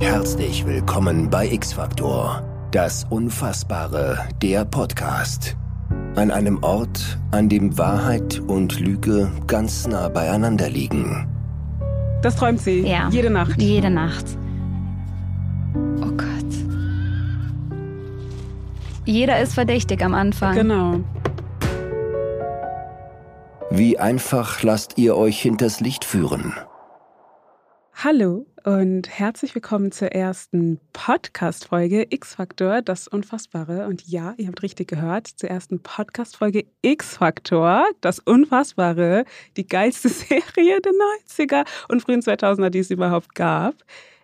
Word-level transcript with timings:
Herzlich 0.00 0.64
willkommen 0.64 1.28
bei 1.28 1.46
X-Factor, 1.46 2.42
das 2.70 3.04
Unfassbare, 3.10 4.26
der 4.40 4.64
Podcast. 4.64 5.58
An 6.16 6.30
einem 6.30 6.62
Ort, 6.62 7.18
an 7.32 7.50
dem 7.50 7.76
Wahrheit 7.76 8.40
und 8.46 8.80
Lüge 8.80 9.30
ganz 9.46 9.86
nah 9.86 10.08
beieinander 10.08 10.70
liegen. 10.70 11.28
Das 12.22 12.34
träumt 12.36 12.60
sie. 12.60 12.80
Ja. 12.80 13.10
Jede 13.10 13.28
Nacht. 13.28 13.60
Jede 13.60 13.90
Nacht. 13.90 14.24
Oh 16.00 16.10
Gott. 16.12 16.54
Jeder 19.04 19.38
ist 19.40 19.52
verdächtig 19.52 20.02
am 20.02 20.14
Anfang. 20.14 20.54
Genau. 20.54 21.00
Wie 23.70 23.98
einfach 23.98 24.62
lasst 24.62 24.96
ihr 24.96 25.14
euch 25.14 25.42
hinters 25.42 25.80
Licht 25.80 26.06
führen? 26.06 26.54
Hallo 28.02 28.46
und 28.64 29.08
herzlich 29.08 29.54
willkommen 29.54 29.92
zur 29.92 30.08
ersten 30.08 30.80
Podcast-Folge 30.92 32.06
X-Factor, 32.10 32.82
das 32.82 33.08
Unfassbare. 33.08 33.86
Und 33.86 34.06
ja, 34.06 34.34
ihr 34.36 34.48
habt 34.48 34.62
richtig 34.62 34.88
gehört, 34.88 35.26
zur 35.26 35.50
ersten 35.50 35.80
Podcast-Folge 35.82 36.66
X-Factor, 36.82 37.86
das 38.00 38.18
Unfassbare, 38.18 39.24
die 39.56 39.66
geilste 39.66 40.08
Serie 40.10 40.80
der 40.80 40.92
90er 41.28 41.66
und 41.88 42.02
frühen 42.02 42.20
2000er, 42.20 42.70
die 42.70 42.80
es 42.80 42.90
überhaupt 42.90 43.34
gab. 43.34 43.74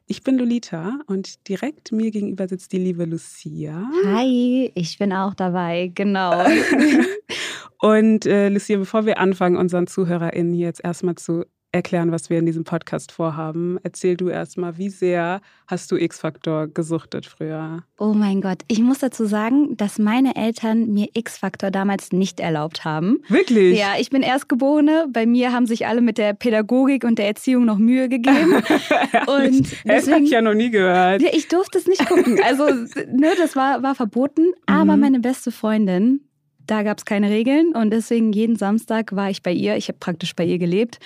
Ich 0.06 0.22
bin 0.22 0.38
Lolita 0.38 1.00
und 1.06 1.48
direkt 1.48 1.90
mir 1.92 2.10
gegenüber 2.10 2.46
sitzt 2.46 2.72
die 2.72 2.78
liebe 2.78 3.04
Lucia. 3.04 3.88
Hi, 4.04 4.70
ich 4.74 4.98
bin 4.98 5.12
auch 5.12 5.34
dabei, 5.34 5.90
genau. 5.94 6.44
Und 7.78 8.24
äh, 8.24 8.48
Lucia, 8.48 8.78
bevor 8.78 9.04
wir 9.04 9.18
anfangen, 9.18 9.56
unseren 9.56 9.86
ZuhörerInnen 9.86 10.54
hier 10.54 10.66
jetzt 10.66 10.82
erstmal 10.82 11.16
zu 11.16 11.44
erklären, 11.76 12.10
was 12.12 12.28
wir 12.30 12.38
in 12.38 12.46
diesem 12.46 12.64
Podcast 12.64 13.12
vorhaben, 13.12 13.78
erzähl 13.84 14.16
du 14.16 14.28
erstmal, 14.28 14.76
wie 14.78 14.88
sehr 14.90 15.40
hast 15.68 15.90
du 15.92 15.96
X-Faktor 15.96 16.66
gesuchtet 16.68 17.26
früher? 17.26 17.84
Oh 17.98 18.12
mein 18.14 18.40
Gott, 18.40 18.58
ich 18.68 18.80
muss 18.80 18.98
dazu 18.98 19.24
sagen, 19.26 19.76
dass 19.76 19.98
meine 19.98 20.34
Eltern 20.36 20.92
mir 20.92 21.08
X-Faktor 21.14 21.70
damals 21.70 22.12
nicht 22.12 22.40
erlaubt 22.40 22.84
haben. 22.84 23.18
Wirklich? 23.28 23.78
Ja, 23.78 23.94
ich 23.98 24.10
bin 24.10 24.22
Erstgeborene. 24.22 25.06
Bei 25.12 25.26
mir 25.26 25.52
haben 25.52 25.66
sich 25.66 25.86
alle 25.86 26.00
mit 26.00 26.18
der 26.18 26.34
Pädagogik 26.34 27.04
und 27.04 27.18
der 27.18 27.26
Erziehung 27.28 27.64
noch 27.64 27.78
Mühe 27.78 28.08
gegeben. 28.08 28.54
und 29.26 29.72
das 29.84 30.10
habe 30.10 30.22
ich 30.24 30.30
ja 30.30 30.42
noch 30.42 30.54
nie 30.54 30.70
gehört. 30.70 31.22
Ja, 31.22 31.28
ich 31.32 31.48
durfte 31.48 31.78
es 31.78 31.86
nicht 31.86 32.06
gucken. 32.08 32.38
Also, 32.44 32.64
ne, 32.66 33.30
das 33.38 33.56
war, 33.56 33.82
war 33.82 33.94
verboten. 33.94 34.52
Aber 34.66 34.94
Mhm. 34.96 35.00
meine 35.00 35.20
beste 35.20 35.50
Freundin, 35.52 36.20
da 36.66 36.82
gab 36.82 36.98
es 36.98 37.04
keine 37.04 37.30
Regeln 37.30 37.72
und 37.74 37.90
deswegen 37.90 38.32
jeden 38.32 38.56
Samstag 38.56 39.14
war 39.14 39.30
ich 39.30 39.42
bei 39.42 39.52
ihr. 39.52 39.76
Ich 39.76 39.88
habe 39.88 39.98
praktisch 39.98 40.34
bei 40.34 40.44
ihr 40.44 40.58
gelebt 40.58 40.98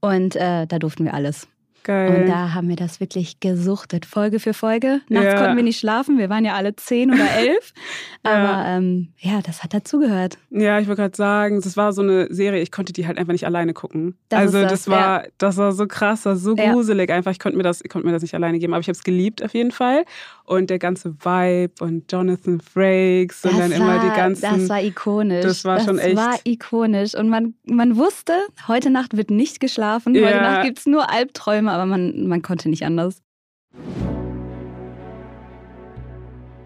und 0.00 0.36
äh, 0.36 0.66
da 0.66 0.78
durften 0.78 1.04
wir 1.04 1.14
alles. 1.14 1.48
Geil. 1.84 2.22
Und 2.22 2.26
da 2.28 2.52
haben 2.52 2.68
wir 2.68 2.74
das 2.74 2.98
wirklich 2.98 3.38
gesuchtet, 3.38 4.06
Folge 4.06 4.40
für 4.40 4.54
Folge. 4.54 5.02
Nachts 5.08 5.26
Ja. 5.26 5.38
konnten 5.38 5.54
wir 5.54 5.62
nicht 5.62 5.78
schlafen, 5.78 6.18
wir 6.18 6.28
waren 6.28 6.44
ja 6.44 6.54
alle 6.54 6.74
zehn 6.74 7.12
oder 7.12 7.30
elf. 7.38 7.72
Ja. 8.26 8.32
Aber 8.32 8.68
ähm, 8.68 9.12
ja, 9.18 9.40
das 9.40 9.62
hat 9.62 9.72
dazugehört. 9.72 10.36
Ja, 10.50 10.80
ich 10.80 10.88
wollte 10.88 11.02
gerade 11.02 11.16
sagen, 11.16 11.60
das 11.60 11.76
war 11.76 11.92
so 11.92 12.02
eine 12.02 12.26
Serie, 12.34 12.60
ich 12.60 12.72
konnte 12.72 12.92
die 12.92 13.06
halt 13.06 13.18
einfach 13.18 13.32
nicht 13.32 13.46
alleine 13.46 13.72
gucken. 13.72 14.16
Das 14.30 14.40
also 14.40 14.62
das, 14.62 14.70
das, 14.72 14.88
war, 14.88 15.24
das 15.38 15.56
war 15.58 15.70
so 15.70 15.86
krass, 15.86 16.22
das 16.24 16.44
war 16.44 16.56
so 16.56 16.56
Ja. 16.56 16.72
gruselig 16.72 17.08
einfach. 17.12 17.30
Ich 17.30 17.38
konnte 17.38 17.56
mir 17.56 17.62
das, 17.62 17.80
ich 17.84 17.88
konnte 17.88 18.04
mir 18.04 18.12
das 18.12 18.22
nicht 18.22 18.34
alleine 18.34 18.58
geben, 18.58 18.72
aber 18.74 18.80
ich 18.80 18.88
habe 18.88 18.96
es 18.96 19.04
geliebt 19.04 19.44
auf 19.44 19.54
jeden 19.54 19.70
Fall. 19.70 20.04
Und 20.46 20.70
der 20.70 20.78
ganze 20.78 21.12
Vibe 21.14 21.72
und 21.80 22.10
Jonathan 22.12 22.60
Frakes 22.60 23.44
und 23.44 23.58
dann 23.58 23.72
immer 23.72 23.98
die 23.98 24.16
ganzen. 24.16 24.42
Das 24.60 24.68
war 24.68 24.80
ikonisch. 24.80 25.42
Das 25.42 25.64
war 25.64 25.80
schon 25.80 25.98
echt- 25.98 26.16
Das 26.16 26.24
war 26.24 26.38
ikonisch. 26.44 27.14
Und 27.16 27.28
man, 27.28 27.54
man 27.64 27.96
wusste, 27.96 28.32
heute 28.68 28.90
Nacht 28.90 29.16
wird 29.16 29.30
nicht 29.30 29.58
geschlafen, 29.58 30.14
heute 30.14 30.24
Ja. 30.24 30.40
Nacht 30.40 30.64
gibt 30.64 30.78
es 30.78 30.86
nur 30.86 31.10
Albträume, 31.10 31.72
aber 31.72 31.84
man, 31.84 32.28
man 32.28 32.42
konnte 32.42 32.68
nicht 32.68 32.84
anders. 32.84 33.22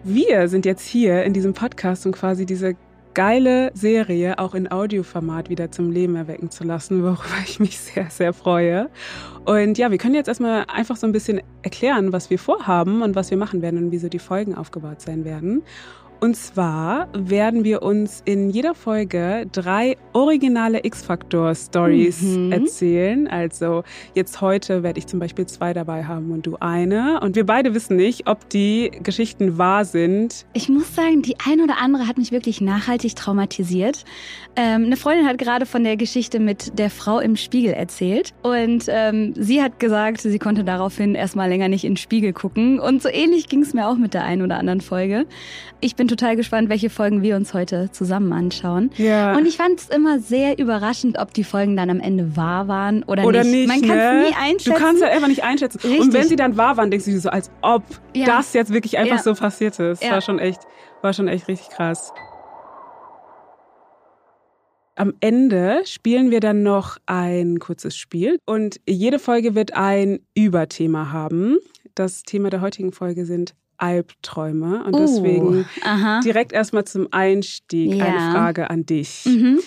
Wir 0.03 0.47
sind 0.47 0.65
jetzt 0.65 0.87
hier 0.87 1.23
in 1.23 1.33
diesem 1.33 1.53
Podcast, 1.53 2.05
um 2.05 2.11
quasi 2.11 2.45
diese 2.45 2.75
geile 3.13 3.71
Serie 3.73 4.39
auch 4.39 4.55
in 4.55 4.71
Audioformat 4.71 5.49
wieder 5.49 5.71
zum 5.71 5.91
Leben 5.91 6.15
erwecken 6.15 6.51
zu 6.51 6.63
lassen, 6.63 7.03
worüber 7.03 7.37
ich 7.45 7.59
mich 7.59 7.79
sehr, 7.79 8.09
sehr 8.09 8.33
freue. 8.33 8.89
Und 9.45 9.77
ja, 9.77 9.91
wir 9.91 9.97
können 9.97 10.15
jetzt 10.15 10.27
erstmal 10.27 10.65
einfach 10.65 10.95
so 10.95 11.07
ein 11.07 11.11
bisschen 11.11 11.41
erklären, 11.63 12.13
was 12.13 12.29
wir 12.29 12.39
vorhaben 12.39 13.01
und 13.01 13.15
was 13.15 13.31
wir 13.31 13.37
machen 13.37 13.61
werden 13.61 13.83
und 13.83 13.91
wie 13.91 13.97
so 13.97 14.09
die 14.09 14.19
Folgen 14.19 14.55
aufgebaut 14.55 15.01
sein 15.01 15.25
werden. 15.25 15.63
Und 16.23 16.35
zwar 16.37 17.07
werden 17.13 17.63
wir 17.63 17.81
uns 17.81 18.21
in 18.25 18.51
jeder 18.51 18.75
Folge 18.75 19.47
drei 19.51 19.97
originale 20.13 20.85
X-Factor-Stories 20.85 22.21
Mhm. 22.21 22.51
erzählen. 22.51 23.27
Also 23.27 23.83
jetzt 24.13 24.39
heute 24.39 24.83
werde 24.83 24.99
ich 24.99 25.07
zum 25.07 25.19
Beispiel 25.19 25.47
zwei 25.47 25.73
dabei 25.73 26.03
haben 26.03 26.29
und 26.29 26.45
du 26.45 26.57
eine. 26.59 27.19
Und 27.21 27.35
wir 27.35 27.45
beide 27.47 27.73
wissen 27.73 27.95
nicht, 27.95 28.27
ob 28.27 28.47
die 28.49 28.91
Geschichten 29.01 29.57
wahr 29.57 29.83
sind. 29.83 30.45
Ich 30.53 30.69
muss 30.69 30.93
sagen, 30.95 31.23
die 31.23 31.37
ein 31.49 31.59
oder 31.59 31.79
andere 31.79 32.07
hat 32.07 32.19
mich 32.19 32.31
wirklich 32.31 32.61
nachhaltig 32.61 33.15
traumatisiert. 33.15 34.05
Ähm, 34.55 34.85
eine 34.85 34.97
Freundin 34.97 35.27
hat 35.27 35.39
gerade 35.39 35.65
von 35.65 35.83
der 35.83 35.97
Geschichte 35.97 36.39
mit 36.39 36.77
der 36.77 36.91
Frau 36.91 37.17
im 37.17 37.35
Spiegel 37.35 37.73
erzählt. 37.73 38.33
Und 38.43 38.85
ähm, 38.89 39.33
sie 39.35 39.59
hat 39.63 39.79
gesagt, 39.79 40.21
sie 40.21 40.37
konnte 40.37 40.63
daraufhin 40.63 41.15
erstmal 41.15 41.49
länger 41.49 41.67
nicht 41.67 41.83
in 41.83 41.93
den 41.93 41.97
Spiegel 41.97 42.31
gucken. 42.31 42.79
Und 42.79 43.01
so 43.01 43.09
ähnlich 43.09 43.47
ging 43.49 43.63
es 43.63 43.73
mir 43.73 43.87
auch 43.87 43.97
mit 43.97 44.13
der 44.13 44.23
einen 44.23 44.43
oder 44.43 44.59
anderen 44.59 44.81
Folge. 44.81 45.25
Ich 45.79 45.95
bin 45.95 46.07
total 46.11 46.35
gespannt, 46.35 46.69
welche 46.69 46.89
Folgen 46.89 47.21
wir 47.21 47.35
uns 47.35 47.53
heute 47.53 47.89
zusammen 47.91 48.33
anschauen. 48.33 48.91
Ja. 48.97 49.35
Und 49.35 49.45
ich 49.47 49.57
fand 49.57 49.79
es 49.79 49.89
immer 49.89 50.19
sehr 50.19 50.59
überraschend, 50.59 51.17
ob 51.17 51.33
die 51.33 51.43
Folgen 51.43 51.75
dann 51.77 51.89
am 51.89 51.99
Ende 51.99 52.35
wahr 52.35 52.67
waren 52.67 53.03
oder, 53.03 53.25
Oder 53.25 53.43
nicht. 53.43 53.67
Man 53.67 53.81
kann 53.81 53.97
es 53.97 54.13
ne? 54.13 54.23
nie 54.29 54.35
einschätzen. 54.35 54.73
Du 54.73 54.79
kannst 54.79 55.01
halt 55.03 55.13
einfach 55.13 55.27
nicht 55.27 55.43
einschätzen. 55.43 55.79
Und 55.83 55.89
Richtig. 55.91 56.13
wenn 56.13 56.27
sie 56.27 56.35
dann 56.35 56.57
wahr 56.57 56.77
waren, 56.77 56.91
denkst 56.91 57.05
du 57.05 57.11
dir 57.11 57.19
so, 57.19 57.29
als 57.29 57.49
ob 57.61 57.83
Ja. 58.13 58.25
das 58.25 58.53
jetzt 58.53 58.73
wirklich 58.73 58.97
einfach 58.97 59.17
Ja. 59.17 59.23
so 59.23 59.33
passiert 59.33 59.79
ist. 59.79 60.03
Ja. 60.03 60.11
War 60.11 60.21
schon 60.21 60.39
echt, 60.39 60.61
war 61.01 61.13
schon 61.13 61.27
echt 61.27 61.47
richtig 61.47 61.69
krass. 61.69 62.13
Am 64.95 65.13
Ende 65.21 65.81
spielen 65.85 66.31
wir 66.31 66.41
dann 66.41 66.63
noch 66.63 66.97
ein 67.05 67.59
kurzes 67.59 67.95
Spiel 67.95 68.37
und 68.45 68.79
jede 68.87 69.19
Folge 69.19 69.55
wird 69.55 69.73
ein 69.73 70.19
Überthema 70.35 71.11
haben. 71.11 71.57
Das 71.95 72.23
Thema 72.23 72.49
der 72.49 72.61
heutigen 72.61 72.91
Folge 72.91 73.25
sind 73.25 73.53
Albträume 73.81 74.83
und 74.83 74.93
Uh, 74.95 74.99
deswegen 74.99 75.65
aha. 75.83 76.19
direkt 76.21 76.53
erstmal 76.53 76.85
zum 76.85 77.07
Einstieg 77.11 77.93
Ja. 77.95 78.05
eine 78.05 78.31
Frage 78.31 78.69
an 78.69 78.85
dich. 78.85 79.25
Mhm. 79.25 79.59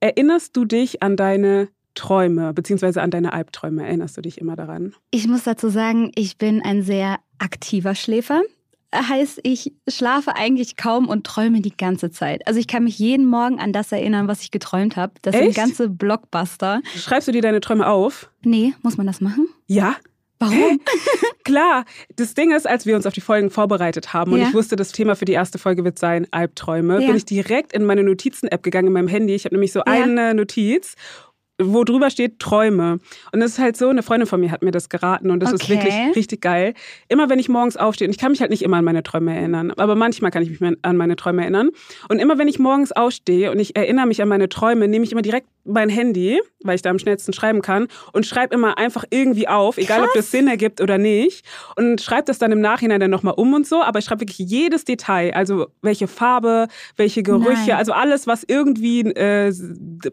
Erinnerst 0.00 0.56
du 0.56 0.64
dich 0.64 1.02
an 1.02 1.16
deine 1.16 1.68
Träume, 1.94 2.54
beziehungsweise 2.54 3.02
an 3.02 3.10
deine 3.10 3.32
Albträume? 3.32 3.84
Erinnerst 3.86 4.16
du 4.16 4.22
dich 4.22 4.38
immer 4.38 4.56
daran? 4.56 4.94
Ich 5.10 5.28
muss 5.28 5.44
dazu 5.44 5.68
sagen, 5.68 6.10
ich 6.14 6.38
bin 6.38 6.62
ein 6.62 6.82
sehr 6.82 7.18
aktiver 7.38 7.94
Schläfer. 7.94 8.42
Heißt, 8.92 9.38
ich 9.44 9.72
schlafe 9.88 10.34
eigentlich 10.34 10.76
kaum 10.76 11.06
und 11.08 11.24
träume 11.24 11.60
die 11.60 11.76
ganze 11.76 12.10
Zeit. 12.10 12.44
Also 12.48 12.58
ich 12.58 12.66
kann 12.66 12.82
mich 12.84 12.98
jeden 12.98 13.24
Morgen 13.26 13.60
an 13.60 13.72
das 13.72 13.92
erinnern, 13.92 14.26
was 14.26 14.42
ich 14.42 14.50
geträumt 14.50 14.96
habe. 14.96 15.12
Das 15.22 15.34
sind 15.36 15.48
Echt? 15.48 15.56
ganze 15.56 15.88
Blockbuster. 15.88 16.80
Schreibst 16.96 17.28
du 17.28 17.32
dir 17.32 17.42
deine 17.42 17.60
Träume 17.60 17.86
auf? 17.86 18.30
Nee, 18.42 18.74
muss 18.82 18.96
man 18.96 19.06
das 19.06 19.20
machen? 19.20 19.48
Ja. 19.68 19.94
Warum? 20.40 20.80
Klar, 21.44 21.84
das 22.16 22.34
Ding 22.34 22.50
ist, 22.52 22.66
als 22.66 22.86
wir 22.86 22.96
uns 22.96 23.06
auf 23.06 23.12
die 23.12 23.20
Folgen 23.20 23.50
vorbereitet 23.50 24.12
haben 24.12 24.32
und 24.32 24.40
Ja. 24.40 24.48
ich 24.48 24.54
wusste, 24.54 24.74
das 24.76 24.92
Thema 24.92 25.14
für 25.14 25.24
die 25.26 25.32
erste 25.32 25.58
Folge 25.58 25.84
wird 25.84 25.98
sein 25.98 26.26
Albträume, 26.30 27.00
Ja. 27.00 27.06
bin 27.06 27.16
ich 27.16 27.24
direkt 27.26 27.72
in 27.72 27.84
meine 27.84 28.02
Notizen-App 28.02 28.62
gegangen 28.62 28.88
in 28.88 28.92
meinem 28.94 29.08
Handy. 29.08 29.34
Ich 29.34 29.44
habe 29.44 29.54
nämlich 29.54 29.72
so 29.72 29.80
Ja. 29.80 29.84
eine 29.86 30.34
Notiz, 30.34 30.94
wo 31.62 31.84
drüber 31.84 32.08
steht 32.08 32.38
Träume. 32.38 33.00
Und 33.32 33.40
das 33.40 33.50
ist 33.52 33.58
halt 33.58 33.76
so, 33.76 33.90
eine 33.90 34.02
Freundin 34.02 34.26
von 34.26 34.40
mir 34.40 34.50
hat 34.50 34.62
mir 34.62 34.70
das 34.70 34.88
geraten 34.88 35.30
und 35.30 35.40
das 35.40 35.52
ist 35.52 35.64
Okay. 35.64 35.74
wirklich 35.74 35.94
richtig 36.16 36.40
geil. 36.40 36.72
Immer 37.08 37.28
wenn 37.28 37.38
ich 37.38 37.50
morgens 37.50 37.76
aufstehe, 37.76 38.08
und 38.08 38.12
ich 38.12 38.18
kann 38.18 38.30
mich 38.32 38.40
halt 38.40 38.50
nicht 38.50 38.62
immer 38.62 38.78
an 38.78 38.84
meine 38.86 39.02
Träume 39.02 39.36
erinnern, 39.36 39.70
aber 39.76 39.94
manchmal 39.94 40.30
kann 40.30 40.42
ich 40.42 40.58
mich 40.58 40.76
an 40.80 40.96
meine 40.96 41.16
Träume 41.16 41.42
erinnern. 41.42 41.68
Und 42.08 42.18
immer 42.18 42.38
wenn 42.38 42.48
ich 42.48 42.58
morgens 42.58 42.92
aufstehe 42.92 43.50
und 43.50 43.58
ich 43.58 43.76
erinnere 43.76 44.06
mich 44.06 44.22
an 44.22 44.28
meine 44.28 44.48
Träume, 44.48 44.88
nehme 44.88 45.04
ich 45.04 45.12
immer 45.12 45.20
direkt 45.20 45.48
mein 45.70 45.88
Handy, 45.88 46.40
weil 46.62 46.74
ich 46.74 46.82
da 46.82 46.90
am 46.90 46.98
schnellsten 46.98 47.32
schreiben 47.32 47.62
kann, 47.62 47.88
und 48.12 48.26
schreibe 48.26 48.54
immer 48.54 48.76
einfach 48.78 49.04
irgendwie 49.10 49.48
auf, 49.48 49.78
egal 49.78 50.00
ob 50.00 50.06
Krass. 50.06 50.24
das 50.24 50.30
Sinn 50.30 50.48
ergibt 50.48 50.80
oder 50.80 50.98
nicht. 50.98 51.44
Und 51.76 52.00
schreibe 52.00 52.24
das 52.24 52.38
dann 52.38 52.52
im 52.52 52.60
Nachhinein 52.60 53.00
dann 53.00 53.10
nochmal 53.10 53.34
um 53.36 53.54
und 53.54 53.66
so. 53.66 53.82
Aber 53.82 53.98
ich 53.98 54.04
schreibe 54.04 54.20
wirklich 54.22 54.38
jedes 54.38 54.84
Detail, 54.84 55.32
also 55.34 55.68
welche 55.82 56.06
Farbe, 56.08 56.68
welche 56.96 57.22
Gerüche, 57.22 57.70
Nice. 57.70 57.78
also 57.78 57.92
alles, 57.92 58.26
was 58.26 58.44
irgendwie 58.46 59.00
äh, 59.00 59.52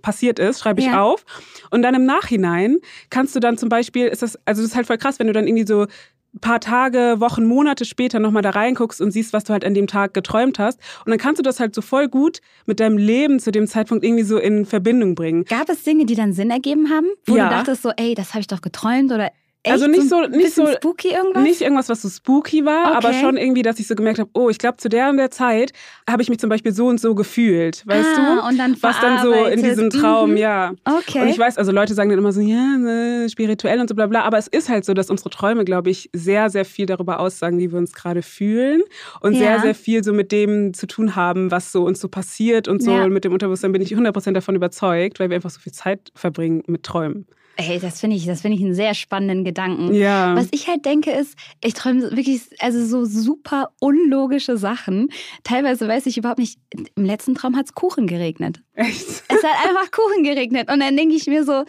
passiert 0.02 0.40
ist, 0.40 0.60
schreibe 0.62 0.80
ich 0.80 0.88
Ja. 0.88 1.02
auf. 1.02 1.26
Und 1.72 1.82
dann 1.82 1.96
im 1.96 2.06
Nachhinein 2.06 2.78
kannst 3.10 3.36
du 3.36 3.40
dann 3.40 3.58
zum 3.58 3.70
Beispiel, 3.70 4.08
ist 4.08 4.22
das, 4.22 4.38
also 4.46 4.62
das 4.62 4.72
ist 4.72 4.76
halt 4.76 4.88
voll 4.88 4.98
krass, 4.98 5.20
wenn 5.20 5.28
du 5.28 5.34
dann 5.34 5.48
irgendwie 5.48 5.68
so 5.68 5.88
paar 6.40 6.60
Tage, 6.60 7.16
Wochen, 7.20 7.46
Monate 7.46 7.86
später 7.86 8.20
nochmal 8.20 8.42
da 8.42 8.52
reinguckst 8.52 9.02
und 9.02 9.12
siehst, 9.12 9.34
was 9.34 9.44
du 9.44 9.54
halt 9.54 9.66
an 9.66 9.74
dem 9.74 9.88
Tag 9.88 10.14
geträumt 10.14 10.60
hast. 10.60 10.80
Und 11.06 11.10
dann 11.12 11.20
kannst 11.20 11.40
du 11.40 11.44
das 11.44 11.60
halt 11.60 11.74
so 11.76 11.82
voll 11.82 12.08
gut 12.08 12.40
mit 12.66 12.80
deinem 12.80 12.98
Leben 12.98 13.40
zu 13.40 13.52
dem 13.52 13.68
Zeitpunkt 13.68 14.04
irgendwie 14.04 14.24
so 14.24 14.38
in 14.38 14.66
Verbindung 14.66 15.16
bringen. 15.16 15.46
Gab 15.46 15.70
es 15.70 15.84
Dinge, 15.84 16.06
die 16.06 16.16
dann 16.16 16.34
Sinn 16.34 16.50
ergeben 16.52 16.90
haben? 16.90 17.08
Wo 17.26 17.36
Ja. 17.38 17.50
du 17.50 17.56
dachtest 17.56 17.82
so, 17.84 17.92
ey, 17.98 18.14
das 18.16 18.30
habe 18.34 18.42
ich 18.42 18.48
doch 18.48 18.62
geträumt 18.62 19.12
oder 19.12 19.32
Echt? 19.68 19.74
Also 19.74 19.88
nicht 19.88 20.10
so, 20.10 20.22
nicht 20.22 20.54
so, 20.54 20.68
spooky 20.68 21.10
irgendwas? 21.10 21.44
nicht 21.44 21.62
irgendwas, 21.62 21.90
was 21.90 22.02
so 22.02 22.10
spooky 22.10 22.66
war, 22.66 22.88
Okay. 22.88 22.96
aber 22.98 23.14
schon 23.14 23.38
irgendwie, 23.38 23.62
dass 23.62 23.80
ich 23.80 23.88
so 23.88 23.96
gemerkt 23.96 24.20
habe, 24.20 24.30
oh, 24.34 24.50
ich 24.50 24.58
glaube, 24.58 24.78
zu 24.78 24.90
der 24.90 25.10
und 25.10 25.18
der 25.18 25.32
Zeit 25.32 25.72
habe 26.10 26.22
ich 26.22 26.30
mich 26.30 26.40
zum 26.40 26.50
Beispiel 26.50 26.72
so 26.72 26.88
und 26.88 27.00
so 27.00 27.16
gefühlt, 27.16 27.86
weißt 27.88 28.10
ah, 28.18 28.36
du? 28.42 28.48
Und 28.48 28.58
dann 28.58 28.76
Was 28.82 29.00
dann 29.00 29.22
so 29.24 29.34
in 29.34 29.64
diesem 29.64 29.90
Traum, 29.90 30.32
Mhm. 30.32 30.38
ja. 30.38 30.74
Okay. 30.86 31.22
Und 31.22 31.28
ich 31.30 31.38
weiß, 31.40 31.58
also 31.58 31.72
Leute 31.72 31.94
sagen 31.94 32.10
dann 32.10 32.20
immer 32.20 32.32
so, 32.34 32.42
ja, 32.42 32.78
ne, 32.78 33.28
spirituell 33.30 33.80
und 33.80 33.88
so 33.88 33.96
bla 33.96 34.08
bla, 34.08 34.22
aber 34.24 34.38
es 34.38 34.48
ist 34.48 34.70
halt 34.70 34.86
so, 34.86 34.94
dass 34.94 35.10
unsere 35.10 35.30
Träume, 35.30 35.66
glaube 35.66 35.90
ich, 35.90 36.10
sehr, 36.14 36.50
sehr 36.50 36.66
viel 36.66 36.86
darüber 36.86 37.20
aussagen, 37.20 37.60
wie 37.60 37.72
wir 37.72 37.78
uns 37.78 37.94
gerade 37.94 38.22
fühlen 38.22 38.82
und 39.22 39.34
Ja. 39.34 39.40
sehr, 39.40 39.60
sehr 39.60 39.76
viel 39.76 40.04
so 40.04 40.14
mit 40.14 40.32
dem 40.32 40.74
zu 40.74 40.88
tun 40.88 41.16
haben, 41.16 41.52
was 41.52 41.72
so 41.72 41.84
uns 41.86 42.00
so 42.00 42.08
passiert 42.08 42.68
und 42.68 42.82
so. 42.82 42.92
Ja. 42.92 43.04
Und 43.04 43.12
mit 43.14 43.24
dem 43.24 43.34
Unterbewusstsein 43.34 43.72
bin 43.72 43.82
ich 43.82 43.94
100% 43.96 44.34
davon 44.36 44.56
überzeugt, 44.56 45.20
weil 45.20 45.30
wir 45.30 45.36
einfach 45.36 45.50
so 45.50 45.60
viel 45.60 45.74
Zeit 45.74 46.12
verbringen 46.16 46.64
mit 46.68 46.84
Träumen. 46.84 47.26
Ey, 47.60 47.80
das 47.80 48.00
finde 48.00 48.16
ich, 48.16 48.26
das 48.28 48.42
finde 48.42 48.56
ich 48.58 48.64
einen 48.64 48.76
sehr 48.76 48.94
spannenden 48.94 49.44
Gedanken. 49.44 49.94
Ja. 49.94 50.36
Was 50.36 50.48
ich 50.52 50.68
halt 50.68 50.86
denke 50.86 51.12
ist, 51.12 51.36
ich 51.64 51.74
träume 51.74 52.16
wirklich 52.16 52.42
also 52.60 52.86
so 52.86 53.04
super 53.06 53.70
unlogische 53.80 54.58
Sachen. 54.58 55.10
Teilweise 55.44 55.88
weiß 55.88 56.06
ich 56.06 56.18
überhaupt 56.18 56.38
nicht, 56.40 56.60
im 56.96 57.04
letzten 57.06 57.34
Traum 57.34 57.56
hat 57.58 57.66
es 57.66 57.74
Kuchen 57.74 58.06
geregnet. 58.06 58.62
Echt? 58.74 59.08
Es 59.28 59.44
hat 59.44 59.68
einfach 59.68 59.90
Kuchen 59.92 60.24
geregnet. 60.24 60.72
Und 60.72 60.80
dann 60.82 60.96
denke 60.96 61.16
ich 61.16 61.26
mir 61.26 61.44
so, 61.44 61.64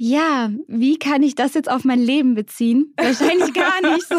ja, 0.00 0.50
wie 0.68 0.96
kann 0.96 1.24
ich 1.24 1.34
das 1.34 1.54
jetzt 1.54 1.68
auf 1.68 1.84
mein 1.84 1.98
Leben 1.98 2.36
beziehen? 2.36 2.94
Wahrscheinlich 2.96 3.52
gar 3.52 3.80
nicht 3.92 4.06
so. 4.08 4.14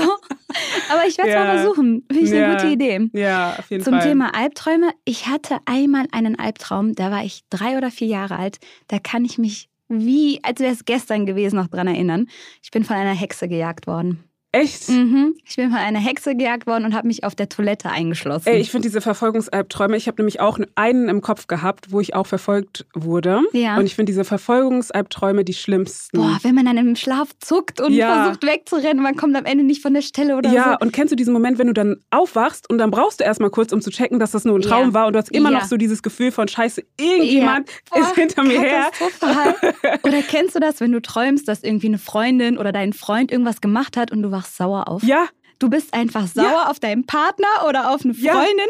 Aber 0.92 1.08
ich 1.08 1.18
werde 1.18 1.30
es 1.30 1.36
Ja. 1.36 1.46
mal 1.46 1.58
versuchen. 1.60 2.04
Finde 2.12 2.26
ich 2.26 2.32
Ja. 2.32 2.44
eine 2.46 2.56
gute 2.58 2.68
Idee. 2.68 3.10
Ja, 3.14 3.56
auf 3.58 3.72
jeden 3.72 3.86
Zum 3.86 3.94
Fall. 3.94 4.04
Thema 4.10 4.36
Albträume. 4.36 4.90
Ich 5.06 5.28
hatte 5.28 5.60
einmal 5.66 6.08
einen 6.12 6.38
Albtraum, 6.38 6.96
da 6.96 7.10
war 7.12 7.24
ich 7.24 7.44
drei 7.50 7.78
oder 7.78 7.92
vier 7.92 8.08
Jahre 8.08 8.36
alt. 8.38 8.58
Da 8.90 9.00
kann 9.00 9.24
ich 9.24 9.38
mich 9.38 9.69
wie, 9.90 10.40
als 10.44 10.60
wäre 10.60 10.72
es 10.74 10.86
gestern 10.86 11.26
gewesen, 11.26 11.58
noch 11.58 11.68
dran 11.68 11.88
erinnern. 11.88 12.28
Ich 12.64 12.72
bin 12.72 12.84
von 12.84 12.96
einer 12.96 13.14
Hexe 13.14 13.48
gejagt 13.48 13.88
worden. 13.88 14.29
Echt? 14.52 14.90
Mhm. 14.90 15.36
Ich 15.48 15.58
bin 15.58 15.70
von 15.70 15.78
einer 15.78 16.00
Hexe 16.00 16.36
gejagt 16.36 16.66
worden 16.66 16.86
und 16.86 16.96
habe 16.96 17.06
mich 17.08 17.24
auf 17.24 17.36
der 17.36 17.50
Toilette 17.50 17.92
eingeschlossen. 17.92 18.48
Ey, 18.50 18.60
ich 18.60 18.72
finde 18.72 18.88
diese 18.88 19.00
Verfolgungsalbträume, 19.00 19.96
ich 19.96 20.08
habe 20.08 20.16
nämlich 20.22 20.40
auch 20.40 20.58
einen 20.74 21.08
im 21.08 21.22
Kopf 21.22 21.46
gehabt, 21.46 21.92
wo 21.92 22.00
ich 22.00 22.16
auch 22.16 22.26
verfolgt 22.26 22.88
wurde. 22.96 23.42
Ja. 23.54 23.78
Und 23.78 23.86
ich 23.86 23.94
finde 23.94 24.10
diese 24.12 24.24
Verfolgungsalbträume 24.24 25.44
die 25.44 25.54
schlimmsten. 25.54 26.18
Boah, 26.18 26.40
wenn 26.42 26.56
man 26.56 26.66
dann 26.66 26.78
im 26.78 26.96
Schlaf 26.96 27.30
zuckt 27.40 27.80
und 27.80 27.94
Ja. 27.94 28.24
versucht 28.24 28.44
wegzurennen, 28.44 29.04
man 29.04 29.16
kommt 29.16 29.36
am 29.38 29.46
Ende 29.46 29.64
nicht 29.64 29.84
von 29.84 29.94
der 29.94 30.02
Stelle 30.02 30.36
oder 30.36 30.52
ja, 30.52 30.78
so. 30.80 30.86
und 30.86 30.94
kennst 30.94 31.12
du 31.12 31.16
diesen 31.16 31.32
Moment, 31.34 31.60
wenn 31.60 31.68
du 31.68 31.74
dann 31.74 31.98
aufwachst 32.10 32.68
und 32.72 32.80
dann 32.80 32.90
brauchst 32.90 33.20
du 33.20 33.26
erstmal 33.26 33.52
kurz, 33.52 33.72
um 33.72 33.82
zu 33.82 33.92
checken, 33.92 34.18
dass 34.18 34.32
das 34.32 34.46
nur 34.46 34.58
ein 34.58 34.64
Traum 34.64 34.88
Ja. 34.88 34.94
war 34.96 35.06
und 35.08 35.14
du 35.14 35.20
hast 35.20 35.32
immer 35.32 35.52
Ja. 35.52 35.60
noch 35.60 35.66
so 35.66 35.78
dieses 35.78 36.02
Gefühl 36.02 36.32
von 36.32 36.48
Scheiße, 36.48 36.82
irgendjemand 37.00 37.70
Ja. 37.96 38.02
ist 38.02 38.08
Boah, 38.10 38.16
hinter 38.16 38.44
mir 38.44 38.60
her. 38.62 38.90
katastrophal. 38.98 39.56
Oder 40.04 40.22
kennst 40.24 40.56
du 40.56 40.60
das, 40.60 40.80
wenn 40.80 40.92
du 40.92 41.02
träumst, 41.02 41.48
dass 41.48 41.62
irgendwie 41.64 41.88
eine 41.88 42.00
Freundin 42.00 42.58
oder 42.58 42.72
dein 42.72 42.94
Freund 42.94 43.32
irgendwas 43.32 43.62
gemacht 43.62 43.96
hat 43.96 44.12
und 44.12 44.24
du 44.24 44.32
wachst 44.40 44.58
sauer 44.58 44.88
auf? 44.88 45.04
Ja, 45.04 45.28
Du 45.62 45.70
bist 45.70 45.94
einfach 45.94 46.26
sauer 46.26 46.70
auf 46.70 46.80
deinen 46.80 47.06
Partner 47.06 47.68
oder 47.68 47.92
auf 47.94 48.06
eine 48.06 48.14
Ja. 48.14 48.32
Freundin 48.32 48.70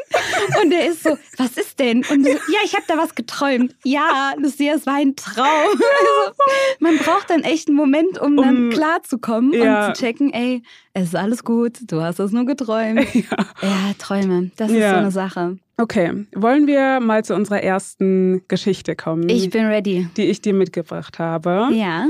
und 0.64 0.72
der 0.72 0.88
ist 0.88 1.04
so, 1.04 1.20
was 1.38 1.56
ist 1.56 1.78
denn? 1.80 1.98
Und 2.00 2.24
so, 2.26 2.32
ja, 2.32 2.60
ich 2.66 2.74
habe 2.74 2.84
da 2.88 2.98
was 2.98 3.14
geträumt. 3.14 3.76
Ja, 3.84 4.34
Lucia, 4.38 4.74
es 4.74 4.88
war 4.88 4.96
ein 4.96 5.16
Traum. 5.16 5.46
Also, 5.46 6.34
man 6.80 6.98
braucht 6.98 7.30
dann 7.30 7.44
echt 7.44 7.68
einen 7.68 7.78
Moment, 7.78 8.20
um, 8.20 8.36
dann 8.38 8.64
Um- 8.64 8.70
klarzukommen 8.72 9.54
Ja. 9.54 9.90
und 9.90 9.96
zu 9.96 10.02
checken, 10.02 10.34
ey, 10.34 10.64
es 10.94 11.10
ist 11.10 11.16
alles 11.16 11.44
gut, 11.44 11.78
du 11.86 12.02
hast 12.02 12.18
es 12.20 12.32
nur 12.32 12.46
geträumt. 12.46 13.02
ja. 13.14 13.38
Ja, 13.62 13.94
Träume, 14.00 14.50
das 14.58 14.72
ist 14.72 14.78
Ja. 14.78 14.94
so 14.94 14.98
eine 14.98 15.12
Sache. 15.12 15.60
Okay, 15.78 16.26
wollen 16.34 16.66
wir 16.66 17.00
mal 17.02 17.24
zu 17.24 17.36
unserer 17.36 17.62
ersten 17.62 18.42
Geschichte 18.48 18.96
kommen, 18.96 19.30
Ich 19.30 19.52
bin 19.52 19.68
ready. 19.68 20.08
die 20.18 20.26
ich 20.26 20.42
dir 20.42 20.56
mitgebracht 20.56 21.20
habe. 21.20 21.68
Ja. 21.72 22.08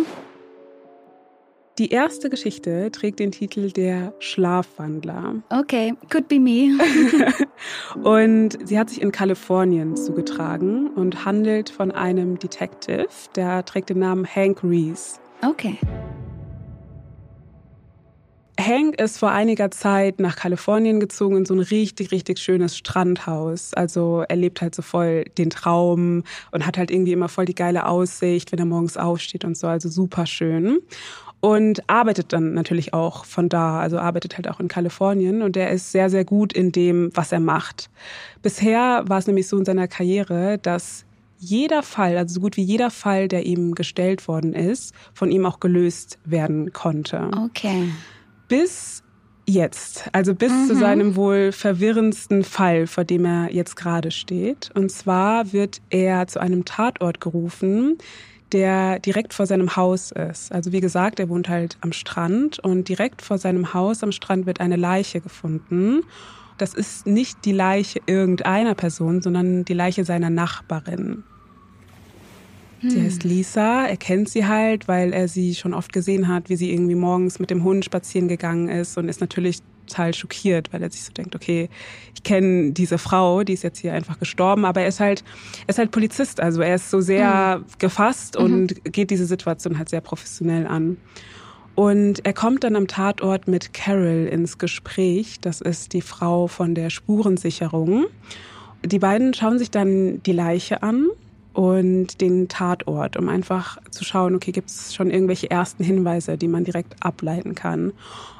Die 1.79 1.91
erste 1.91 2.29
Geschichte 2.29 2.91
trägt 2.91 3.19
den 3.19 3.31
Titel 3.31 3.71
Der 3.71 4.13
Schlafwandler. 4.19 5.35
Okay, 5.49 5.93
could 6.11 6.27
be 6.27 6.37
me. 6.37 6.77
Und 8.03 8.57
sie 8.67 8.77
hat 8.77 8.89
sich 8.89 9.01
in 9.01 9.13
Kalifornien 9.13 9.95
zugetragen 9.95 10.89
und 10.89 11.23
handelt 11.23 11.69
von 11.69 11.93
einem 11.93 12.37
Detective, 12.37 13.07
der 13.37 13.63
trägt 13.63 13.91
den 13.91 13.99
Namen 13.99 14.27
Hank 14.27 14.61
Reese. 14.61 15.19
Okay. 15.41 15.77
Hank 18.59 18.99
ist 18.99 19.17
vor 19.17 19.31
einiger 19.31 19.71
Zeit 19.71 20.19
nach 20.19 20.35
Kalifornien 20.35 20.99
gezogen 20.99 21.37
in 21.37 21.45
so 21.45 21.53
ein 21.53 21.61
richtig, 21.61 22.11
richtig 22.11 22.39
schönes 22.39 22.75
Strandhaus. 22.77 23.73
Also 23.73 24.25
er 24.27 24.35
lebt 24.35 24.61
halt 24.61 24.75
so 24.75 24.81
voll 24.81 25.25
den 25.37 25.49
Traum 25.49 26.23
und 26.51 26.65
hat 26.65 26.77
halt 26.77 26.91
irgendwie 26.91 27.13
immer 27.13 27.29
voll 27.29 27.45
die 27.45 27.55
geile 27.55 27.85
Aussicht, 27.87 28.51
wenn 28.51 28.59
er 28.59 28.65
morgens 28.65 28.97
aufsteht 28.97 29.45
und 29.45 29.57
so. 29.57 29.67
Also 29.67 29.87
super 29.87 30.25
schön. 30.25 30.79
Und 31.41 31.89
arbeitet 31.89 32.33
dann 32.33 32.53
natürlich 32.53 32.93
auch 32.93 33.23
von 33.23 33.47
da, 33.47 33.79
also 33.79 33.97
arbeitet 33.97 34.35
halt 34.35 34.49
auch 34.49 34.59
in 34.59 34.67
Kalifornien 34.67 35.41
und 35.41 35.55
er 35.55 35.71
ist 35.71 35.91
sehr, 35.93 36.09
sehr 36.09 36.25
gut 36.25 36.51
in 36.51 36.73
dem, 36.73 37.11
was 37.13 37.31
er 37.31 37.39
macht. 37.39 37.89
Bisher 38.41 39.03
war 39.07 39.19
es 39.19 39.27
nämlich 39.27 39.47
so 39.47 39.57
in 39.57 39.63
seiner 39.63 39.87
Karriere, 39.87 40.57
dass 40.57 41.05
jeder 41.37 41.83
Fall, 41.83 42.17
also 42.17 42.35
so 42.35 42.41
gut 42.41 42.57
wie 42.57 42.63
jeder 42.63 42.91
Fall, 42.91 43.29
der 43.29 43.45
ihm 43.45 43.73
gestellt 43.73 44.27
worden 44.27 44.53
ist, 44.53 44.93
von 45.13 45.31
ihm 45.31 45.45
auch 45.45 45.61
gelöst 45.61 46.19
werden 46.25 46.73
konnte 46.73 47.31
Okay. 47.45 47.89
bis 48.49 49.03
jetzt, 49.47 50.09
also 50.11 50.35
bis 50.35 50.67
zu 50.67 50.75
seinem 50.75 51.15
wohl 51.15 51.51
verwirrendsten 51.51 52.43
Fall, 52.43 52.85
vor 52.85 53.03
dem 53.03 53.25
er 53.25 53.51
jetzt 53.51 53.75
gerade 53.75 54.11
steht. 54.11 54.69
Und 54.75 54.91
zwar 54.91 55.53
wird 55.53 55.81
er 55.89 56.27
zu 56.27 56.39
einem 56.39 56.65
Tatort 56.65 57.19
gerufen, 57.19 57.97
der 58.51 58.99
direkt 58.99 59.33
vor 59.33 59.45
seinem 59.45 59.75
Haus 59.75 60.11
ist. 60.11 60.51
Also 60.51 60.71
wie 60.71 60.81
gesagt, 60.81 61.19
er 61.19 61.29
wohnt 61.29 61.49
halt 61.49 61.77
am 61.81 61.91
Strand 61.91 62.59
und 62.59 62.89
direkt 62.89 63.21
vor 63.21 63.37
seinem 63.37 63.73
Haus 63.73 64.03
am 64.03 64.11
Strand 64.11 64.45
wird 64.45 64.59
eine 64.59 64.75
Leiche 64.75 65.21
gefunden. 65.21 66.01
Das 66.57 66.73
ist 66.73 67.07
nicht 67.07 67.45
die 67.45 67.51
Leiche 67.51 68.01
irgendeiner 68.05 68.75
Person, 68.75 69.21
sondern 69.21 69.65
die 69.65 69.73
Leiche 69.73 70.03
seiner 70.03 70.29
Nachbarin. 70.29 71.23
Sie 72.81 73.01
heißt 73.01 73.25
Lisa, 73.25 73.85
er 73.87 73.97
kennt 73.97 74.29
sie 74.29 74.45
halt, 74.45 74.87
weil 74.87 75.11
er 75.11 75.27
sie 75.27 75.53
schon 75.53 75.73
oft 75.73 75.91
gesehen 75.91 76.29
hat, 76.29 76.49
wie 76.49 76.55
sie 76.55 76.71
irgendwie 76.71 76.95
morgens 76.95 77.39
mit 77.39 77.49
dem 77.49 77.63
Hund 77.65 77.83
spazieren 77.83 78.29
gegangen 78.29 78.69
ist 78.69 78.97
und 78.97 79.09
ist 79.09 79.19
natürlich 79.19 79.59
total 79.89 80.13
schockiert, 80.13 80.71
weil 80.71 80.81
er 80.81 80.89
sich 80.89 81.03
so 81.03 81.11
denkt, 81.11 81.35
okay, 81.35 81.69
ich 82.13 82.23
kenne 82.23 82.71
diese 82.71 82.97
Frau, 82.97 83.43
die 83.43 83.53
ist 83.53 83.63
jetzt 83.63 83.79
hier 83.79 83.93
einfach 83.93 84.19
gestorben, 84.19 84.65
aber 84.65 84.81
er 84.81 84.87
ist 84.87 84.99
halt, 84.99 85.23
er 85.65 85.69
ist 85.69 85.79
halt 85.79 85.91
Polizist, 85.91 86.39
also 86.39 86.61
er 86.61 86.75
ist 86.75 86.89
so 86.89 87.01
sehr 87.01 87.61
gefasst 87.79 88.37
und 88.37 88.83
geht 88.85 89.11
diese 89.11 89.25
Situation 89.25 89.77
halt 89.77 89.89
sehr 89.89 90.01
professionell 90.01 90.67
an. 90.67 90.97
Und 91.75 92.25
er 92.25 92.33
kommt 92.33 92.65
dann 92.65 92.75
am 92.75 92.87
Tatort 92.87 93.47
mit 93.47 93.73
Carol 93.73 94.27
ins 94.29 94.57
Gespräch. 94.57 95.39
Das 95.39 95.61
ist 95.61 95.93
die 95.93 96.01
Frau 96.01 96.47
von 96.47 96.75
der 96.75 96.89
Spurensicherung. 96.89 98.07
Die 98.83 98.99
beiden 98.99 99.33
schauen 99.33 99.57
sich 99.57 99.71
dann 99.71 100.21
die 100.23 100.33
Leiche 100.33 100.83
an 100.83 101.07
und 101.53 102.19
den 102.19 102.49
Tatort, 102.49 103.15
um 103.15 103.29
einfach 103.29 103.77
zu 103.91 104.03
schauen, 104.03 104.35
okay, 104.35 104.51
gibt 104.51 104.69
es 104.69 104.93
schon 104.93 105.09
irgendwelche 105.09 105.49
ersten 105.49 105.83
Hinweise, 105.83 106.37
die 106.37 106.47
man 106.49 106.65
direkt 106.65 106.95
ableiten 107.01 107.55
kann. 107.55 107.93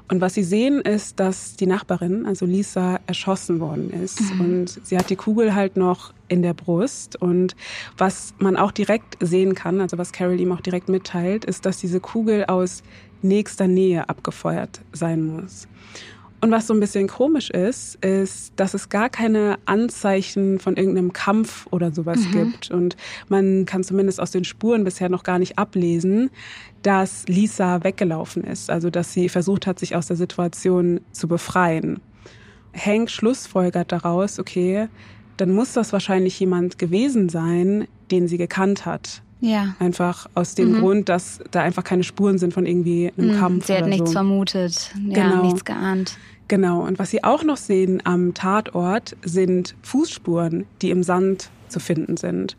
Und 0.10 0.22
was 0.22 0.34
sie 0.34 0.44
sehen, 0.44 0.82
ist, 0.82 1.20
dass 1.20 1.56
die 1.56 1.68
Nachbarin, 1.68 2.26
also 2.26 2.46
Lisa, 2.46 3.00
erschossen 3.06 3.60
worden 3.60 3.92
ist. 3.92 4.20
Und 4.40 4.80
sie 4.84 4.98
hat 4.98 5.10
die 5.12 5.16
Kugel 5.16 5.54
halt 5.54 5.78
noch 5.78 6.14
in 6.28 6.42
der 6.42 6.56
Brust. 6.56 7.16
Und 7.16 7.56
was 7.98 8.34
man 8.40 8.58
auch 8.58 8.72
direkt 8.72 9.18
sehen 9.20 9.54
kann, 9.54 9.80
also 9.82 10.00
was 10.00 10.12
Carol 10.12 10.40
ihm 10.40 10.52
auch 10.52 10.62
direkt 10.62 10.90
mitteilt, 10.90 11.46
ist, 11.46 11.66
dass 11.66 11.78
diese 11.78 12.00
Kugel 12.00 12.46
aus 12.46 12.82
nächster 13.22 13.68
Nähe 13.68 14.10
abgefeuert 14.10 14.82
sein 14.94 15.28
muss. 15.28 15.68
Und 16.42 16.52
was 16.52 16.68
so 16.68 16.74
ein 16.74 16.80
bisschen 16.80 17.08
komisch 17.08 17.50
ist, 17.50 17.96
ist, 17.96 18.54
dass 18.56 18.74
es 18.74 18.88
gar 18.88 19.10
keine 19.10 19.58
Anzeichen 19.66 20.60
von 20.60 20.78
irgendeinem 20.78 21.12
Kampf 21.12 21.68
oder 21.72 21.94
sowas 21.94 22.20
gibt. 22.32 22.72
Und 22.72 22.96
man 23.28 23.66
kann 23.66 23.84
zumindest 23.84 24.22
aus 24.22 24.32
den 24.32 24.46
Spuren 24.46 24.86
bisher 24.86 25.10
noch 25.10 25.24
gar 25.24 25.38
nicht 25.38 25.58
ablesen, 25.58 26.30
dass 26.82 27.28
Lisa 27.28 27.84
weggelaufen 27.84 28.46
ist. 28.46 28.70
Also, 28.70 28.90
dass 28.90 29.12
sie 29.12 29.28
versucht 29.28 29.68
hat, 29.68 29.80
sich 29.80 29.96
aus 29.98 30.08
der 30.08 30.16
Situation 30.16 31.02
zu 31.12 31.28
befreien. 31.28 32.00
Hank 32.74 33.10
schlussfolgert 33.10 33.92
daraus, 33.92 34.40
okay, 34.40 34.88
dann 35.36 35.52
muss 35.54 35.74
das 35.74 35.92
wahrscheinlich 35.92 36.40
jemand 36.40 36.78
gewesen 36.78 37.28
sein, 37.28 37.88
den 38.12 38.28
sie 38.28 38.38
gekannt 38.38 38.86
hat. 38.86 39.24
Ja. 39.42 39.76
Einfach 39.80 40.30
aus 40.36 40.56
dem 40.56 40.80
Grund, 40.80 41.08
dass 41.10 41.40
da 41.52 41.62
einfach 41.62 41.84
keine 41.84 42.04
Spuren 42.04 42.38
sind 42.38 42.54
von 42.54 42.66
irgendwie 42.66 43.12
einem 43.18 43.32
Hm, 43.32 43.40
Kampf 43.40 43.68
Sie 43.68 43.74
hat 43.76 43.88
nichts 43.88 44.10
so. 44.10 44.14
vermutet. 44.14 44.92
Ja, 45.08 45.30
Genau. 45.30 45.44
nichts 45.46 45.64
geahnt. 45.64 46.18
Genau. 46.50 46.82
Und 46.86 47.00
was 47.00 47.10
Sie 47.12 47.24
auch 47.24 47.44
noch 47.44 47.58
sehen 47.58 48.02
am 48.06 48.34
Tatort 48.34 49.16
sind 49.24 49.76
Fußspuren, 49.84 50.66
die 50.82 50.90
im 50.90 51.04
Sand 51.04 51.50
zu 51.70 51.80
finden 51.80 52.18
sind. 52.18 52.58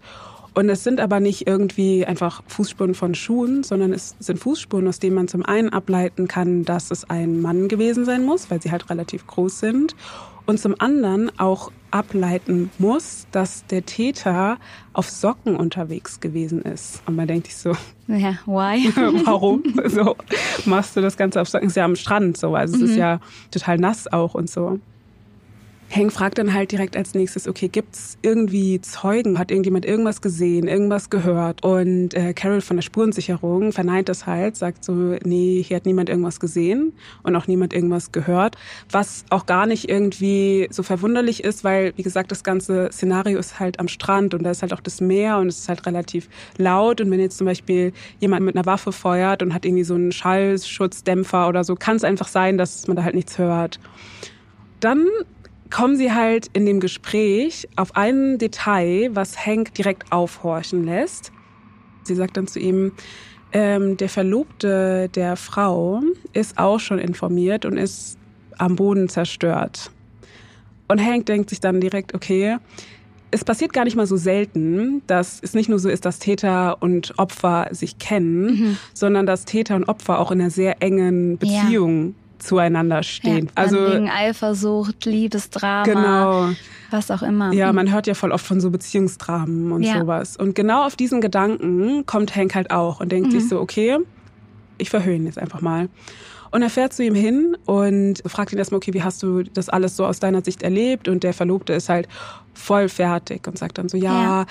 Und 0.54 0.68
es 0.68 0.82
sind 0.82 1.00
aber 1.00 1.20
nicht 1.20 1.46
irgendwie 1.46 2.04
einfach 2.06 2.42
Fußspuren 2.49 2.94
von 2.94 3.14
Schuhen, 3.14 3.62
sondern 3.62 3.92
es 3.92 4.16
sind 4.18 4.38
Fußspuren, 4.38 4.88
aus 4.88 4.99
denen 4.99 5.14
man 5.14 5.28
zum 5.28 5.44
einen 5.44 5.68
ableiten 5.68 6.28
kann, 6.28 6.64
dass 6.64 6.90
es 6.90 7.08
ein 7.08 7.40
Mann 7.40 7.68
gewesen 7.68 8.04
sein 8.04 8.25
muss, 8.25 8.50
weil 8.50 8.60
sie 8.60 8.70
halt 8.72 8.90
relativ 8.90 9.26
groß 9.26 9.60
sind. 9.60 9.94
Und 10.47 10.59
zum 10.59 10.75
anderen 10.78 11.30
auch 11.38 11.70
ableiten 11.90 12.70
muss, 12.78 13.26
dass 13.32 13.66
der 13.66 13.85
Täter 13.85 14.59
auf 14.92 15.11
Socken 15.11 15.56
unterwegs 15.56 16.20
gewesen 16.20 16.62
ist. 16.62 17.02
Und 17.06 17.16
man 17.16 17.26
denkt 17.26 17.47
sich 17.47 17.56
so, 17.56 17.76
ja, 18.06 18.38
why? 18.47 18.92
warum? 19.25 19.62
so 19.87 20.16
machst 20.66 20.97
du 20.97 21.00
das 21.00 21.16
Ganze 21.16 21.40
auf 21.40 21.49
Socken? 21.49 21.68
Ist 21.68 21.76
ja 21.76 21.85
am 21.85 21.97
Strand 21.97 22.37
so, 22.37 22.54
also 22.54 22.76
es 22.76 22.82
ist 22.82 22.92
mhm. 22.92 22.99
ja 22.99 23.20
total 23.50 23.78
nass 23.78 24.12
auch 24.12 24.35
und 24.35 24.49
so. 24.49 24.78
Hank 25.92 26.12
fragt 26.12 26.38
dann 26.38 26.54
halt 26.54 26.70
direkt 26.70 26.97
als 26.97 27.14
nächstes, 27.14 27.49
okay, 27.49 27.66
gibt's 27.66 28.16
irgendwie 28.23 28.80
Zeugen? 28.80 29.40
Hat 29.40 29.50
irgendjemand 29.50 29.85
irgendwas 29.85 30.20
gesehen, 30.20 30.68
irgendwas 30.68 31.11
gehört? 31.11 31.64
Und 31.64 32.14
äh, 32.14 32.32
Carol 32.32 32.61
von 32.61 32.76
der 32.76 32.82
Spurensicherung 32.82 33.73
verneint 33.73 34.09
das 34.09 34.25
halt, 34.25 34.56
sagt 34.56 34.85
so, 34.85 34.92
nee, 35.25 35.61
hier 35.66 35.76
hat 35.76 35.87
niemand 35.87 36.09
irgendwas 36.09 36.38
gesehen 36.38 36.92
und 37.25 37.35
auch 37.35 37.49
niemand 37.49 37.73
irgendwas 37.73 38.12
gehört. 38.12 38.56
Was 38.90 39.25
auch 39.30 39.47
gar 39.47 39.66
nicht 39.66 39.88
irgendwie 39.88 40.68
so 40.70 40.85
verwunderlich 40.85 41.42
ist, 41.42 41.64
weil, 41.64 41.92
wie 41.97 42.04
gesagt, 42.04 42.30
das 42.30 42.44
ganze 42.44 42.90
Szenario 42.92 43.40
ist 43.40 43.59
halt 43.59 43.80
am 43.80 43.88
Strand 43.88 44.32
und 44.35 44.44
da 44.44 44.52
ist 44.52 44.62
halt 44.62 44.73
auch 44.73 44.80
das 44.80 45.00
Meer 45.00 45.38
und 45.38 45.49
es 45.49 45.59
ist 45.59 45.68
halt 45.68 45.87
relativ 45.87 46.28
laut. 46.56 47.00
Und 47.00 47.11
wenn 47.11 47.18
jetzt 47.18 47.38
zum 47.38 47.47
Beispiel 47.47 47.92
jemand 48.20 48.47
mit 48.47 48.54
einer 48.54 48.64
Waffe 48.64 48.92
feuert 48.92 49.42
und 49.42 49.52
hat 49.52 49.64
irgendwie 49.64 49.85
so 49.85 49.94
einen 49.94 50.12
Schallschutzdämpfer 50.12 51.49
oder 51.49 51.64
so, 51.64 51.75
kann 51.75 51.97
es 51.97 52.04
einfach 52.04 52.28
sein, 52.28 52.59
dass 52.59 52.87
man 52.87 52.97
da 52.97 53.02
halt 53.02 53.16
nichts 53.16 53.38
hört. 53.38 53.80
Dann 54.78 55.09
kommen 55.70 55.96
sie 55.96 56.12
halt 56.12 56.48
in 56.52 56.66
dem 56.66 56.80
Gespräch 56.80 57.68
auf 57.76 57.96
ein 57.96 58.38
Detail, 58.38 59.10
was 59.12 59.46
Hank 59.46 59.74
direkt 59.74 60.12
aufhorchen 60.12 60.84
lässt. 60.84 61.32
Sie 62.02 62.14
sagt 62.14 62.36
dann 62.36 62.46
zu 62.46 62.58
ihm, 62.58 62.92
ähm, 63.52 63.96
der 63.96 64.08
Verlobte 64.08 65.08
der 65.14 65.36
Frau 65.36 66.02
ist 66.32 66.58
auch 66.58 66.80
schon 66.80 66.98
informiert 66.98 67.64
und 67.64 67.76
ist 67.76 68.18
am 68.58 68.76
Boden 68.76 69.08
zerstört. 69.08 69.90
Und 70.88 71.04
Hank 71.04 71.26
denkt 71.26 71.50
sich 71.50 71.60
dann 71.60 71.80
direkt, 71.80 72.14
okay, 72.14 72.58
es 73.30 73.44
passiert 73.44 73.72
gar 73.72 73.84
nicht 73.84 73.96
mal 73.96 74.06
so 74.06 74.16
selten, 74.16 75.02
dass 75.06 75.38
es 75.40 75.54
nicht 75.54 75.68
nur 75.68 75.78
so 75.78 75.88
ist, 75.88 76.04
dass 76.04 76.18
Täter 76.18 76.82
und 76.82 77.16
Opfer 77.16 77.68
sich 77.70 77.98
kennen, 77.98 78.44
mhm. 78.44 78.76
sondern 78.92 79.24
dass 79.24 79.44
Täter 79.44 79.76
und 79.76 79.88
Opfer 79.88 80.18
auch 80.18 80.32
in 80.32 80.40
einer 80.40 80.50
sehr 80.50 80.82
engen 80.82 81.38
Beziehung 81.38 82.08
ja 82.08 82.29
zueinander 82.40 83.02
stehen. 83.02 83.47
Ja, 83.47 83.52
also 83.54 83.76
wegen 83.92 84.11
Eifersucht, 84.11 85.04
Liebesdrama, 85.04 85.85
genau. 85.85 86.49
was 86.90 87.11
auch 87.11 87.23
immer. 87.23 87.52
Ja, 87.52 87.73
man 87.73 87.92
hört 87.92 88.06
ja 88.06 88.14
voll 88.14 88.32
oft 88.32 88.44
von 88.44 88.61
so 88.61 88.70
Beziehungsdramen 88.70 89.73
und 89.73 89.82
ja. 89.82 90.00
sowas. 90.00 90.37
Und 90.37 90.54
genau 90.54 90.87
auf 90.87 90.97
diesen 90.97 91.20
Gedanken 91.20 92.06
kommt 92.06 92.35
Hank 92.35 92.54
halt 92.54 92.70
auch 92.70 93.00
und 93.00 93.12
denkt 93.12 93.28
mhm. 93.28 93.32
sich 93.32 93.49
so, 93.49 93.61
okay, 93.61 93.99
ich 94.78 94.90
verhöhe 94.90 95.16
ihn 95.16 95.26
jetzt 95.26 95.38
einfach 95.38 95.61
mal. 95.61 95.88
Und 96.50 96.62
er 96.62 96.70
fährt 96.70 96.92
zu 96.92 97.04
ihm 97.04 97.14
hin 97.14 97.56
und 97.64 98.23
fragt 98.26 98.52
ihn 98.52 98.59
erstmal, 98.59 98.78
okay, 98.78 98.92
wie 98.92 99.04
hast 99.04 99.23
du 99.23 99.44
das 99.44 99.68
alles 99.68 99.97
so 99.97 100.04
aus 100.04 100.18
deiner 100.18 100.42
Sicht 100.42 100.62
erlebt? 100.62 101.06
Und 101.06 101.23
der 101.23 101.32
Verlobte 101.32 101.75
ist 101.75 101.88
halt 101.88 102.09
voll 102.54 102.88
fertig 102.88 103.47
und 103.47 103.56
sagt 103.56 103.78
dann 103.78 103.88
so, 103.88 103.97
ja. 103.97 104.23
ja 104.23 104.47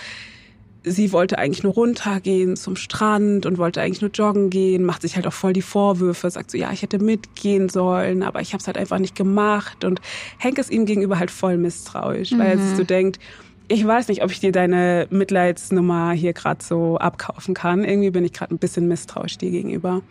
sie 0.83 1.11
wollte 1.11 1.37
eigentlich 1.37 1.63
nur 1.63 1.73
runtergehen 1.73 2.55
zum 2.55 2.75
Strand 2.75 3.45
und 3.45 3.57
wollte 3.57 3.81
eigentlich 3.81 4.01
nur 4.01 4.11
joggen 4.11 4.49
gehen, 4.49 4.83
macht 4.83 5.01
sich 5.01 5.15
halt 5.15 5.27
auch 5.27 5.33
voll 5.33 5.53
die 5.53 5.61
Vorwürfe, 5.61 6.29
sagt 6.29 6.51
so, 6.51 6.57
ja, 6.57 6.71
ich 6.71 6.81
hätte 6.81 6.99
mitgehen 6.99 7.69
sollen, 7.69 8.23
aber 8.23 8.41
ich 8.41 8.53
habe 8.53 8.61
es 8.61 8.67
halt 8.67 8.77
einfach 8.77 8.99
nicht 8.99 9.15
gemacht. 9.15 9.83
Und 9.83 9.99
Hank 10.41 10.57
ist 10.57 10.71
ihm 10.71 10.85
gegenüber 10.85 11.19
halt 11.19 11.31
voll 11.31 11.57
misstrauisch, 11.57 12.31
mhm. 12.31 12.39
weil 12.39 12.47
er 12.47 12.57
sich 12.57 12.77
so 12.77 12.83
denkt, 12.83 13.19
ich 13.67 13.85
weiß 13.85 14.07
nicht, 14.07 14.23
ob 14.23 14.31
ich 14.31 14.39
dir 14.39 14.51
deine 14.51 15.07
Mitleidsnummer 15.11 16.11
hier 16.11 16.33
gerade 16.33 16.63
so 16.63 16.97
abkaufen 16.97 17.53
kann. 17.53 17.83
Irgendwie 17.83 18.09
bin 18.09 18.25
ich 18.25 18.33
gerade 18.33 18.53
ein 18.53 18.57
bisschen 18.57 18.87
misstrauisch 18.87 19.37
dir 19.37 19.51
gegenüber. 19.51 20.01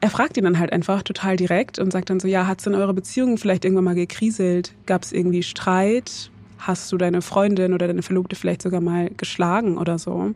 Er 0.00 0.10
fragt 0.10 0.36
ihn 0.36 0.44
dann 0.44 0.58
halt 0.58 0.72
einfach 0.72 1.02
total 1.02 1.36
direkt 1.36 1.78
und 1.78 1.92
sagt 1.92 2.10
dann 2.10 2.20
so, 2.20 2.28
ja, 2.28 2.46
hat's 2.46 2.66
in 2.66 2.74
eurer 2.74 2.92
Beziehung 2.92 3.38
vielleicht 3.38 3.64
irgendwann 3.64 3.84
mal 3.84 3.94
gekriselt? 3.94 4.74
Gab 4.86 5.02
es 5.02 5.12
irgendwie 5.12 5.42
Streit? 5.42 6.30
Hast 6.58 6.90
du 6.92 6.96
deine 6.96 7.22
Freundin 7.22 7.74
oder 7.74 7.86
deine 7.86 8.02
Verlobte 8.02 8.36
vielleicht 8.36 8.62
sogar 8.62 8.80
mal 8.80 9.10
geschlagen 9.16 9.78
oder 9.78 9.98
so. 9.98 10.34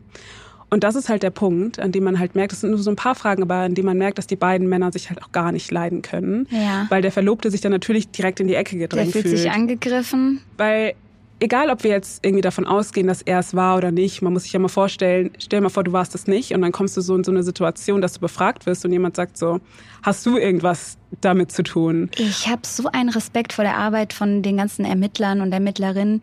Und 0.69 0.83
das 0.83 0.95
ist 0.95 1.07
halt 1.07 1.21
der 1.21 1.29
Punkt, 1.29 1.79
an 1.79 1.91
dem 1.91 2.03
man 2.03 2.17
halt 2.17 2.33
merkt, 2.33 2.51
das 2.51 2.61
sind 2.61 2.71
nur 2.71 2.79
so 2.79 2.89
ein 2.89 2.95
paar 2.95 3.13
Fragen, 3.13 3.43
aber 3.43 3.57
an 3.57 3.75
dem 3.75 3.85
man 3.85 3.97
merkt, 3.97 4.17
dass 4.17 4.25
die 4.25 4.35
beiden 4.35 4.67
Männer 4.67 4.91
sich 4.91 5.09
halt 5.09 5.21
auch 5.23 5.31
gar 5.31 5.51
nicht 5.51 5.69
leiden 5.71 6.01
können. 6.01 6.47
Ja. 6.49 6.87
Weil 6.89 7.03
der 7.03 7.11
Verlobte 7.11 7.51
sich 7.51 7.61
dann 7.61 7.71
natürlich 7.71 8.09
direkt 8.09 8.39
in 8.39 8.47
die 8.47 8.55
Ecke 8.55 8.77
gedrängt 8.77 9.11
fühlt. 9.11 9.25
Der 9.25 9.31
fühlt 9.31 9.41
sich 9.43 9.51
angegriffen. 9.51 10.41
Weil 10.57 10.95
egal 11.39 11.69
ob 11.69 11.83
wir 11.83 11.91
jetzt 11.91 12.25
irgendwie 12.25 12.41
davon 12.41 12.65
ausgehen, 12.65 13.05
dass 13.05 13.21
er 13.21 13.39
es 13.39 13.53
war 13.53 13.77
oder 13.77 13.91
nicht, 13.91 14.21
man 14.21 14.33
muss 14.33 14.43
sich 14.43 14.53
ja 14.53 14.59
mal 14.59 14.67
vorstellen, 14.67 15.31
stell 15.37 15.59
dir 15.59 15.63
mal 15.63 15.69
vor, 15.69 15.83
du 15.83 15.91
warst 15.91 16.15
es 16.15 16.25
nicht 16.25 16.53
und 16.53 16.61
dann 16.61 16.71
kommst 16.71 16.95
du 16.97 17.01
so 17.01 17.15
in 17.15 17.23
so 17.23 17.31
eine 17.31 17.43
Situation, 17.43 18.01
dass 18.01 18.13
du 18.13 18.21
befragt 18.21 18.65
wirst 18.65 18.85
und 18.85 18.93
jemand 18.93 19.15
sagt 19.15 19.37
so, 19.37 19.59
hast 20.03 20.25
du 20.25 20.37
irgendwas 20.37 20.97
damit 21.21 21.51
zu 21.51 21.63
tun? 21.63 22.09
Ich 22.17 22.47
habe 22.47 22.61
so 22.63 22.89
einen 22.91 23.09
Respekt 23.09 23.53
vor 23.53 23.63
der 23.63 23.77
Arbeit 23.77 24.13
von 24.13 24.41
den 24.41 24.57
ganzen 24.57 24.85
Ermittlern 24.85 25.41
und 25.41 25.51
Ermittlerinnen, 25.51 26.21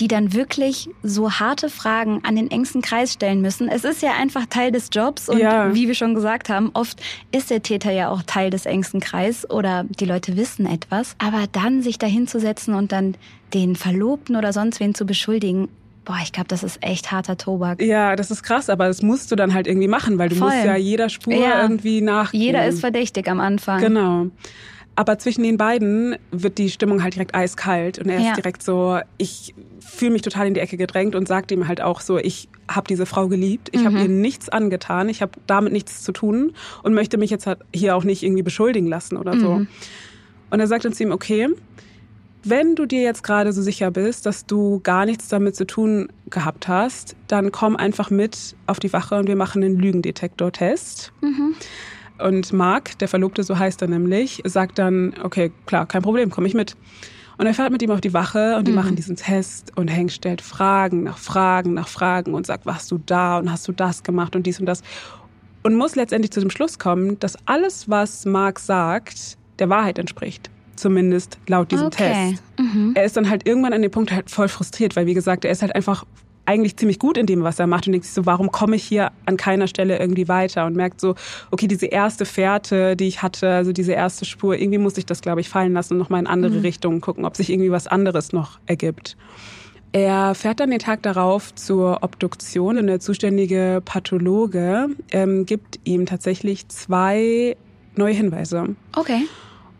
die 0.00 0.08
dann 0.08 0.32
wirklich 0.32 0.88
so 1.02 1.30
harte 1.32 1.68
Fragen 1.68 2.20
an 2.24 2.36
den 2.36 2.50
engsten 2.50 2.82
Kreis 2.82 3.12
stellen 3.12 3.40
müssen. 3.40 3.68
Es 3.68 3.84
ist 3.84 4.02
ja 4.02 4.12
einfach 4.12 4.46
Teil 4.46 4.70
des 4.72 4.88
Jobs 4.92 5.28
und 5.28 5.38
ja. 5.38 5.74
wie 5.74 5.88
wir 5.88 5.94
schon 5.94 6.14
gesagt 6.14 6.48
haben, 6.48 6.70
oft 6.74 7.00
ist 7.30 7.50
der 7.50 7.62
Täter 7.62 7.92
ja 7.92 8.10
auch 8.10 8.22
Teil 8.22 8.50
des 8.50 8.66
engsten 8.66 9.00
Kreis 9.00 9.48
oder 9.48 9.84
die 9.84 10.04
Leute 10.04 10.36
wissen 10.36 10.66
etwas. 10.66 11.16
Aber 11.18 11.44
dann 11.50 11.82
sich 11.82 11.98
da 11.98 12.06
hinzusetzen 12.06 12.74
und 12.74 12.92
dann 12.92 13.16
den 13.54 13.76
Verlobten 13.76 14.36
oder 14.36 14.52
sonst 14.52 14.80
wen 14.80 14.94
zu 14.94 15.04
beschuldigen, 15.04 15.68
Boah, 16.04 16.18
ich 16.22 16.32
glaube, 16.32 16.48
das 16.48 16.64
ist 16.64 16.78
echt 16.82 17.12
harter 17.12 17.36
Tobak. 17.36 17.80
Ja, 17.80 18.16
das 18.16 18.30
ist 18.30 18.42
krass, 18.42 18.68
aber 18.68 18.88
das 18.88 19.02
musst 19.02 19.30
du 19.30 19.36
dann 19.36 19.54
halt 19.54 19.68
irgendwie 19.68 19.88
machen, 19.88 20.18
weil 20.18 20.28
du 20.28 20.34
Voll. 20.34 20.48
musst 20.48 20.64
ja 20.64 20.76
jeder 20.76 21.08
Spur 21.08 21.34
ja. 21.34 21.62
irgendwie 21.62 22.00
nachgehen. 22.00 22.42
Jeder 22.42 22.66
ist 22.66 22.80
verdächtig 22.80 23.28
am 23.28 23.38
Anfang. 23.38 23.80
Genau. 23.80 24.26
Aber 24.94 25.18
zwischen 25.18 25.42
den 25.42 25.56
beiden 25.56 26.16
wird 26.32 26.58
die 26.58 26.68
Stimmung 26.68 27.02
halt 27.02 27.14
direkt 27.14 27.34
eiskalt 27.34 27.98
und 27.98 28.10
er 28.10 28.18
ja. 28.18 28.30
ist 28.30 28.36
direkt 28.36 28.62
so, 28.62 28.98
ich 29.16 29.54
fühle 29.80 30.12
mich 30.12 30.22
total 30.22 30.48
in 30.48 30.54
die 30.54 30.60
Ecke 30.60 30.76
gedrängt 30.76 31.14
und 31.14 31.26
sagt 31.26 31.50
ihm 31.50 31.66
halt 31.66 31.80
auch 31.80 32.00
so, 32.00 32.18
ich 32.18 32.48
habe 32.68 32.86
diese 32.88 33.06
Frau 33.06 33.28
geliebt, 33.28 33.70
ich 33.72 33.82
mhm. 33.82 33.86
habe 33.86 33.98
ihr 34.00 34.08
nichts 34.08 34.48
angetan, 34.48 35.08
ich 35.08 35.22
habe 35.22 35.32
damit 35.46 35.72
nichts 35.72 36.02
zu 36.02 36.12
tun 36.12 36.52
und 36.82 36.94
möchte 36.94 37.16
mich 37.16 37.30
jetzt 37.30 37.46
halt 37.46 37.60
hier 37.74 37.96
auch 37.96 38.04
nicht 38.04 38.22
irgendwie 38.22 38.42
beschuldigen 38.42 38.86
lassen 38.86 39.16
oder 39.16 39.38
so. 39.38 39.60
Mhm. 39.60 39.68
Und 40.50 40.60
er 40.60 40.66
sagt 40.66 40.84
dann 40.84 40.92
zu 40.92 41.02
ihm, 41.04 41.12
okay, 41.12 41.48
wenn 42.44 42.74
du 42.74 42.86
dir 42.86 43.02
jetzt 43.02 43.22
gerade 43.22 43.52
so 43.52 43.62
sicher 43.62 43.90
bist, 43.90 44.26
dass 44.26 44.46
du 44.46 44.80
gar 44.82 45.06
nichts 45.06 45.28
damit 45.28 45.54
zu 45.54 45.66
tun 45.66 46.08
gehabt 46.28 46.68
hast, 46.68 47.16
dann 47.28 47.52
komm 47.52 47.76
einfach 47.76 48.10
mit 48.10 48.56
auf 48.66 48.80
die 48.80 48.92
Wache 48.92 49.16
und 49.16 49.28
wir 49.28 49.36
machen 49.36 49.62
einen 49.62 49.78
Lügendetektor-Test. 49.78 51.12
Mhm. 51.20 51.54
Und 52.18 52.52
Mark, 52.52 52.98
der 52.98 53.08
Verlobte, 53.08 53.42
so 53.42 53.58
heißt 53.58 53.82
er 53.82 53.88
nämlich, 53.88 54.42
sagt 54.44 54.78
dann, 54.78 55.14
okay, 55.22 55.52
klar, 55.66 55.86
kein 55.86 56.02
Problem, 56.02 56.30
komme 56.30 56.46
ich 56.46 56.54
mit. 56.54 56.76
Und 57.38 57.46
er 57.46 57.54
fährt 57.54 57.72
mit 57.72 57.82
ihm 57.82 57.90
auf 57.90 58.00
die 58.00 58.12
Wache 58.12 58.56
und 58.56 58.66
die 58.66 58.72
mhm. 58.72 58.76
machen 58.76 58.96
diesen 58.96 59.16
Test 59.16 59.76
und 59.76 59.90
Hank 59.90 60.12
stellt 60.12 60.42
Fragen 60.42 61.04
nach 61.04 61.18
Fragen 61.18 61.74
nach 61.74 61.88
Fragen 61.88 62.34
und 62.34 62.46
sagt, 62.46 62.66
warst 62.66 62.90
du 62.90 62.98
da 62.98 63.38
und 63.38 63.50
hast 63.50 63.66
du 63.66 63.72
das 63.72 64.02
gemacht 64.02 64.36
und 64.36 64.46
dies 64.46 64.60
und 64.60 64.66
das. 64.66 64.82
Und 65.62 65.76
muss 65.76 65.94
letztendlich 65.94 66.32
zu 66.32 66.40
dem 66.40 66.50
Schluss 66.50 66.78
kommen, 66.78 67.18
dass 67.20 67.36
alles, 67.46 67.88
was 67.88 68.24
Mark 68.24 68.58
sagt, 68.58 69.38
der 69.58 69.68
Wahrheit 69.68 69.98
entspricht 69.98 70.50
zumindest 70.82 71.38
laut 71.46 71.70
diesem 71.70 71.86
okay. 71.86 72.32
Test. 72.32 72.42
Mhm. 72.58 72.92
Er 72.94 73.04
ist 73.04 73.16
dann 73.16 73.30
halt 73.30 73.46
irgendwann 73.46 73.72
an 73.72 73.80
dem 73.80 73.90
Punkt 73.90 74.12
halt 74.12 74.30
voll 74.30 74.48
frustriert, 74.48 74.96
weil 74.96 75.06
wie 75.06 75.14
gesagt, 75.14 75.44
er 75.44 75.52
ist 75.52 75.62
halt 75.62 75.74
einfach 75.74 76.04
eigentlich 76.44 76.76
ziemlich 76.76 76.98
gut 76.98 77.16
in 77.16 77.26
dem, 77.26 77.44
was 77.44 77.58
er 77.58 77.66
macht 77.68 77.86
und 77.86 77.92
denkt 77.92 78.04
sich 78.04 78.14
so, 78.14 78.26
warum 78.26 78.50
komme 78.50 78.74
ich 78.74 78.82
hier 78.82 79.12
an 79.26 79.36
keiner 79.36 79.68
Stelle 79.68 79.98
irgendwie 79.98 80.26
weiter 80.26 80.66
und 80.66 80.74
merkt 80.74 81.00
so, 81.00 81.14
okay, 81.52 81.68
diese 81.68 81.86
erste 81.86 82.24
Fährte, 82.24 82.96
die 82.96 83.06
ich 83.06 83.22
hatte, 83.22 83.48
also 83.48 83.72
diese 83.72 83.92
erste 83.92 84.24
Spur, 84.24 84.58
irgendwie 84.58 84.78
muss 84.78 84.98
ich 84.98 85.06
das, 85.06 85.20
glaube 85.20 85.40
ich, 85.40 85.48
fallen 85.48 85.72
lassen 85.72 85.94
und 85.94 85.98
nochmal 86.00 86.20
in 86.20 86.26
andere 86.26 86.56
mhm. 86.56 86.62
Richtungen 86.62 87.00
gucken, 87.00 87.24
ob 87.24 87.36
sich 87.36 87.48
irgendwie 87.48 87.70
was 87.70 87.86
anderes 87.86 88.32
noch 88.32 88.58
ergibt. 88.66 89.16
Er 89.92 90.34
fährt 90.34 90.58
dann 90.58 90.70
den 90.70 90.78
Tag 90.78 91.02
darauf 91.02 91.54
zur 91.54 92.02
Obduktion 92.02 92.78
und 92.78 92.86
der 92.86 92.98
zuständige 92.98 93.82
Pathologe 93.84 94.88
ähm, 95.12 95.46
gibt 95.46 95.78
ihm 95.84 96.06
tatsächlich 96.06 96.66
zwei 96.68 97.56
neue 97.94 98.14
Hinweise. 98.14 98.74
Okay. 98.96 99.28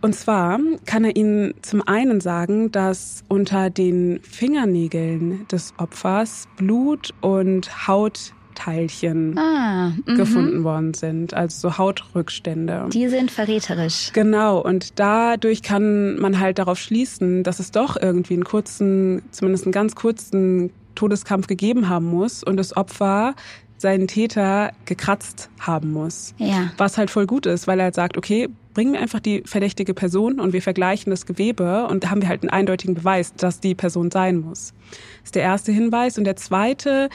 Und 0.03 0.17
zwar 0.17 0.59
kann 0.85 1.05
er 1.05 1.15
Ihnen 1.15 1.55
zum 1.63 1.81
einen 1.87 2.21
sagen, 2.21 2.73
dass 2.73 3.23
unter 3.29 3.71
den 3.71 4.19
Fingernägeln 4.23 5.47
des 5.47 5.73
Opfers 5.79 6.49
Blut 6.57 7.15
und 7.21 7.87
Hautteilchen 7.87 9.39
ah, 9.39 9.93
mhm. 10.05 10.17
gefunden 10.17 10.65
worden 10.65 10.93
sind, 10.95 11.35
also 11.35 11.69
so 11.69 11.79
Hautrückstände. 11.79 12.89
Die 12.93 13.07
sind 13.07 13.31
verräterisch. 13.31 14.11
Genau, 14.13 14.59
und 14.61 14.99
dadurch 14.99 15.63
kann 15.63 16.19
man 16.19 16.41
halt 16.41 16.59
darauf 16.59 16.81
schließen, 16.81 17.45
dass 17.45 17.61
es 17.61 17.71
doch 17.71 17.97
irgendwie 17.97 18.35
einen 18.35 18.45
kurzen, 18.45 19.23
zumindest 19.31 19.67
einen 19.67 19.73
ganz 19.73 19.95
kurzen 19.95 20.73
Todeskampf 20.97 21.47
gegeben 21.47 21.89
haben 21.89 22.07
muss 22.07 22.43
und 22.43 22.57
das 22.57 22.77
Opfer 22.77 23.35
seinen 23.79 24.09
Täter 24.09 24.73
gekratzt 24.85 25.49
haben 25.61 25.93
muss. 25.93 26.35
Ja. 26.39 26.73
Was 26.77 26.99
halt 26.99 27.11
voll 27.11 27.27
gut 27.27 27.47
ist, 27.47 27.67
weil 27.67 27.79
er 27.79 27.85
halt 27.87 27.95
sagt, 27.95 28.17
okay, 28.17 28.49
bringen 28.75 28.93
wir 28.93 29.01
einfach 29.01 29.21
die 29.21 29.43
verdächtige 29.45 29.95
Person 29.95 30.41
und 30.41 30.53
wir 30.53 30.63
vergleichen 30.63 31.11
das 31.11 31.27
Gewebe 31.27 31.87
und 31.87 32.05
da 32.05 32.11
haben 32.11 32.23
wir 32.23 32.29
halt 32.29 32.43
einen 32.43 32.51
eindeutigen 32.51 32.95
Beweis, 32.95 33.35
dass 33.35 33.61
die 33.61 33.75
Person 33.75 34.11
sein 34.11 34.41
muss. 34.41 34.73
Das 34.91 35.25
ist 35.25 35.35
der 35.35 35.43
erste 35.43 35.73
Hinweis. 35.73 36.19
Und 36.19 36.25
der 36.25 36.37
zweite, 36.37 37.09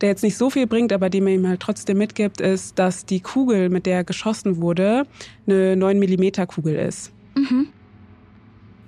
der 0.00 0.08
jetzt 0.08 0.22
nicht 0.22 0.36
so 0.36 0.50
viel 0.50 0.66
bringt, 0.66 0.92
aber 0.92 1.10
den 1.10 1.24
man 1.24 1.32
ihm 1.32 1.48
halt 1.48 1.60
trotzdem 1.60 1.98
mitgibt, 1.98 2.40
ist, 2.40 2.78
dass 2.78 3.06
die 3.06 3.20
Kugel, 3.20 3.68
mit 3.68 3.86
der 3.86 4.04
geschossen 4.04 4.60
wurde, 4.60 5.06
eine 5.46 5.76
9 5.76 5.98
Millimeter 5.98 6.46
Kugel 6.46 6.76
ist. 6.76 7.12
Mhm. 7.34 7.68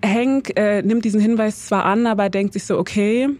Hank 0.04 0.52
äh, 0.58 0.82
nimmt 0.82 1.04
diesen 1.04 1.20
Hinweis 1.20 1.66
zwar 1.66 1.84
an, 1.84 2.06
aber 2.06 2.28
denkt 2.28 2.52
sich 2.52 2.64
so, 2.64 2.78
okay, 2.78 3.30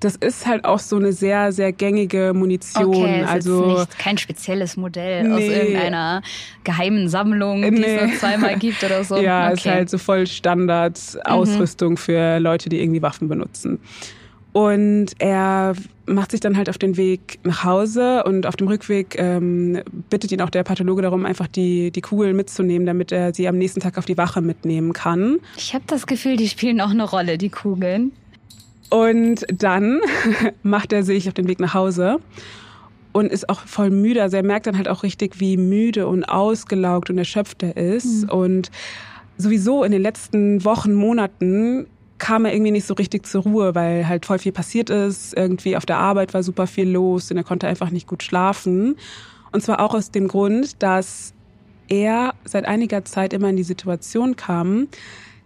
das 0.00 0.14
ist 0.16 0.46
halt 0.46 0.64
auch 0.64 0.78
so 0.78 0.96
eine 0.96 1.12
sehr, 1.12 1.52
sehr 1.52 1.72
gängige 1.72 2.32
Munition. 2.34 2.94
Okay, 2.94 3.22
ist 3.22 3.28
also 3.28 3.78
nicht 3.78 3.98
kein 3.98 4.16
spezielles 4.16 4.76
Modell 4.76 5.32
aus 5.32 5.40
irgendeiner 5.40 6.22
geheimen 6.64 7.08
Sammlung, 7.08 7.62
die 7.62 7.70
Nee. 7.70 7.96
es 7.96 8.02
nur 8.10 8.18
zweimal 8.18 8.56
gibt 8.58 8.82
oder 8.84 9.02
so. 9.02 9.16
ja, 9.20 9.46
okay. 9.48 9.54
ist 9.54 9.66
halt 9.66 9.90
so 9.90 9.98
voll 9.98 10.26
Standard-Ausrüstung 10.26 11.96
für 11.96 12.38
Leute, 12.38 12.68
die 12.68 12.80
irgendwie 12.80 13.02
Waffen 13.02 13.28
benutzen. 13.28 13.80
Und 14.52 15.10
er 15.18 15.74
macht 16.06 16.30
sich 16.30 16.40
dann 16.40 16.56
halt 16.56 16.68
auf 16.70 16.78
den 16.78 16.96
Weg 16.96 17.38
nach 17.44 17.64
Hause 17.64 18.24
und 18.24 18.46
auf 18.46 18.56
dem 18.56 18.66
Rückweg 18.68 19.16
ähm, 19.18 19.82
bittet 20.10 20.32
ihn 20.32 20.40
auch 20.40 20.50
der 20.50 20.64
Pathologe 20.64 21.02
darum, 21.02 21.26
einfach 21.26 21.46
die, 21.46 21.90
die 21.90 22.00
Kugeln 22.00 22.34
mitzunehmen, 22.34 22.86
damit 22.86 23.12
er 23.12 23.34
sie 23.34 23.46
am 23.46 23.58
nächsten 23.58 23.80
Tag 23.80 23.98
auf 23.98 24.06
die 24.06 24.16
Wache 24.16 24.40
mitnehmen 24.40 24.94
kann. 24.94 25.38
Ich 25.56 25.74
habe 25.74 25.84
das 25.86 26.06
Gefühl, 26.06 26.36
die 26.36 26.48
spielen 26.48 26.80
auch 26.80 26.90
eine 26.90 27.04
Rolle, 27.04 27.36
die 27.36 27.50
Kugeln. 27.50 28.12
Und 28.90 29.44
dann 29.52 30.00
macht 30.62 30.92
er 30.92 31.02
sich 31.02 31.28
auf 31.28 31.34
den 31.34 31.48
Weg 31.48 31.60
nach 31.60 31.74
Hause 31.74 32.20
und 33.12 33.30
ist 33.32 33.48
auch 33.48 33.60
voll 33.60 33.90
müde. 33.90 34.22
Also 34.22 34.36
er 34.36 34.42
merkt 34.42 34.66
dann 34.66 34.76
halt 34.76 34.88
auch 34.88 35.02
richtig, 35.02 35.40
wie 35.40 35.56
müde 35.56 36.06
und 36.06 36.24
ausgelaugt 36.24 37.10
und 37.10 37.18
erschöpft 37.18 37.62
er 37.62 37.76
ist. 37.76 38.30
Und 38.30 38.70
sowieso 39.36 39.84
in 39.84 39.92
den 39.92 40.02
letzten 40.02 40.64
Wochen, 40.64 40.94
Monaten 40.94 41.86
kam 42.18 42.44
er 42.44 42.52
irgendwie 42.52 42.72
nicht 42.72 42.86
so 42.86 42.94
richtig 42.94 43.26
zur 43.26 43.42
Ruhe, 43.42 43.74
weil 43.74 44.08
halt 44.08 44.26
voll 44.26 44.38
viel 44.38 44.52
passiert 44.52 44.90
ist. 44.90 45.36
Irgendwie 45.36 45.76
auf 45.76 45.86
der 45.86 45.98
Arbeit 45.98 46.34
war 46.34 46.42
super 46.42 46.66
viel 46.66 46.88
los 46.88 47.30
und 47.30 47.36
er 47.36 47.44
konnte 47.44 47.66
einfach 47.66 47.90
nicht 47.90 48.06
gut 48.06 48.22
schlafen. 48.22 48.96
Und 49.52 49.62
zwar 49.62 49.80
auch 49.80 49.94
aus 49.94 50.10
dem 50.10 50.28
Grund, 50.28 50.82
dass 50.82 51.32
er 51.88 52.34
seit 52.44 52.66
einiger 52.66 53.04
Zeit 53.04 53.32
immer 53.32 53.48
in 53.48 53.56
die 53.56 53.62
Situation 53.62 54.36
kam, 54.36 54.88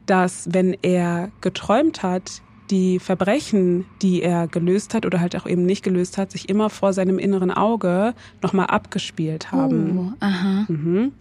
dass 0.07 0.49
wenn 0.51 0.77
er 0.83 1.31
geträumt 1.41 2.03
hat, 2.03 2.43
die 2.73 2.99
Verbrechen, 2.99 3.85
die 4.01 4.23
er 4.23 4.49
gelöst 4.49 4.95
hat 4.95 5.05
oder 5.05 5.21
halt 5.21 5.37
auch 5.37 5.47
eben 5.47 5.67
nicht 5.67 5.85
gelöst 5.85 6.17
hat, 6.17 6.33
sich 6.33 6.49
immer 6.49 6.71
vor 6.71 6.95
seinem 6.95 7.19
inneren 7.19 7.51
Auge 7.51 8.15
nochmal 8.41 8.67
abgespielt 8.67 9.53
haben. 9.53 9.99
Oh, 9.99 10.13
aha. 10.21 10.65
Mhm. 10.69 11.13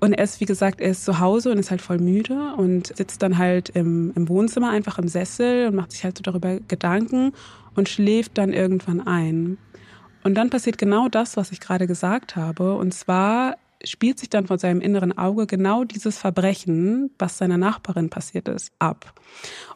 Und 0.00 0.12
er 0.12 0.22
ist, 0.22 0.40
wie 0.40 0.44
gesagt, 0.44 0.80
er 0.80 0.92
ist 0.92 1.04
zu 1.04 1.18
Hause 1.18 1.50
und 1.50 1.58
ist 1.58 1.72
halt 1.72 1.82
voll 1.82 1.98
müde 1.98 2.54
und 2.56 2.96
sitzt 2.96 3.22
dann 3.22 3.38
halt 3.38 3.70
im, 3.70 4.12
im 4.14 4.28
Wohnzimmer 4.28 4.70
einfach 4.70 4.98
im 5.00 5.08
Sessel 5.08 5.66
und 5.66 5.74
macht 5.74 5.90
sich 5.90 6.04
halt 6.04 6.16
so 6.16 6.22
darüber 6.22 6.60
Gedanken 6.60 7.32
und 7.74 7.88
schläft 7.88 8.38
dann 8.38 8.52
irgendwann 8.52 9.04
ein. 9.04 9.58
Und 10.22 10.34
dann 10.34 10.50
passiert 10.50 10.78
genau 10.78 11.08
das, 11.08 11.36
was 11.36 11.50
ich 11.50 11.58
gerade 11.58 11.88
gesagt 11.88 12.36
habe. 12.36 12.74
Und 12.76 12.94
zwar 12.94 13.56
spielt 13.84 14.18
sich 14.18 14.28
dann 14.28 14.46
vor 14.46 14.58
seinem 14.58 14.80
inneren 14.80 15.16
Auge 15.16 15.46
genau 15.46 15.84
dieses 15.84 16.18
Verbrechen, 16.18 17.10
was 17.18 17.38
seiner 17.38 17.58
Nachbarin 17.58 18.10
passiert 18.10 18.48
ist, 18.48 18.72
ab. 18.78 19.12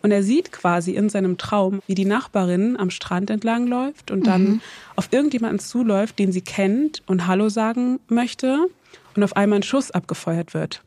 Und 0.02 0.10
er 0.10 0.22
sieht 0.22 0.50
quasi 0.50 0.92
in 0.92 1.08
seinem 1.08 1.38
Traum, 1.38 1.80
wie 1.86 1.94
die 1.94 2.04
Nachbarin 2.04 2.76
am 2.76 2.90
Strand 2.90 3.30
entlang 3.30 3.66
läuft 3.66 4.10
und 4.10 4.26
dann 4.26 4.60
auf 4.96 5.08
irgendjemanden 5.12 5.60
zuläuft, 5.60 6.18
den 6.18 6.32
sie 6.32 6.40
kennt 6.42 7.02
und 7.06 7.26
Hallo 7.26 7.48
sagen 7.48 8.00
möchte 8.08 8.66
und 9.14 9.22
auf 9.22 9.36
einmal 9.36 9.60
ein 9.60 9.62
Schuss 9.62 9.90
abgefeuert 9.90 10.54
wird. 10.54 10.82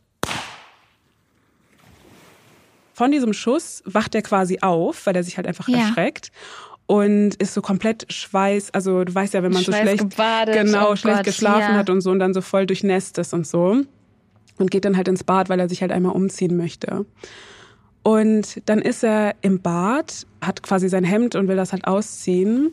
Von 2.94 3.12
diesem 3.12 3.34
Schuss 3.34 3.84
wacht 3.86 4.16
er 4.16 4.22
quasi 4.22 4.60
auf, 4.62 5.06
weil 5.06 5.16
er 5.16 5.24
sich 5.24 5.38
halt 5.38 5.48
einfach 5.48 5.68
Ja. 5.68 5.80
erschreckt 5.80 6.32
und 6.88 7.36
ist 7.36 7.54
so 7.54 7.62
komplett 7.62 8.12
Schweiß, 8.12 8.74
also 8.74 9.04
du 9.04 9.14
weißt 9.14 9.34
ja, 9.34 9.44
wenn 9.44 9.52
man 9.52 9.64
so 9.64 9.72
schlecht 9.72 10.00
Schweißgebadet, 10.00 10.56
genau 10.56 10.92
oh 10.92 10.96
schlecht 10.96 11.18
Gott, 11.18 11.26
geschlafen 11.26 11.74
ja. 11.74 11.78
hat 11.78 11.90
und 11.90 12.02
so 12.02 12.12
und 12.12 12.20
dann 12.20 12.34
so 12.34 12.42
voll 12.42 12.66
durchnässt 12.66 13.18
ist 13.18 13.34
und 13.34 13.48
so 13.48 13.82
und 14.58 14.72
geht 14.72 14.86
dann 14.86 14.96
halt 14.96 15.08
ins 15.08 15.24
Bad, 15.24 15.50
weil 15.50 15.60
er 15.60 15.70
sich 15.70 15.82
halt 15.82 15.92
einmal 15.92 16.14
umziehen 16.14 16.56
möchte. 16.56 17.06
Und 18.04 18.62
dann 18.68 18.80
ist 18.80 19.04
er 19.04 19.36
im 19.42 19.62
Bad, 19.62 20.28
hat 20.42 20.62
quasi 20.62 20.90
sein 20.90 21.04
Hemd 21.04 21.36
und 21.36 21.48
will 21.48 21.56
das 21.56 21.72
halt 21.72 21.88
ausziehen 21.88 22.72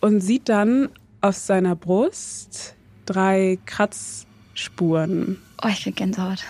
und 0.00 0.20
sieht 0.20 0.48
dann 0.48 0.88
auf 1.20 1.36
seiner 1.36 1.76
Brust 1.76 2.74
drei 3.04 3.58
Kratzspuren. 3.66 5.38
Oh, 5.62 5.68
ich 5.68 5.82
krieg 5.82 5.96
Gänsehaut. 5.96 6.44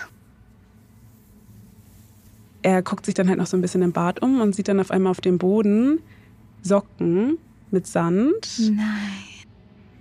Er 2.61 2.81
guckt 2.81 3.05
sich 3.05 3.13
dann 3.13 3.27
halt 3.27 3.37
noch 3.37 3.45
so 3.47 3.57
ein 3.57 3.61
bisschen 3.61 3.81
im 3.81 3.91
Bad 3.91 4.21
um 4.21 4.39
und 4.39 4.55
sieht 4.55 4.69
dann 4.69 4.79
auf 4.79 4.91
einmal 4.91 5.11
auf 5.11 5.21
dem 5.21 5.37
Boden 5.37 5.99
Socken 6.65 7.37
mit 7.71 7.85
Sand 7.87 8.71
Nein. 8.73 8.85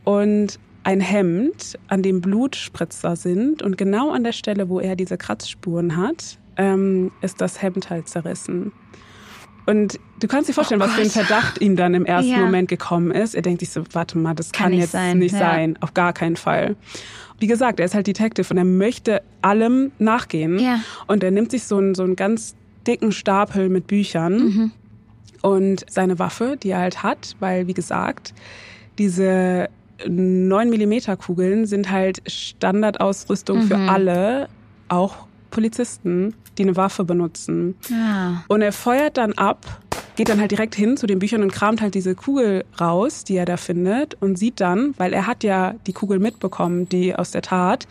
und 0.04 0.59
ein 0.83 1.00
Hemd, 1.00 1.78
an 1.88 2.02
dem 2.02 2.21
Blutspritzer 2.21 3.16
sind. 3.16 3.62
Und 3.62 3.78
genau 3.78 4.11
an 4.11 4.23
der 4.25 4.33
Stelle, 4.33 4.68
wo 4.68 4.80
er 4.80 4.97
diese 4.97 5.16
Kratzspuren 5.16 5.97
hat, 5.97 6.38
ähm, 6.56 7.11
ist 7.23 7.40
das 7.40 7.62
Hemd 7.62 7.88
halt 7.90 8.09
zerrissen. 8.09 8.73
Und 9.67 9.99
du 10.21 10.26
kannst 10.28 10.50
dir 10.50 10.52
vorstellen, 10.52 10.82
Oh 10.82 10.84
was 10.84 10.93
für 10.93 11.00
ein. 11.00 11.08
Verdacht 11.10 11.58
ihm 11.62 11.75
dann 11.76 11.95
im 11.95 12.04
ersten 12.04 12.32
Ja. 12.32 12.38
Moment 12.38 12.69
gekommen 12.69 13.10
ist. 13.12 13.34
Er 13.34 13.41
denkt 13.41 13.60
sich 13.60 13.71
so, 13.71 13.82
warte 13.93 14.19
mal, 14.19 14.34
das 14.34 14.52
kann, 14.52 14.65
Kann 14.65 14.73
nicht 14.73 14.80
jetzt 14.82 14.93
sein, 14.93 15.19
nicht 15.19 15.32
ja. 15.32 15.38
sein. 15.38 15.78
Auf 15.80 15.95
gar 15.95 16.12
keinen 16.12 16.36
Fall. 16.36 16.76
Wie 17.38 17.47
gesagt, 17.47 17.80
er 17.80 17.86
ist 17.86 17.95
halt 17.95 18.06
Detective 18.06 18.47
und 18.50 18.58
er 18.58 18.65
möchte 18.67 19.23
allem 19.41 19.91
nachgehen. 19.99 20.58
Ja. 20.58 20.80
Und 21.06 21.25
er 21.25 21.30
nimmt 21.30 21.50
sich 21.50 21.65
so 21.65 21.78
einen, 21.78 21.95
so 21.95 22.02
einen 22.02 22.15
ganz 22.15 22.54
dicken 22.86 23.10
Stapel 23.10 23.71
mit 23.71 23.86
Büchern 23.86 24.36
Mhm. 24.36 24.73
Und 25.45 25.85
seine 25.91 26.19
Waffe, 26.19 26.57
die 26.61 26.71
er 26.71 26.78
halt 26.78 27.02
hat, 27.02 27.37
weil, 27.39 27.67
wie 27.67 27.75
gesagt, 27.75 28.33
diese 28.99 29.69
9 30.09 30.71
mm 30.71 31.17
Kugeln 31.19 31.67
sind 31.67 31.91
halt 31.91 32.23
Standardausrüstung 32.26 33.63
für 33.63 33.76
Mhm. 33.76 33.89
alle, 33.89 34.49
auch 34.89 35.26
Polizisten, 35.50 36.35
die 36.57 36.63
eine 36.63 36.76
Waffe 36.76 37.04
benutzen. 37.04 37.76
Ja. 37.91 38.43
Und 38.49 38.63
er 38.63 38.73
feuert 38.73 39.19
dann 39.19 39.35
ab, 39.35 39.80
geht 40.17 40.28
dann 40.30 40.41
halt 40.41 40.50
direkt 40.50 40.75
hin 40.75 40.97
zu 40.97 41.07
den 41.07 41.19
Büchern 41.19 41.43
und 41.43 41.52
kramt 41.52 41.80
halt 41.83 41.95
diese 41.95 42.15
Kugel 42.15 42.65
raus, 42.80 43.25
die 43.25 43.37
er 43.37 43.45
da 43.45 43.57
findet 43.57 44.15
und 44.21 44.39
sieht 44.39 44.61
dann, 44.61 44.95
weil 44.97 45.13
er 45.13 45.26
hat 45.26 45.45
ja 45.45 45.75
die 45.87 45.93
Kugel 45.93 46.19
mitbekommen, 46.21 46.89
die 46.89 47.15
aus 47.15 47.33
der 47.33 47.43
Tat, 47.43 47.87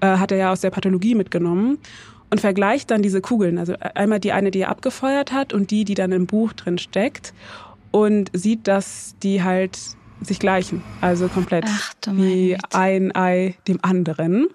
äh, 0.00 0.16
hat 0.18 0.30
er 0.30 0.38
ja 0.38 0.52
aus 0.52 0.60
der 0.60 0.70
Pathologie 0.70 1.14
mitgenommen 1.14 1.78
und 2.30 2.40
vergleicht 2.40 2.90
dann 2.90 3.02
diese 3.02 3.20
Kugeln, 3.20 3.58
also 3.58 3.74
einmal 3.94 4.20
die 4.20 4.32
eine, 4.32 4.50
die 4.50 4.60
er 4.60 4.68
abgefeuert 4.68 5.32
hat 5.32 5.52
und 5.52 5.70
die, 5.70 5.84
die 5.84 5.94
dann 5.94 6.12
im 6.12 6.26
Buch 6.26 6.52
drin 6.52 6.78
steckt 6.78 7.32
und 7.90 8.30
sieht, 8.32 8.68
dass 8.68 9.14
die 9.22 9.42
halt 9.42 9.78
sich 10.20 10.38
gleichen, 10.38 10.82
also 11.00 11.28
komplett 11.28 11.64
Ach, 11.66 11.94
wie 12.12 12.56
ein 12.72 13.14
Ei 13.14 13.54
dem 13.66 13.78
anderen 13.82 14.48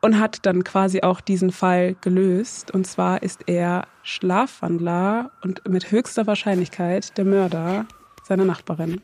und 0.00 0.18
hat 0.18 0.44
dann 0.46 0.64
quasi 0.64 1.02
auch 1.02 1.20
diesen 1.20 1.52
Fall 1.52 1.94
gelöst. 2.00 2.70
Und 2.70 2.86
zwar 2.86 3.22
ist 3.22 3.42
er 3.46 3.86
Schlafwandler 4.02 5.30
und 5.42 5.66
mit 5.68 5.90
höchster 5.90 6.26
Wahrscheinlichkeit 6.26 7.16
der 7.16 7.24
Mörder 7.24 7.86
seiner 8.24 8.44
Nachbarin. 8.44 9.00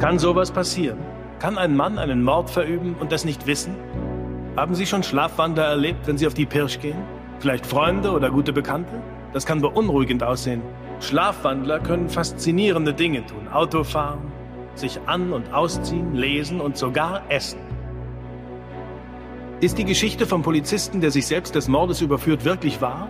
Kann 0.00 0.20
sowas 0.20 0.52
passieren? 0.52 0.98
Kann 1.40 1.58
ein 1.58 1.76
Mann 1.76 1.98
einen 1.98 2.22
Mord 2.22 2.50
verüben 2.50 2.94
und 3.00 3.10
das 3.10 3.24
nicht 3.24 3.48
wissen? 3.48 3.74
Haben 4.56 4.76
Sie 4.76 4.86
schon 4.86 5.02
Schlafwandler 5.02 5.64
erlebt, 5.64 6.06
wenn 6.06 6.16
Sie 6.16 6.26
auf 6.26 6.34
die 6.34 6.46
Pirsch 6.46 6.78
gehen? 6.78 6.98
Vielleicht 7.40 7.66
Freunde 7.66 8.12
oder 8.12 8.30
gute 8.30 8.52
Bekannte? 8.52 9.02
Das 9.32 9.44
kann 9.44 9.60
beunruhigend 9.60 10.22
aussehen. 10.22 10.62
Schlafwandler 11.00 11.80
können 11.80 12.08
faszinierende 12.08 12.94
Dinge 12.94 13.26
tun. 13.26 13.48
Auto 13.48 13.82
fahren, 13.82 14.32
sich 14.74 15.00
an- 15.06 15.32
und 15.32 15.52
ausziehen, 15.52 16.14
lesen 16.14 16.60
und 16.60 16.76
sogar 16.76 17.22
essen. 17.28 17.58
Ist 19.60 19.78
die 19.78 19.84
Geschichte 19.84 20.26
vom 20.26 20.42
Polizisten, 20.42 21.00
der 21.00 21.10
sich 21.10 21.26
selbst 21.26 21.56
des 21.56 21.66
Mordes 21.66 22.00
überführt, 22.00 22.44
wirklich 22.44 22.80
wahr? 22.80 23.08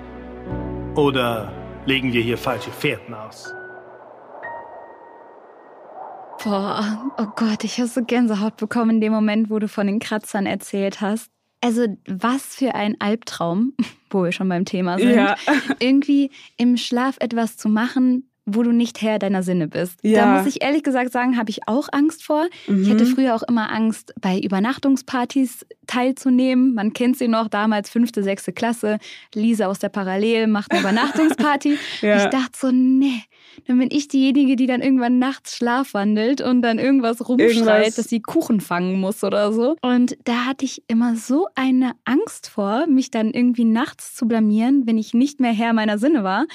Oder 0.94 1.52
legen 1.84 2.14
wir 2.14 2.22
hier 2.22 2.38
falsche 2.38 2.70
Fährten 2.70 3.12
aus? 3.12 3.54
Boah, 6.44 7.12
oh 7.18 7.26
Gott, 7.34 7.64
ich 7.64 7.78
habe 7.78 7.88
so 7.88 8.04
Gänsehaut 8.04 8.56
bekommen 8.56 8.96
in 8.96 9.00
dem 9.00 9.12
Moment, 9.12 9.50
wo 9.50 9.58
du 9.58 9.68
von 9.68 9.86
den 9.86 9.98
Kratzern 9.98 10.46
erzählt 10.46 11.00
hast. 11.00 11.30
Also, 11.60 11.86
was 12.06 12.54
für 12.54 12.74
ein 12.74 12.96
Albtraum, 13.00 13.74
wo 14.10 14.22
wir 14.22 14.32
schon 14.32 14.48
beim 14.48 14.64
Thema 14.64 14.98
sind. 14.98 15.14
Ja. 15.14 15.36
Irgendwie 15.80 16.30
im 16.56 16.76
Schlaf 16.76 17.16
etwas 17.20 17.56
zu 17.56 17.68
machen, 17.68 18.30
wo 18.48 18.62
du 18.62 18.72
nicht 18.72 19.00
Herr 19.02 19.18
deiner 19.18 19.42
Sinne 19.42 19.68
bist. 19.68 19.98
Da 20.02 20.08
Ja. 20.08 20.38
muss 20.38 20.46
ich 20.46 20.62
ehrlich 20.62 20.82
gesagt 20.82 21.12
sagen, 21.12 21.36
habe 21.36 21.50
ich 21.50 21.66
auch 21.68 21.88
Angst 21.92 22.24
vor. 22.24 22.46
Ich 22.66 22.90
hatte 22.90 23.06
früher 23.06 23.34
auch 23.34 23.42
immer 23.42 23.70
Angst, 23.72 24.14
bei 24.20 24.38
Übernachtungspartys 24.38 25.66
teilzunehmen. 25.86 26.74
Man 26.74 26.92
kennt 26.92 27.16
sie 27.18 27.28
noch, 27.28 27.48
damals 27.48 27.90
fünfte, 27.90 28.22
sechste 28.22 28.52
Klasse. 28.52 28.98
Lisa 29.34 29.66
aus 29.66 29.78
der 29.78 29.88
Parallel 29.88 30.46
macht 30.46 30.70
eine 30.70 30.80
Übernachtungsparty. 30.80 31.78
Ja. 32.00 32.24
Ich 32.24 32.30
dachte 32.30 32.52
so, 32.56 32.70
nee, 32.70 33.22
dann 33.66 33.78
bin 33.78 33.88
ich 33.90 34.08
diejenige, 34.08 34.54
die 34.56 34.66
dann 34.66 34.82
irgendwann 34.82 35.18
nachts 35.18 35.56
schlafwandelt 35.56 36.40
und 36.40 36.62
dann 36.62 36.78
irgendwas 36.78 37.26
rumschreit, 37.28 37.50
Irgendwas- 37.56 37.94
dass 37.96 38.08
sie 38.08 38.20
Kuchen 38.20 38.60
fangen 38.60 39.00
muss 39.00 39.24
oder 39.24 39.52
so. 39.52 39.76
Und 39.82 40.16
da 40.24 40.46
hatte 40.46 40.64
ich 40.64 40.82
immer 40.86 41.16
so 41.16 41.48
eine 41.54 41.92
Angst 42.04 42.48
vor, 42.48 42.86
mich 42.86 43.10
dann 43.10 43.32
irgendwie 43.32 43.64
nachts 43.64 44.14
zu 44.14 44.26
blamieren, 44.28 44.86
wenn 44.86 44.96
ich 44.98 45.12
nicht 45.14 45.40
mehr 45.40 45.52
Herr 45.52 45.72
meiner 45.72 45.98
Sinne 45.98 46.22
war, 46.24 46.46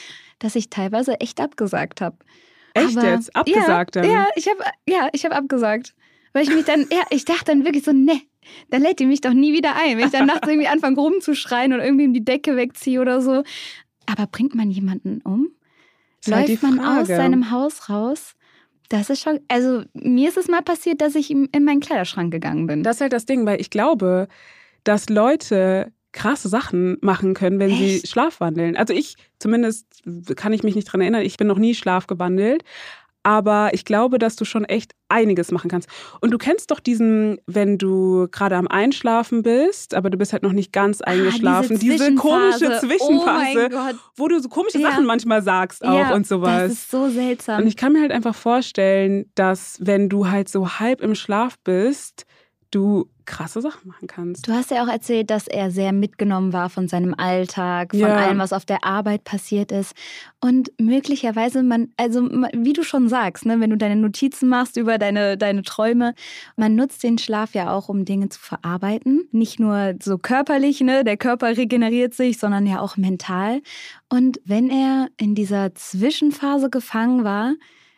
dass 0.43 0.55
ich 0.55 0.69
teilweise 0.69 1.19
echt 1.21 1.39
abgesagt 1.39 2.01
habe. 2.01 2.17
Echt 2.73 2.97
Aber- 2.97 3.07
jetzt? 3.09 3.35
Abgesagt 3.35 3.95
ja, 3.95 4.01
dann? 4.01 4.11
Ja, 4.11 4.27
ich 4.35 4.47
habe 4.47 4.59
ja, 4.87 5.09
ich 5.13 5.25
habe 5.25 5.35
abgesagt. 5.35 5.95
Weil 6.33 6.43
ich 6.43 6.49
mich 6.49 6.65
dann, 6.65 6.87
ja, 6.91 7.03
ich 7.11 7.25
dachte 7.25 7.45
dann 7.45 7.63
wirklich 7.63 7.83
so, 7.83 7.91
ne, 7.91 8.19
dann 8.71 8.81
lädt 8.81 8.99
die 8.99 9.05
mich 9.05 9.21
doch 9.21 9.33
nie 9.33 9.53
wieder 9.53 9.75
ein. 9.75 9.97
Wenn 9.97 10.07
ich 10.07 10.11
dann 10.11 10.25
nachts 10.25 10.47
irgendwie 10.47 10.67
anfange 10.67 10.97
rumzuschreien 10.97 11.73
und 11.73 11.79
irgendwie 11.79 12.11
die 12.11 12.25
Decke 12.25 12.55
wegziehe 12.55 12.99
oder 12.99 13.21
so. 13.21 13.43
Aber 14.07 14.27
bringt 14.27 14.55
man 14.55 14.69
jemanden 14.71 15.21
um? 15.23 15.49
Halt 16.29 16.49
Läuft 16.49 16.63
man 16.63 16.79
aus 16.79 17.07
seinem 17.07 17.51
Haus 17.51 17.89
raus? 17.89 18.33
Das 18.89 19.09
ist 19.09 19.21
schon, 19.21 19.39
also 19.47 19.83
mir 19.93 20.27
ist 20.27 20.37
es 20.37 20.47
mal 20.47 20.61
passiert, 20.61 21.01
dass 21.01 21.15
ich 21.15 21.31
in 21.31 21.49
meinen 21.51 21.79
Kleiderschrank 21.79 22.31
gegangen 22.31 22.67
bin. 22.67 22.83
Das 22.83 22.97
ist 22.97 23.01
halt 23.01 23.13
das 23.13 23.25
Ding, 23.25 23.45
weil 23.45 23.61
ich 23.61 23.69
glaube, 23.69 24.27
dass 24.83 25.09
Leute 25.09 25.93
krasse 26.13 26.47
Sachen 26.47 26.97
machen 27.01 27.33
können, 27.33 27.59
wenn 27.59 27.75
sie 27.75 27.95
Echt? 27.97 28.07
schlafwandeln. 28.07 28.77
Also 28.77 28.93
ich, 28.93 29.15
zumindest 29.39 29.85
kann 30.35 30.53
ich 30.53 30.63
mich 30.63 30.75
nicht 30.75 30.85
dran 30.85 31.01
erinnern, 31.01 31.23
ich 31.23 31.37
bin 31.37 31.47
noch 31.47 31.57
nie 31.59 31.75
schlafgewandelt. 31.75 32.63
Aber 33.25 33.69
ich 33.73 33.85
glaube, 33.85 34.19
dass 34.19 34.35
du 34.35 34.43
schon 34.43 34.65
echt 34.65 34.91
einiges 35.07 35.49
machen 35.51 35.69
kannst. 35.71 35.87
Und 36.19 36.31
du 36.31 36.37
kennst 36.37 36.71
doch 36.71 36.81
diesen, 36.81 37.37
wenn 37.47 37.77
du 37.77 38.27
gerade 38.29 38.57
am 38.57 38.67
Einschlafen 38.67 39.43
bist, 39.43 39.93
aber 39.95 40.09
du 40.09 40.17
bist 40.17 40.33
halt 40.33 40.43
noch 40.43 40.51
nicht 40.51 40.73
ganz 40.73 40.99
eingeschlafen, 40.99 41.77
Ah, 41.77 41.79
diese, 41.79 42.15
komische 42.15 42.79
Zwischenphase. 42.81 42.81
Zwischenphase, 42.81 43.69
Oh 43.71 43.97
wo 44.17 44.27
du 44.27 44.41
so 44.41 44.49
komische 44.49 44.79
Ja. 44.79 44.89
Sachen 44.91 45.05
manchmal 45.05 45.41
sagst 45.41 45.85
auch 45.85 45.97
ja, 45.97 46.13
und 46.13 46.27
sowas. 46.27 46.63
Das 46.63 46.71
ist 46.73 46.91
so 46.91 47.07
seltsam. 47.07 47.61
Und 47.61 47.67
ich 47.67 47.77
kann 47.77 47.93
mir 47.93 48.01
halt 48.01 48.11
einfach 48.11 48.35
vorstellen, 48.35 49.31
dass 49.35 49.77
wenn 49.79 50.09
du 50.09 50.29
halt 50.29 50.49
so 50.49 50.67
halb 50.79 50.99
im 50.99 51.15
Schlaf 51.15 51.55
bist, 51.63 52.25
du 52.71 53.07
krasse 53.25 53.61
Sachen 53.61 53.87
machen 53.87 54.07
kannst. 54.07 54.47
Du 54.47 54.51
hast 54.53 54.71
ja 54.71 54.83
auch 54.83 54.87
erzählt, 54.87 55.29
dass 55.29 55.47
er 55.47 55.71
sehr 55.71 55.91
mitgenommen 55.93 56.53
war 56.53 56.69
von 56.69 56.87
seinem 56.87 57.13
Alltag, 57.17 57.91
von 57.91 57.99
Ja. 57.99 58.15
allem, 58.15 58.39
was 58.39 58.53
auf 58.53 58.65
der 58.65 58.83
Arbeit 58.83 59.23
passiert 59.23 59.71
ist. 59.71 59.93
Und 60.39 60.71
möglicherweise, 60.79 61.63
man, 61.63 61.89
also 61.97 62.23
wie 62.53 62.73
du 62.73 62.83
schon 62.83 63.07
sagst, 63.07 63.45
ne, 63.45 63.59
wenn 63.59 63.69
du 63.69 63.77
deine 63.77 63.95
Notizen 63.95 64.49
machst 64.49 64.77
über 64.77 64.97
deine, 64.97 65.37
deine 65.37 65.63
Träume, 65.63 66.13
man 66.55 66.75
nutzt 66.75 67.03
den 67.03 67.17
Schlaf 67.17 67.53
ja 67.53 67.71
auch, 67.73 67.89
um 67.89 68.05
Dinge 68.05 68.29
zu 68.29 68.39
verarbeiten. 68.39 69.27
Nicht 69.31 69.59
nur 69.59 69.93
so 70.01 70.17
körperlich, 70.17 70.81
ne, 70.81 71.03
der 71.03 71.17
Körper 71.17 71.55
regeneriert 71.57 72.13
sich, 72.13 72.37
sondern 72.39 72.65
ja 72.67 72.79
auch 72.79 72.97
mental. 72.97 73.61
Und 74.09 74.39
wenn 74.45 74.69
er 74.69 75.07
in 75.17 75.35
dieser 75.35 75.73
Zwischenphase 75.75 76.69
gefangen 76.69 77.23
war, 77.23 77.53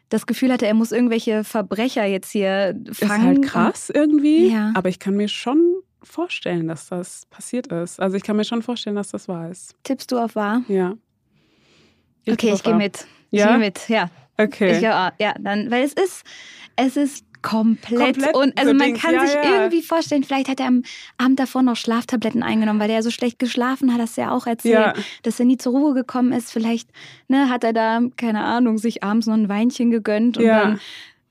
das 0.09 0.25
Gefühl 0.25 0.51
hatte, 0.51 0.67
er 0.67 0.73
muss 0.73 0.91
irgendwelche 0.91 1.43
Verbrecher 1.43 2.05
jetzt 2.05 2.31
hier 2.31 2.75
Ist 2.85 3.03
fangen. 3.03 3.23
halt 3.25 3.41
krass 3.43 3.89
irgendwie, 3.89 4.51
Ja. 4.51 4.71
aber 4.75 4.89
ich 4.89 4.99
kann 4.99 5.15
mir 5.15 5.27
schon 5.27 5.75
vorstellen, 6.03 6.67
dass 6.67 6.87
das 6.89 7.25
passiert 7.31 7.67
ist. 7.67 7.99
Also 7.99 8.15
ich 8.15 8.23
kann 8.23 8.35
mir 8.35 8.43
schon 8.43 8.61
vorstellen, 8.61 8.95
dass 8.95 9.09
das 9.09 9.27
wahr 9.27 9.49
ist. 9.49 9.73
Tippst 9.83 10.11
du 10.11 10.19
auf 10.19 10.35
wahr? 10.35 10.61
Ja. 10.67 10.93
okay, 12.27 12.35
tippe 12.37 12.53
ich 12.55 12.63
gehe 12.63 12.75
mit. 12.75 13.07
Ich 13.31 13.39
Ja? 13.39 13.47
gehe 13.49 13.57
mit, 13.57 13.89
ja. 13.89 14.09
Okay. 14.37 14.75
Ich, 14.75 14.81
ja, 14.81 15.13
ja, 15.19 15.33
dann, 15.39 15.71
weil 15.71 15.83
es 15.83 15.93
ist, 15.93 16.23
es 16.75 16.97
ist 16.97 17.25
komplett, 17.41 18.15
Komplett 18.15 18.35
und 18.35 18.57
also 18.57 18.71
so 18.71 18.77
man 18.77 18.87
Dings, 18.87 19.01
kann 19.01 19.13
ja, 19.13 19.25
sich 19.25 19.35
ja. 19.35 19.43
irgendwie 19.43 19.83
vorstellen, 19.83 20.23
vielleicht 20.23 20.49
hat 20.49 20.59
er 20.59 20.65
am 20.65 20.81
Abend 21.19 21.39
davor 21.39 21.61
noch 21.61 21.75
Schlaftabletten 21.75 22.41
eingenommen, 22.41 22.79
weil 22.79 22.89
er 22.89 23.03
so 23.03 23.11
schlecht 23.11 23.37
geschlafen 23.37 23.93
hat, 23.93 24.01
hast 24.01 24.17
du 24.17 24.21
ja 24.21 24.31
auch 24.31 24.47
erzählt, 24.47 24.73
Ja. 24.73 24.93
dass 25.21 25.39
er 25.39 25.45
nie 25.45 25.57
zur 25.57 25.73
Ruhe 25.73 25.93
gekommen 25.93 26.31
ist. 26.31 26.51
Vielleicht 26.51 26.89
ne, 27.27 27.49
hat 27.49 27.63
er 27.63 27.71
da, 27.71 28.01
keine 28.17 28.43
Ahnung, 28.43 28.79
sich 28.79 29.03
abends 29.03 29.27
noch 29.27 29.35
ein 29.35 29.47
Weinchen 29.47 29.91
gegönnt 29.91 30.37
und 30.37 30.45
dann 30.45 30.79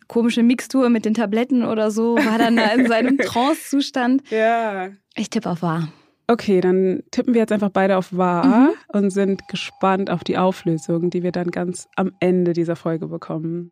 komische 0.07 0.45
Mixtur 0.45 0.89
mit 0.89 1.05
den 1.05 1.15
Tabletten 1.15 1.65
oder 1.65 1.91
so, 1.91 2.17
war 2.17 2.39
dann 2.39 2.57
da 2.57 2.67
in 2.67 2.87
seinem 2.87 3.19
Trance-Zustand. 3.19 4.23
Ja. 4.31 4.91
Ich 5.17 5.31
tippe 5.31 5.51
auf 5.51 5.63
wahr. 5.63 5.89
Okay, 6.27 6.61
dann 6.63 7.03
tippen 7.11 7.35
wir 7.35 7.41
jetzt 7.43 7.53
einfach 7.53 7.69
beide 7.71 7.99
auf 7.99 8.17
wahr 8.17 8.47
Mhm. 8.47 8.69
und 8.89 9.11
sind 9.11 9.47
gespannt 9.49 10.09
auf 10.11 10.25
die 10.25 10.39
Auflösung, 10.39 11.11
die 11.11 11.23
wir 11.23 11.33
dann 11.33 11.51
ganz 11.51 11.87
am 11.97 12.13
Ende 12.21 12.55
dieser 12.55 12.77
Folge 12.77 13.09
bekommen. 13.09 13.71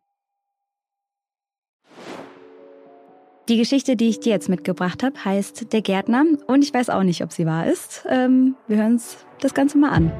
Die 3.49 3.57
Geschichte, 3.57 3.95
die 3.97 4.07
ich 4.07 4.19
dir 4.21 4.29
jetzt 4.31 4.47
mitgebracht 4.49 5.03
habe, 5.03 5.25
heißt 5.25 5.73
Der 5.73 5.81
Gärtner 5.81 6.23
und 6.47 6.63
ich 6.63 6.73
weiß 6.73 6.89
auch 6.89 7.03
nicht, 7.03 7.23
ob 7.23 7.33
sie 7.33 7.45
wahr 7.45 7.67
ist. 7.67 8.05
Ähm, 8.07 8.55
wir 8.67 8.77
hören 8.77 8.93
uns 8.93 9.17
das 9.41 9.53
Ganze 9.53 9.77
mal 9.77 9.89
an. 9.89 10.11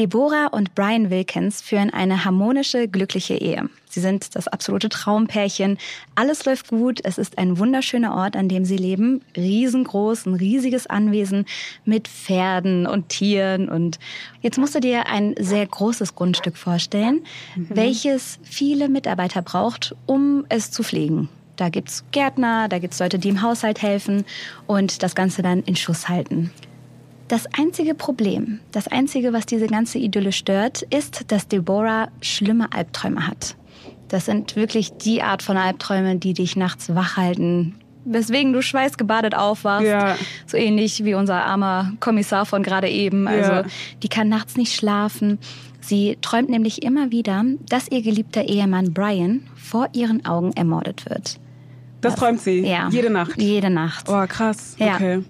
Deborah 0.00 0.46
und 0.46 0.74
Brian 0.74 1.10
Wilkins 1.10 1.60
führen 1.60 1.90
eine 1.90 2.24
harmonische, 2.24 2.88
glückliche 2.88 3.34
Ehe. 3.34 3.68
Sie 3.86 4.00
sind 4.00 4.34
das 4.34 4.48
absolute 4.48 4.88
Traumpärchen. 4.88 5.76
Alles 6.14 6.46
läuft 6.46 6.68
gut. 6.68 7.00
Es 7.04 7.18
ist 7.18 7.36
ein 7.36 7.58
wunderschöner 7.58 8.14
Ort, 8.14 8.34
an 8.34 8.48
dem 8.48 8.64
sie 8.64 8.78
leben. 8.78 9.20
Riesengroß, 9.36 10.24
ein 10.24 10.36
riesiges 10.36 10.86
Anwesen 10.86 11.44
mit 11.84 12.08
Pferden 12.08 12.86
und 12.86 13.10
Tieren. 13.10 13.68
Und 13.68 13.98
jetzt 14.40 14.56
musst 14.56 14.74
du 14.74 14.80
dir 14.80 15.06
ein 15.06 15.34
sehr 15.38 15.66
großes 15.66 16.14
Grundstück 16.14 16.56
vorstellen, 16.56 17.20
welches 17.56 18.38
viele 18.42 18.88
Mitarbeiter 18.88 19.42
braucht, 19.42 19.94
um 20.06 20.46
es 20.48 20.70
zu 20.70 20.82
pflegen. 20.82 21.28
Da 21.56 21.68
gibt's 21.68 22.04
Gärtner, 22.10 22.68
da 22.68 22.78
gibt's 22.78 23.00
Leute, 23.00 23.18
die 23.18 23.28
im 23.28 23.42
Haushalt 23.42 23.82
helfen 23.82 24.24
und 24.66 25.02
das 25.02 25.14
Ganze 25.14 25.42
dann 25.42 25.62
in 25.64 25.76
Schuss 25.76 26.08
halten. 26.08 26.50
Das 27.30 27.46
einzige 27.56 27.94
Problem, 27.94 28.58
das 28.72 28.88
einzige, 28.88 29.32
was 29.32 29.46
diese 29.46 29.68
ganze 29.68 29.98
Idylle 29.98 30.32
stört, 30.32 30.82
ist, 30.82 31.30
dass 31.30 31.46
Deborah 31.46 32.08
schlimme 32.20 32.72
Albträume 32.72 33.24
hat. 33.28 33.54
Das 34.08 34.24
sind 34.24 34.56
wirklich 34.56 34.90
die 34.94 35.22
Art 35.22 35.40
von 35.44 35.56
Albträume, 35.56 36.16
die 36.16 36.34
dich 36.34 36.56
nachts 36.56 36.92
wach 36.92 37.16
halten, 37.16 37.76
weswegen 38.04 38.52
du 38.52 38.62
schweißgebadet 38.62 39.36
aufwachst. 39.36 39.86
Ja. 39.86 40.16
So 40.48 40.56
ähnlich 40.56 41.04
wie 41.04 41.14
unser 41.14 41.44
armer 41.44 41.92
Kommissar 42.00 42.46
von 42.46 42.64
gerade 42.64 42.88
eben. 42.88 43.28
Also 43.28 43.52
Ja. 43.52 43.64
die 44.02 44.08
kann 44.08 44.28
nachts 44.28 44.56
nicht 44.56 44.74
schlafen. 44.74 45.38
Sie 45.80 46.18
träumt 46.22 46.48
nämlich 46.50 46.82
immer 46.82 47.12
wieder, 47.12 47.44
dass 47.68 47.86
ihr 47.92 48.02
geliebter 48.02 48.42
Ehemann 48.48 48.92
Brian 48.92 49.42
vor 49.54 49.86
ihren 49.92 50.26
Augen 50.26 50.52
ermordet 50.54 51.08
wird. 51.08 51.38
Das 52.00 52.16
träumt 52.16 52.40
sie. 52.40 52.66
Ja. 52.66 52.88
Jede 52.90 53.10
Nacht. 53.10 53.40
Jede 53.40 53.70
Nacht. 53.70 54.08
Oh, 54.08 54.26
krass. 54.26 54.74
Ja. 54.80 54.96
Okay. 54.96 55.22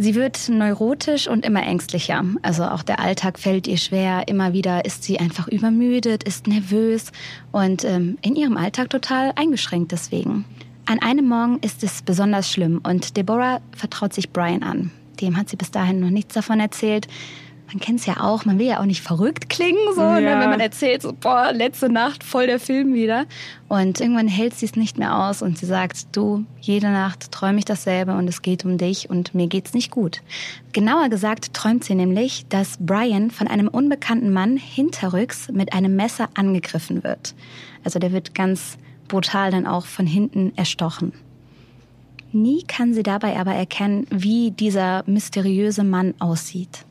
Sie 0.00 0.14
wird 0.14 0.48
neurotisch 0.48 1.26
und 1.26 1.44
immer 1.44 1.66
ängstlicher. 1.66 2.24
Also 2.42 2.62
auch 2.62 2.84
der 2.84 3.00
Alltag 3.00 3.36
fällt 3.36 3.66
ihr 3.66 3.78
schwer. 3.78 4.28
Immer 4.28 4.52
wieder 4.52 4.84
ist 4.84 5.02
sie 5.02 5.18
einfach 5.18 5.48
übermüdet, 5.48 6.22
ist 6.22 6.46
nervös 6.46 7.10
und 7.50 7.82
ähm, 7.82 8.16
in 8.22 8.36
ihrem 8.36 8.56
Alltag 8.56 8.90
total 8.90 9.32
eingeschränkt 9.34 9.90
deswegen. 9.90 10.44
An 10.86 11.02
einem 11.02 11.26
Morgen 11.26 11.58
ist 11.62 11.82
es 11.82 12.02
besonders 12.02 12.48
schlimm 12.48 12.80
und 12.84 13.16
Deborah 13.16 13.60
vertraut 13.72 14.14
sich 14.14 14.30
Brian 14.30 14.62
an. 14.62 14.92
Dem 15.20 15.36
hat 15.36 15.48
sie 15.48 15.56
bis 15.56 15.72
dahin 15.72 15.98
noch 15.98 16.10
nichts 16.10 16.32
davon 16.32 16.60
erzählt. 16.60 17.08
Man 17.70 17.80
kennt 17.80 18.00
es 18.00 18.06
ja 18.06 18.20
auch, 18.20 18.46
man 18.46 18.58
will 18.58 18.66
ja 18.66 18.80
auch 18.80 18.86
nicht 18.86 19.02
verrückt 19.02 19.50
klingen, 19.50 19.78
so, 19.94 20.00
ne, 20.00 20.22
Ja. 20.22 20.40
wenn 20.40 20.48
man 20.48 20.58
erzählt, 20.60 21.02
so, 21.02 21.12
boah, 21.12 21.52
letzte 21.52 21.90
Nacht 21.90 22.24
voll 22.24 22.46
der 22.46 22.58
Film 22.58 22.94
wieder. 22.94 23.26
Und 23.68 24.00
irgendwann 24.00 24.26
hält 24.26 24.54
sie 24.54 24.64
es 24.64 24.74
nicht 24.74 24.96
mehr 24.96 25.14
aus 25.28 25.42
und 25.42 25.58
sie 25.58 25.66
sagt, 25.66 26.16
du, 26.16 26.44
jede 26.62 26.88
Nacht 26.88 27.30
träume 27.30 27.58
ich 27.58 27.66
dasselbe 27.66 28.14
und 28.16 28.26
es 28.26 28.40
geht 28.40 28.64
um 28.64 28.78
dich 28.78 29.10
und 29.10 29.34
mir 29.34 29.48
geht's 29.48 29.74
nicht 29.74 29.90
gut. 29.90 30.22
Genauer 30.72 31.10
gesagt 31.10 31.52
träumt 31.52 31.84
sie 31.84 31.94
nämlich, 31.94 32.46
dass 32.48 32.78
Brian 32.80 33.30
von 33.30 33.48
einem 33.48 33.68
unbekannten 33.68 34.32
Mann 34.32 34.56
hinterrücks 34.56 35.48
mit 35.52 35.74
einem 35.74 35.94
Messer 35.94 36.30
angegriffen 36.34 37.04
wird. 37.04 37.34
Also 37.84 37.98
der 37.98 38.12
wird 38.12 38.34
ganz 38.34 38.78
brutal 39.08 39.50
dann 39.50 39.66
auch 39.66 39.84
von 39.84 40.06
hinten 40.06 40.52
erstochen. 40.56 41.12
Nie 42.32 42.62
kann 42.62 42.94
sie 42.94 43.02
dabei 43.02 43.38
aber 43.38 43.52
erkennen, 43.52 44.06
wie 44.10 44.50
dieser 44.52 45.02
mysteriöse 45.06 45.84
Mann 45.84 46.14
aussieht. 46.18 46.86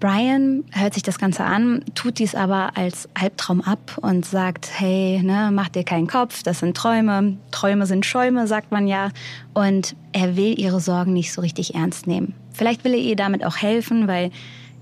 Brian 0.00 0.64
hört 0.72 0.94
sich 0.94 1.02
das 1.02 1.18
Ganze 1.18 1.44
an, 1.44 1.84
tut 1.94 2.18
dies 2.20 2.34
aber 2.34 2.76
als 2.76 3.08
Albtraum 3.14 3.60
ab 3.60 3.98
und 4.00 4.24
sagt, 4.24 4.68
hey, 4.78 5.20
ne, 5.22 5.50
mach 5.52 5.68
dir 5.68 5.82
keinen 5.82 6.06
Kopf, 6.06 6.42
das 6.42 6.60
sind 6.60 6.76
Träume, 6.76 7.36
Träume 7.50 7.86
sind 7.86 8.06
Schäume, 8.06 8.46
sagt 8.46 8.70
man 8.70 8.86
ja. 8.86 9.10
Und 9.54 9.96
er 10.12 10.36
will 10.36 10.58
ihre 10.58 10.80
Sorgen 10.80 11.12
nicht 11.12 11.32
so 11.32 11.40
richtig 11.40 11.74
ernst 11.74 12.06
nehmen. 12.06 12.34
Vielleicht 12.52 12.84
will 12.84 12.94
er 12.94 13.00
ihr 13.00 13.16
damit 13.16 13.44
auch 13.44 13.56
helfen, 13.56 14.06
weil 14.06 14.30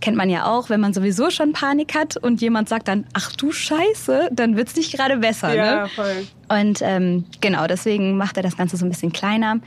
kennt 0.01 0.17
man 0.17 0.29
ja 0.29 0.47
auch, 0.47 0.69
wenn 0.69 0.81
man 0.81 0.93
sowieso 0.93 1.31
schon 1.31 1.53
Panik 1.53 1.95
hat 1.95 2.19
und 2.19 2.43
jemand 2.43 2.69
sagt 2.69 2.89
dann, 2.89 3.07
ach 3.15 3.33
du 3.33 3.53
Scheiße, 3.53 4.29
dann 4.33 4.57
wird's 4.57 4.77
nicht 4.77 4.93
gerade 4.93 5.17
besser. 5.17 5.55
Ja, 5.55 5.83
ne? 5.83 5.89
voll. 5.89 6.27
Und 6.49 6.81
ähm, 6.83 7.25
genau, 7.41 7.67
deswegen 7.67 8.17
macht 8.19 8.37
er 8.37 8.43
das 8.43 8.57
Ganze 8.57 8.77
so 8.77 8.85
ein 8.85 8.91
bisschen 8.91 9.13
kleiner. 9.13 9.61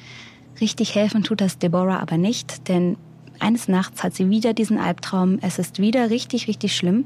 Richtig 0.61 0.93
helfen 0.93 1.23
tut 1.23 1.41
das 1.41 1.57
Deborah 1.57 1.99
aber 1.99 2.17
nicht, 2.17 2.67
denn 2.67 2.97
eines 3.39 3.67
Nachts 3.67 4.03
hat 4.03 4.15
sie 4.15 4.29
wieder 4.29 4.53
diesen 4.53 4.77
Albtraum. 4.77 5.39
Es 5.41 5.59
ist 5.59 5.79
wieder 5.79 6.09
richtig, 6.09 6.47
richtig 6.47 6.75
schlimm. 6.75 7.05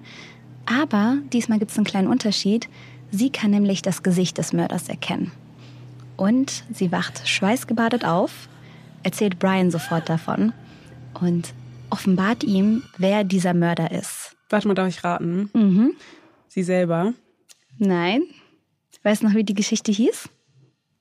Aber 0.65 1.17
diesmal 1.31 1.59
gibt 1.59 1.71
es 1.71 1.77
einen 1.77 1.85
kleinen 1.85 2.07
Unterschied. 2.07 2.69
Sie 3.11 3.29
kann 3.29 3.51
nämlich 3.51 3.81
das 3.81 4.03
Gesicht 4.03 4.37
des 4.37 4.53
Mörders 4.53 4.89
erkennen. 4.89 5.31
Und 6.15 6.63
sie 6.73 6.91
wacht 6.91 7.27
schweißgebadet 7.27 8.05
auf, 8.05 8.47
erzählt 9.03 9.39
Brian 9.39 9.71
sofort 9.71 10.09
davon 10.09 10.53
und 11.19 11.53
offenbart 11.89 12.43
ihm, 12.43 12.83
wer 12.97 13.23
dieser 13.23 13.53
Mörder 13.53 13.91
ist. 13.91 14.35
Warte 14.49 14.67
mal, 14.67 14.73
darf 14.73 14.87
ich 14.87 15.03
raten? 15.03 15.49
Mhm. 15.53 15.93
Sie 16.47 16.63
selber. 16.63 17.13
Nein. 17.77 18.23
Weißt 19.03 19.21
du 19.21 19.27
noch, 19.27 19.35
wie 19.35 19.43
die 19.43 19.53
Geschichte 19.53 19.91
hieß? 19.91 20.29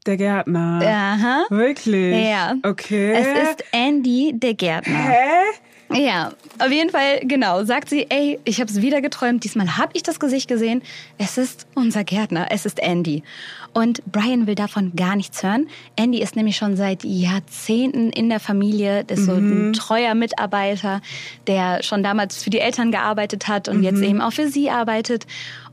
Der 0.07 0.17
Gärtner. 0.17 0.81
Aha. 0.85 1.45
Wirklich? 1.49 2.29
Ja. 2.29 2.55
Okay. 2.65 3.13
Es 3.13 3.51
ist 3.51 3.65
Andy, 3.73 4.33
der 4.35 4.55
Gärtner. 4.55 4.99
Hä? 4.99 5.17
Ja, 5.95 6.33
auf 6.59 6.71
jeden 6.73 6.89
Fall, 6.91 7.21
genau. 7.23 7.65
Sagt 7.65 7.91
sie, 7.91 8.07
ey, 8.09 8.41
ich 8.45 8.61
habe 8.61 8.71
es 8.71 8.81
wieder 8.81 9.03
geträumt. 9.03 9.45
Diesmal 9.45 9.77
habe 9.77 9.93
ich 9.93 10.03
das 10.03 10.19
Gesicht 10.19 10.49
gesehen. 10.49 10.83
Es 11.19 11.37
ist 11.37 11.67
unser 11.75 12.03
Gärtner, 12.03 12.47
es 12.51 12.65
ist 12.65 12.81
Andy. 12.83 13.23
Und 13.75 14.03
Brian 14.11 14.47
will 14.47 14.55
davon 14.55 14.93
gar 14.97 15.17
nichts 15.17 15.43
hören. 15.43 15.69
Andy 15.95 16.21
ist 16.23 16.35
nämlich 16.35 16.57
schon 16.57 16.77
seit 16.77 17.05
Jahrzehnten 17.05 18.11
in 18.11 18.31
der 18.31 18.41
Familie, 18.41 19.05
ist 19.09 19.27
so 19.27 19.33
ein 19.33 19.69
Mhm. 19.69 19.73
treuer 19.75 20.15
Mitarbeiter, 20.15 21.03
der 21.47 21.83
schon 21.83 22.03
damals 22.03 22.43
für 22.43 22.51
die 22.51 22.61
Eltern 22.61 22.91
gearbeitet 22.91 23.47
hat 23.47 23.69
und 23.69 23.79
Mhm. 23.79 23.83
jetzt 23.85 24.03
eben 24.03 24.21
auch 24.23 24.33
für 24.33 24.49
sie 24.49 24.71
arbeitet. 24.71 25.27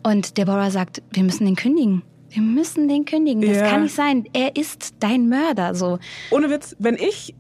Und 0.04 0.38
Deborah 0.38 0.70
sagt, 0.70 1.02
wir 1.12 1.24
müssen 1.24 1.46
den 1.46 1.56
kündigen. 1.56 2.04
Wir 2.30 2.42
müssen 2.42 2.88
den 2.88 3.06
kündigen. 3.06 3.42
Das 3.42 3.58
Ja. 3.58 3.70
kann 3.70 3.84
nicht 3.84 3.96
sein. 3.96 4.26
Er 4.34 4.56
ist 4.56 4.96
dein 5.00 5.30
Mörder. 5.30 5.74
So. 5.76 6.00
Ohne 6.32 6.50
Witz, 6.50 6.76
wenn 6.80 6.96
ich. 6.96 7.34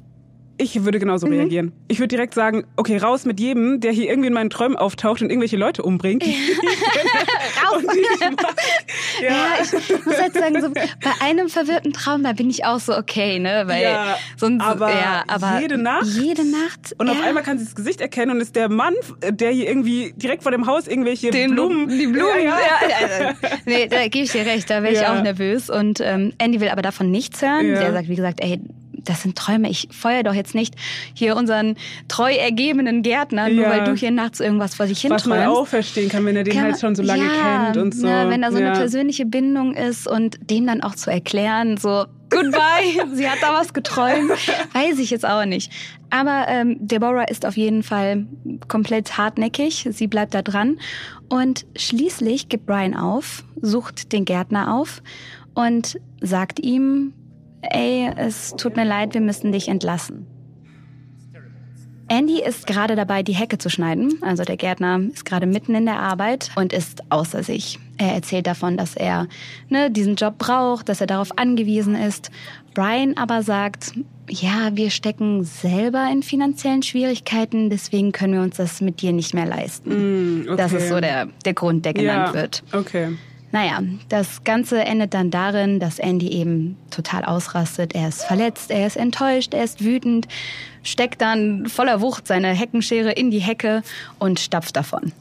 Ich 0.61 0.83
würde 0.83 0.99
genauso 0.99 1.25
Mhm. 1.25 1.33
reagieren. 1.33 1.71
Ich 1.87 1.99
würde 1.99 2.09
direkt 2.09 2.33
sagen, 2.33 2.65
okay, 2.75 2.97
raus 2.97 3.25
mit 3.25 3.39
jedem, 3.39 3.79
der 3.79 3.93
hier 3.93 4.09
irgendwie 4.09 4.27
in 4.27 4.33
meinen 4.33 4.49
Träumen 4.49 4.75
auftaucht 4.75 5.21
und 5.21 5.29
irgendwelche 5.29 5.55
Leute 5.55 5.83
umbringt. 5.83 6.21
Raus! 7.63 7.77
Und 7.83 7.93
die 7.93 7.99
ich. 7.99 8.19
Ja, 9.21 9.29
ja. 9.29 9.47
ich 9.61 10.05
muss 10.05 10.17
jetzt 10.17 10.37
sagen, 10.37 10.61
so, 10.61 10.69
bei 10.69 11.11
einem 11.21 11.49
verwirrten 11.49 11.91
Traum, 11.93 12.23
da 12.23 12.31
bin 12.33 12.49
ich 12.49 12.63
auch 12.65 12.79
so 12.79 12.95
okay, 12.97 13.37
ne? 13.39 13.63
Weil 13.65 13.83
Ja, 13.83 14.15
sonst, 14.37 14.61
aber 14.63 14.89
ja, 14.91 15.23
aber 15.27 15.59
jede 15.61 15.77
Nacht? 15.77 16.05
Jede 16.05 16.45
Nacht. 16.49 16.95
Und 16.97 17.09
auf 17.09 17.17
ja. 17.19 17.25
einmal 17.25 17.43
kann 17.43 17.57
sie 17.57 17.65
das 17.65 17.75
Gesicht 17.75 17.99
erkennen 18.01 18.31
und 18.31 18.41
ist 18.41 18.55
der 18.55 18.69
Mann, 18.69 18.93
der 19.29 19.51
hier 19.51 19.67
irgendwie 19.67 20.13
direkt 20.15 20.43
vor 20.43 20.51
dem 20.53 20.67
Haus 20.67 20.87
irgendwelche 20.87 21.31
den 21.31 21.51
Blumen. 21.51 21.89
die 21.89 22.07
Blumen. 22.07 22.43
Ja, 22.43 22.57
ja. 22.59 23.27
Ja, 23.27 23.33
nee, 23.65 23.87
da 23.87 24.07
gebe 24.07 24.23
ich 24.25 24.31
dir 24.31 24.45
recht, 24.45 24.69
da 24.69 24.83
wäre 24.83 24.93
ich 24.93 25.01
Ja. 25.01 25.17
auch 25.17 25.21
nervös. 25.21 25.69
Und 25.69 25.99
ähm, 26.01 26.33
Andy 26.37 26.61
will 26.61 26.69
aber 26.69 26.81
davon 26.81 27.11
nichts 27.11 27.41
hören. 27.41 27.67
Ja. 27.67 27.79
Der 27.79 27.91
sagt, 27.93 28.07
wie 28.09 28.15
gesagt, 28.15 28.39
ey, 28.41 28.59
das 29.05 29.21
sind 29.23 29.37
Träume. 29.37 29.69
Ich 29.69 29.87
feuer 29.91 30.23
doch 30.23 30.33
jetzt 30.33 30.55
nicht 30.55 30.75
hier 31.13 31.35
unseren 31.35 31.75
treu 32.07 32.33
ergebenen 32.33 33.01
Gärtner, 33.01 33.49
nur 33.49 33.65
Ja. 33.65 33.69
weil 33.69 33.83
du 33.83 33.93
hier 33.95 34.11
nachts 34.11 34.39
irgendwas 34.39 34.75
vor 34.75 34.85
dich 34.85 35.01
hin 35.01 35.11
Was 35.11 35.25
man 35.25 35.45
auch 35.47 35.67
verstehen 35.67 36.09
kann, 36.09 36.25
wenn 36.25 36.35
er 36.35 36.43
den 36.43 36.53
Kann 36.53 36.63
halt 36.63 36.79
schon 36.79 36.95
so 36.95 37.03
lange 37.03 37.25
ja, 37.25 37.65
kennt 37.65 37.77
und 37.77 37.93
so. 37.93 38.07
Ne, 38.07 38.25
wenn 38.29 38.41
da 38.41 38.51
so 38.51 38.59
ja. 38.59 38.67
eine 38.67 38.77
persönliche 38.79 39.25
Bindung 39.25 39.73
ist 39.73 40.07
und 40.07 40.37
dem 40.49 40.67
dann 40.67 40.81
auch 40.81 40.95
zu 40.95 41.11
erklären, 41.11 41.77
so 41.77 42.05
goodbye, 42.29 43.07
sie 43.13 43.29
hat 43.29 43.39
da 43.41 43.53
was 43.53 43.73
geträumt, 43.73 44.31
weiß 44.73 44.99
ich 44.99 45.09
jetzt 45.09 45.27
auch 45.27 45.45
nicht. 45.45 45.71
Aber 46.09 46.45
ähm, 46.47 46.77
Deborah 46.79 47.27
ist 47.27 47.45
auf 47.45 47.57
jeden 47.57 47.83
Fall 47.83 48.25
komplett 48.67 49.17
hartnäckig, 49.17 49.87
sie 49.91 50.07
bleibt 50.07 50.33
da 50.33 50.41
dran 50.41 50.79
und 51.27 51.65
schließlich 51.75 52.49
gibt 52.49 52.65
Brian 52.65 52.95
auf, 52.95 53.43
sucht 53.61 54.11
den 54.11 54.25
Gärtner 54.25 54.73
auf 54.73 55.01
und 55.53 55.99
sagt 56.21 56.59
ihm, 56.59 57.13
ey, 57.61 58.11
es 58.15 58.51
tut 58.55 58.75
mir 58.75 58.85
leid, 58.85 59.13
wir 59.13 59.21
müssen 59.21 59.51
dich 59.51 59.67
entlassen. 59.67 60.27
Andy 62.09 62.41
ist 62.41 62.65
gerade 62.65 62.95
dabei, 62.95 63.21
die 63.21 63.33
Hecke 63.33 63.59
zu 63.59 63.69
schneiden. 63.69 64.17
Also 64.21 64.43
der 64.43 64.57
Gärtner 64.57 64.99
ist 65.13 65.25
gerade 65.25 65.45
mitten 65.45 65.75
in 65.75 65.85
der 65.85 65.99
Arbeit 65.99 66.49
und 66.55 66.73
ist 66.73 67.03
außer 67.09 67.43
sich. 67.43 67.77
Er 67.97 68.13
erzählt 68.13 68.47
davon, 68.47 68.77
dass 68.77 68.95
er 68.95 69.27
ne, 69.69 69.91
diesen 69.91 70.15
Job 70.15 70.39
braucht, 70.39 70.89
dass 70.89 71.01
er 71.01 71.07
darauf 71.07 71.37
angewiesen 71.37 71.95
ist. 71.95 72.31
Brian 72.73 73.15
aber 73.15 73.43
sagt, 73.43 73.93
ja, 74.27 74.71
wir 74.73 74.89
stecken 74.89 75.43
selber 75.43 76.09
in 76.11 76.23
finanziellen 76.23 76.81
Schwierigkeiten, 76.81 77.69
deswegen 77.69 78.11
können 78.11 78.33
wir 78.33 78.41
uns 78.41 78.57
das 78.57 78.81
mit 78.81 79.01
dir 79.01 79.11
nicht 79.11 79.35
mehr 79.35 79.45
leisten. 79.45 80.41
Mm, 80.41 80.47
okay. 80.47 80.57
Das 80.57 80.73
ist 80.73 80.89
so 80.89 80.99
der, 80.99 81.27
der 81.45 81.53
Grund, 81.53 81.85
der 81.85 81.93
genannt 81.93 82.29
ja. 82.29 82.33
wird. 82.33 82.63
Okay. 82.73 83.09
Naja, 83.51 83.79
das 84.09 84.43
Ganze 84.43 84.81
endet 84.85 85.13
dann 85.15 85.31
darin, 85.31 85.79
dass 85.79 85.97
Andy 85.97 86.27
eben 86.29 86.77
total 86.91 87.25
ausrastet. 87.25 87.95
Er 87.95 88.09
ist 88.09 88.23
verletzt, 88.23 88.69
er 88.69 88.85
ist 88.85 88.95
enttäuscht, 88.95 89.53
er 89.55 89.63
ist 89.63 89.83
wütend, 89.83 90.27
steckt 90.83 91.21
dann 91.21 91.65
voller 91.67 91.99
Wucht 92.01 92.27
seine 92.27 92.49
Heckenschere 92.49 93.11
in 93.11 93.31
die 93.31 93.39
Hecke 93.39 93.81
und 94.19 94.39
stapft 94.39 94.75
davon. 94.75 95.13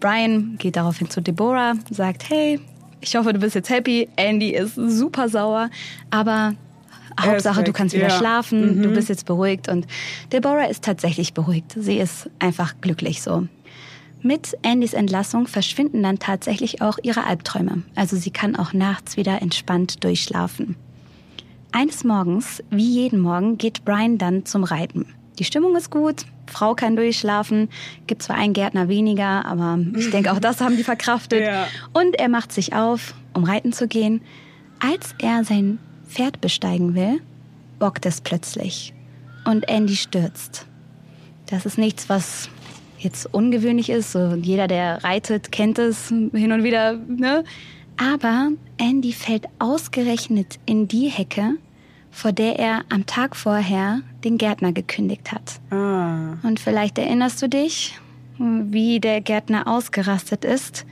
Brian 0.00 0.56
geht 0.58 0.76
daraufhin 0.76 1.10
zu 1.10 1.20
Deborah, 1.20 1.74
sagt, 1.90 2.30
hey, 2.30 2.58
ich 3.00 3.14
hoffe, 3.16 3.32
du 3.32 3.38
bist 3.40 3.54
jetzt 3.54 3.68
happy. 3.70 4.08
Andy 4.16 4.50
ist 4.50 4.74
super 4.74 5.28
sauer, 5.28 5.68
aber 6.10 6.54
Er 7.20 7.24
Hauptsache, 7.32 7.64
du 7.64 7.72
kannst 7.72 7.94
wieder 7.96 8.08
ja. 8.08 8.16
schlafen, 8.16 8.80
du 8.82 8.88
Mhm. 8.88 8.94
bist 8.94 9.08
jetzt 9.08 9.26
beruhigt. 9.26 9.68
Und 9.68 9.86
Deborah 10.32 10.66
ist 10.66 10.84
tatsächlich 10.84 11.34
beruhigt. 11.34 11.74
Sie 11.76 11.98
ist 11.98 12.30
einfach 12.38 12.74
glücklich 12.80 13.22
so. 13.22 13.46
Mit 14.20 14.56
Andys 14.64 14.94
Entlassung 14.94 15.46
verschwinden 15.46 16.02
dann 16.02 16.18
tatsächlich 16.18 16.82
auch 16.82 16.98
ihre 17.02 17.24
Albträume. 17.24 17.82
Also 17.94 18.16
sie 18.16 18.30
kann 18.30 18.56
auch 18.56 18.72
nachts 18.72 19.16
wieder 19.16 19.40
entspannt 19.40 20.02
durchschlafen. 20.02 20.76
Eines 21.70 22.02
Morgens, 22.02 22.62
wie 22.70 22.88
jeden 22.88 23.20
Morgen, 23.20 23.58
geht 23.58 23.84
Brian 23.84 24.18
dann 24.18 24.44
zum 24.44 24.64
Reiten. 24.64 25.06
Die 25.38 25.44
Stimmung 25.44 25.76
ist 25.76 25.90
gut, 25.90 26.24
Frau 26.46 26.74
kann 26.74 26.96
durchschlafen, 26.96 27.68
gibt 28.06 28.22
zwar 28.22 28.36
einen 28.36 28.54
Gärtner 28.54 28.88
weniger, 28.88 29.44
aber 29.44 29.78
ich 29.96 30.10
denke, 30.12 30.32
auch 30.32 30.40
das 30.40 30.60
haben 30.60 30.76
die 30.76 30.84
verkraftet. 30.84 31.42
Ja. 31.42 31.68
Und 31.92 32.18
er 32.18 32.28
macht 32.28 32.52
sich 32.52 32.74
auf, 32.74 33.14
um 33.34 33.44
reiten 33.44 33.72
zu 33.72 33.86
gehen. 33.86 34.22
Als 34.80 35.14
er 35.18 35.44
sein 35.44 35.78
Pferd 36.08 36.40
besteigen 36.40 36.94
will, 36.94 37.20
bockt 37.78 38.06
es 38.06 38.20
plötzlich. 38.20 38.94
Und 39.44 39.68
Andy 39.68 39.94
stürzt. 39.94 40.66
Das 41.46 41.66
ist 41.66 41.78
nichts, 41.78 42.08
was 42.08 42.48
jetzt 42.98 43.32
ungewöhnlich 43.32 43.90
ist. 43.90 44.12
So 44.12 44.34
jeder, 44.34 44.66
der 44.66 45.02
reitet, 45.04 45.52
kennt 45.52 45.78
es 45.78 46.08
hin 46.08 46.52
und 46.52 46.64
wieder. 46.64 46.94
Ne? 46.94 47.44
Aber 47.96 48.50
Andy 48.78 49.12
fällt 49.12 49.46
ausgerechnet 49.58 50.58
in 50.66 50.88
die 50.88 51.08
Hecke, 51.08 51.54
vor 52.10 52.32
der 52.32 52.58
er 52.58 52.82
am 52.90 53.06
Tag 53.06 53.36
vorher 53.36 54.00
den 54.24 54.38
Gärtner 54.38 54.72
gekündigt 54.72 55.32
hat. 55.32 55.60
Ah. 55.70 56.34
Und 56.42 56.60
vielleicht 56.60 56.98
erinnerst 56.98 57.42
du 57.42 57.48
dich, 57.48 57.98
wie 58.38 59.00
der 59.00 59.20
Gärtner 59.20 59.66
ausgerastet 59.66 60.44
ist 60.44 60.86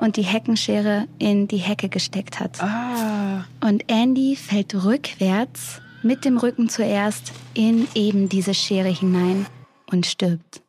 und 0.00 0.16
die 0.16 0.22
Heckenschere 0.22 1.08
in 1.18 1.48
die 1.48 1.58
Hecke 1.58 1.88
gesteckt 1.88 2.40
hat. 2.40 2.62
Ah. 2.62 3.44
Und 3.60 3.84
Andy 3.88 4.36
fällt 4.36 4.74
rückwärts 4.84 5.80
mit 6.02 6.24
dem 6.24 6.36
Rücken 6.36 6.68
zuerst 6.68 7.32
in 7.54 7.88
eben 7.94 8.28
diese 8.28 8.54
Schere 8.54 8.88
hinein 8.88 9.46
und 9.90 10.06
stirbt. 10.06 10.61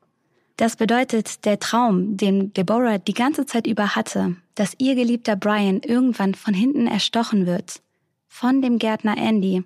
Das 0.63 0.78
bedeutet, 0.78 1.43
der 1.43 1.60
Traum, 1.60 2.15
den 2.15 2.54
Deborah 2.54 2.97
die 2.97 3.13
ganze 3.13 3.45
Zeit 3.45 3.67
über 3.67 3.97
hatte, 3.97 4.38
dass 4.56 4.76
ihr 4.78 4.95
geliebter 4.95 5.36
Brian 5.36 5.82
irgendwann 5.82 6.36
von 6.36 6.54
hinten 6.54 6.88
erstochen 6.88 7.45
wird, 7.45 7.82
von 8.30 8.62
dem 8.62 8.80
Gärtner 8.80 9.17
Andy, 9.17 9.65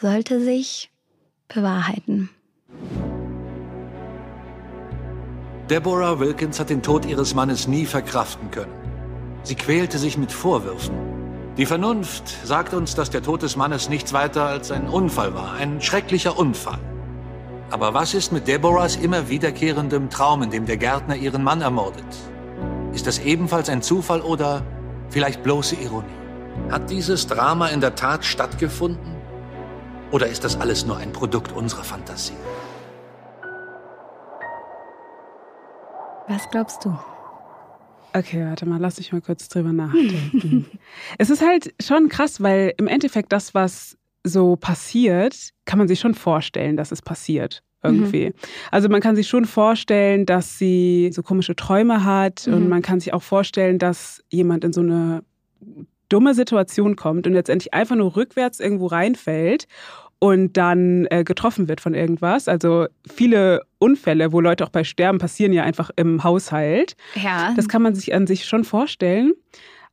sollte 0.00 0.40
sich 0.40 0.90
bewahrheiten. 1.46 2.28
Deborah 5.70 6.18
Wilkins 6.18 6.58
hat 6.58 6.70
den 6.70 6.82
Tod 6.82 7.06
ihres 7.06 7.36
Mannes 7.36 7.68
nie 7.68 7.86
verkraften 7.86 8.50
können. 8.50 8.74
Sie 9.44 9.54
quälte 9.54 9.96
sich 9.96 10.18
mit 10.18 10.32
Vorwürfen. 10.32 10.96
Die 11.56 11.66
Vernunft 11.66 12.24
sagt 12.44 12.74
uns, 12.74 12.96
dass 12.96 13.10
der 13.10 13.22
Tod 13.22 13.42
des 13.42 13.54
Mannes 13.54 13.88
nichts 13.88 14.12
weiter 14.12 14.46
als 14.46 14.72
ein 14.72 14.88
Unfall 14.88 15.36
war, 15.36 15.52
ein 15.52 15.80
schrecklicher 15.80 16.36
Unfall. 16.36 16.80
Aber 17.72 17.94
was 17.94 18.12
ist 18.12 18.32
mit 18.32 18.48
Deborahs 18.48 18.96
immer 18.96 19.30
wiederkehrendem 19.30 20.10
Traum, 20.10 20.42
in 20.42 20.50
dem 20.50 20.66
der 20.66 20.76
Gärtner 20.76 21.16
ihren 21.16 21.42
Mann 21.42 21.62
ermordet? 21.62 22.04
Ist 22.92 23.06
das 23.06 23.18
ebenfalls 23.18 23.70
ein 23.70 23.80
Zufall 23.80 24.20
oder 24.20 24.62
vielleicht 25.08 25.42
bloße 25.42 25.76
Ironie? 25.76 26.04
Hat 26.70 26.90
dieses 26.90 27.26
Drama 27.26 27.68
in 27.68 27.80
der 27.80 27.94
Tat 27.94 28.26
stattgefunden? 28.26 29.16
Oder 30.10 30.26
ist 30.26 30.44
das 30.44 30.60
alles 30.60 30.84
nur 30.84 30.98
ein 30.98 31.12
Produkt 31.12 31.52
unserer 31.52 31.82
Fantasie? 31.82 32.36
Was 36.28 36.50
glaubst 36.50 36.84
du? 36.84 36.94
Okay, 38.12 38.44
warte 38.44 38.66
mal, 38.66 38.78
lass 38.78 38.98
mich 38.98 39.14
mal 39.14 39.22
kurz 39.22 39.48
drüber 39.48 39.72
nachdenken. 39.72 40.66
es 41.18 41.30
ist 41.30 41.40
halt 41.40 41.72
schon 41.82 42.10
krass, 42.10 42.42
weil 42.42 42.74
im 42.76 42.86
Endeffekt 42.86 43.32
das, 43.32 43.54
was 43.54 43.96
so 44.24 44.56
passiert, 44.56 45.50
kann 45.64 45.78
man 45.78 45.88
sich 45.88 46.00
schon 46.00 46.14
vorstellen, 46.14 46.76
dass 46.76 46.92
es 46.92 47.02
passiert. 47.02 47.62
Irgendwie. 47.84 48.32
Also 48.70 48.88
man 48.88 49.00
kann 49.00 49.16
sich 49.16 49.26
schon 49.26 49.44
vorstellen, 49.44 50.24
dass 50.24 50.56
sie 50.56 51.10
so 51.12 51.24
komische 51.24 51.56
Träume 51.56 52.04
hat 52.04 52.46
und 52.46 52.62
Mhm. 52.64 52.68
man 52.68 52.80
kann 52.82 53.00
sich 53.00 53.12
auch 53.12 53.24
vorstellen, 53.24 53.80
dass 53.80 54.22
jemand 54.30 54.62
in 54.62 54.72
so 54.72 54.82
eine 54.82 55.24
dumme 56.08 56.34
Situation 56.34 56.94
kommt 56.94 57.26
und 57.26 57.32
letztendlich 57.32 57.74
einfach 57.74 57.96
nur 57.96 58.14
rückwärts 58.14 58.60
irgendwo 58.60 58.86
reinfällt 58.86 59.66
und 60.20 60.56
dann 60.56 61.08
äh, 61.10 61.24
getroffen 61.24 61.66
wird 61.66 61.80
von 61.80 61.94
irgendwas. 61.94 62.46
Also 62.46 62.86
viele 63.12 63.62
Unfälle, 63.80 64.30
wo 64.32 64.40
Leute 64.40 64.62
auch 64.64 64.68
bei 64.70 64.84
sterben, 64.84 65.18
passieren 65.18 65.52
ja 65.52 65.64
einfach 65.64 65.90
im 65.96 66.22
Haushalt. 66.22 66.94
Ja. 67.20 67.52
Das 67.56 67.66
kann 67.66 67.82
man 67.82 67.96
sich 67.96 68.14
an 68.14 68.28
sich 68.28 68.44
schon 68.44 68.62
vorstellen. 68.62 69.32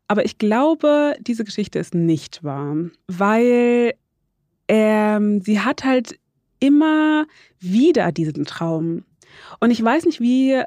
Aber 0.08 0.26
ich 0.26 0.38
glaube, 0.38 1.16
diese 1.22 1.44
Geschichte 1.44 1.80
ist 1.80 1.96
nicht 1.96 2.44
wahr, 2.44 2.76
weil 3.08 3.94
ähm, 4.70 5.42
sie 5.42 5.60
hat 5.60 5.84
halt 5.84 6.18
immer 6.62 7.26
wieder 7.60 8.12
diesen 8.14 8.46
Traum. 8.46 9.04
Und 9.60 9.72
ich 9.72 9.84
weiß 9.84 10.06
nicht, 10.06 10.22
wie, 10.22 10.62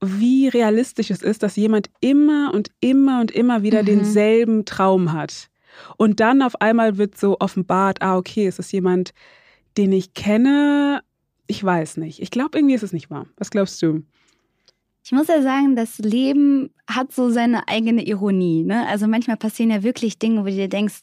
wie 0.00 0.48
realistisch 0.48 1.10
es 1.10 1.22
ist, 1.22 1.42
dass 1.42 1.56
jemand 1.56 1.90
immer 2.00 2.52
und 2.54 2.70
immer 2.80 3.20
und 3.20 3.30
immer 3.30 3.62
wieder 3.62 3.82
Mhm. 3.82 3.86
denselben 3.86 4.64
Traum 4.64 5.12
hat. 5.12 5.48
Und 5.96 6.20
dann 6.20 6.42
auf 6.42 6.60
einmal 6.60 6.96
wird 6.98 7.18
so 7.18 7.36
offenbart, 7.40 8.02
ah, 8.02 8.16
okay, 8.16 8.46
es 8.46 8.58
ist 8.58 8.72
jemand, 8.72 9.12
den 9.78 9.92
ich 9.92 10.14
kenne, 10.14 11.02
ich 11.46 11.62
weiß 11.64 11.96
nicht. 11.96 12.20
Ich 12.20 12.30
glaube, 12.30 12.58
irgendwie 12.58 12.74
ist 12.74 12.82
es 12.82 12.92
nicht 12.92 13.10
wahr. 13.10 13.26
Was 13.36 13.50
glaubst 13.50 13.80
du? 13.82 14.02
Ich 15.04 15.12
muss 15.12 15.28
ja 15.28 15.42
sagen, 15.42 15.74
das 15.74 15.98
Leben 15.98 16.70
hat 16.86 17.12
so 17.12 17.30
seine 17.30 17.66
eigene 17.68 18.04
Ironie. 18.06 18.62
Ne? 18.62 18.86
Also 18.86 19.08
manchmal 19.08 19.36
passieren 19.36 19.70
ja 19.70 19.82
wirklich 19.82 20.18
Dinge, 20.18 20.42
wo 20.42 20.44
du 20.44 20.52
dir 20.52 20.68
denkst, 20.68 21.00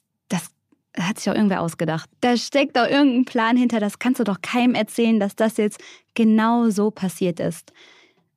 hat 0.97 1.17
sich 1.17 1.25
doch 1.25 1.35
irgendwer 1.35 1.61
ausgedacht. 1.61 2.09
Da 2.21 2.35
steckt 2.37 2.75
doch 2.75 2.87
irgendein 2.87 3.25
Plan 3.25 3.57
hinter, 3.57 3.79
das 3.79 3.99
kannst 3.99 4.19
du 4.19 4.23
doch 4.23 4.41
keinem 4.41 4.75
erzählen, 4.75 5.19
dass 5.19 5.35
das 5.35 5.57
jetzt 5.57 5.79
genau 6.15 6.69
so 6.69 6.91
passiert 6.91 7.39
ist. 7.39 7.71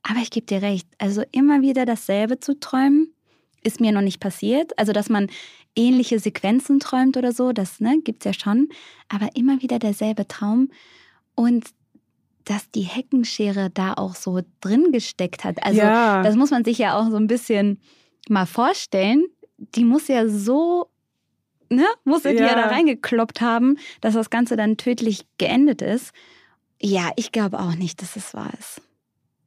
Aber 0.03 0.19
ich 0.21 0.31
gebe 0.31 0.47
dir 0.47 0.63
recht, 0.63 0.87
also 0.99 1.23
immer 1.33 1.63
wieder 1.63 1.87
dasselbe 1.87 2.41
zu 2.41 2.59
träumen, 2.59 3.15
ist 3.63 3.81
mir 3.81 3.93
noch 3.93 4.01
nicht 4.01 4.21
passiert. 4.21 4.77
Also, 4.79 4.93
dass 4.93 5.09
man 5.09 5.29
ähnliche 5.77 6.19
Sequenzen 6.19 6.81
träumt 6.81 7.17
oder 7.17 7.33
so, 7.33 7.53
das 7.53 7.81
ne, 7.81 8.01
gibt 8.03 8.27
es 8.27 8.35
ja 8.37 8.41
schon. 8.41 8.69
Aber 9.09 9.29
immer 9.35 9.63
wieder 9.63 9.79
derselbe 9.79 10.27
Traum. 10.27 10.71
Und 11.35 11.67
dass 12.45 12.69
die 12.73 12.83
Heckenschere 12.83 13.71
da 13.71 13.95
auch 13.95 14.17
so 14.17 14.41
drin 14.61 14.91
gesteckt 14.91 15.45
hat. 15.45 15.65
Also, 15.65 15.79
Ja. 15.79 16.23
das 16.23 16.35
muss 16.35 16.51
man 16.51 16.65
sich 16.65 16.79
ja 16.79 16.99
auch 16.99 17.09
so 17.09 17.17
ein 17.17 17.29
bisschen 17.29 17.81
mal 18.29 18.47
vorstellen. 18.47 19.25
Die 19.59 19.85
muss 19.85 20.09
ja 20.09 20.27
so, 20.29 20.89
ne, 21.75 21.85
muss 22.05 22.23
die 22.23 22.29
ja 22.31 22.47
Ja. 22.47 22.55
da 22.55 22.67
reingekloppt 22.69 23.41
haben, 23.41 23.77
dass 24.01 24.15
das 24.15 24.31
Ganze 24.31 24.57
dann 24.57 24.77
tödlich 24.77 25.27
geendet 25.39 25.83
ist. 25.83 26.13
Ja, 26.81 27.11
ich 27.17 27.33
glaube 27.33 27.59
auch 27.61 27.75
nicht, 27.75 28.03
dass 28.03 28.17
es 28.17 28.35
wahr 28.35 28.51
ist. 28.59 28.81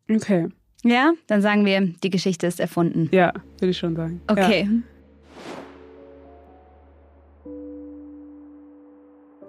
Okay. 0.10 0.48
Ja, 0.84 1.14
dann 1.28 1.42
sagen 1.42 1.66
wir, 1.66 1.82
die 1.82 2.10
Geschichte 2.12 2.46
ist 2.48 2.60
erfunden. 2.60 3.10
Ja, 3.12 3.34
würde 3.60 3.72
ich 3.72 3.78
schon 3.78 3.96
sagen. 3.96 4.22
Ja. 4.30 4.34
Okay. 4.34 4.70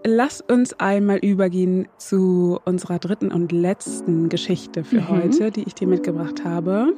Lass 0.04 0.40
uns 0.40 0.72
einmal 0.78 1.18
übergehen 1.18 1.88
zu 1.98 2.60
unserer 2.64 2.98
dritten 3.00 3.32
und 3.32 3.50
letzten 3.50 4.28
Geschichte 4.28 4.84
für 4.84 5.00
Mhm. 5.00 5.08
heute, 5.08 5.50
die 5.50 5.64
ich 5.64 5.74
dir 5.74 5.88
mitgebracht 5.88 6.44
habe. 6.44 6.94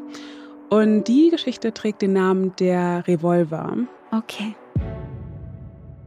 Und 0.69 1.05
die 1.05 1.31
Geschichte 1.31 1.73
trägt 1.73 2.03
den 2.03 2.13
Namen 2.13 2.53
Der 2.61 3.07
Revolver. 3.07 3.77
Okay. 4.13 4.55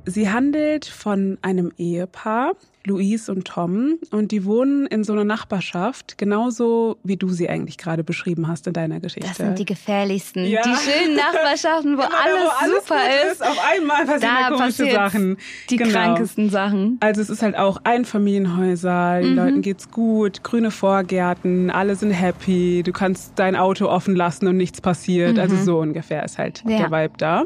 Sie 0.05 0.29
handelt 0.29 0.85
von 0.85 1.37
einem 1.41 1.71
Ehepaar, 1.77 2.53
Louise 2.87 3.31
und 3.31 3.45
Tom, 3.45 3.99
und 4.09 4.31
die 4.31 4.43
wohnen 4.43 4.87
in 4.87 5.03
so 5.03 5.13
einer 5.13 5.23
Nachbarschaft, 5.23 6.17
genauso 6.17 6.97
wie 7.03 7.15
du 7.15 7.29
sie 7.29 7.47
eigentlich 7.47 7.77
gerade 7.77 8.03
beschrieben 8.03 8.47
hast 8.47 8.65
in 8.65 8.73
deiner 8.73 8.99
Geschichte. 8.99 9.27
Das 9.29 9.37
sind 9.37 9.59
die 9.59 9.65
gefährlichsten. 9.65 10.45
Ja. 10.45 10.63
Die 10.63 10.73
schönen 10.75 11.15
Nachbarschaften, 11.15 11.95
wo 11.95 12.01
da, 12.01 12.07
alles, 12.07 12.39
wo 12.43 12.63
alles 12.63 12.83
super 12.83 12.95
gut 12.95 13.31
ist. 13.31 13.43
Auf 13.45 13.57
einmal 13.71 14.05
passieren 14.07 14.21
Da 14.21 14.49
da 14.49 14.55
komische 14.57 14.91
Sachen. 14.91 15.37
Die 15.69 15.77
Genau. 15.77 15.91
krankesten 15.91 16.49
Sachen. 16.49 16.97
Also 17.01 17.21
es 17.21 17.29
ist 17.29 17.43
halt 17.43 17.55
auch 17.55 17.81
Einfamilienhäuser, 17.83 19.19
den 19.21 19.31
Mhm. 19.31 19.35
Leuten 19.37 19.61
geht's 19.61 19.91
gut, 19.91 20.43
grüne 20.43 20.71
Vorgärten, 20.71 21.69
alle 21.69 21.95
sind 21.95 22.11
happy, 22.11 22.81
du 22.83 22.91
kannst 22.91 23.33
dein 23.35 23.55
Auto 23.55 23.87
offen 23.87 24.15
lassen 24.15 24.47
und 24.47 24.57
nichts 24.57 24.81
passiert. 24.81 25.37
Also 25.37 25.55
so 25.57 25.79
ungefähr 25.79 26.23
ist 26.25 26.39
halt 26.39 26.65
Mhm. 26.65 26.71
Ja. 26.71 26.77
der 26.87 26.91
Vibe 26.91 27.13
da. 27.17 27.43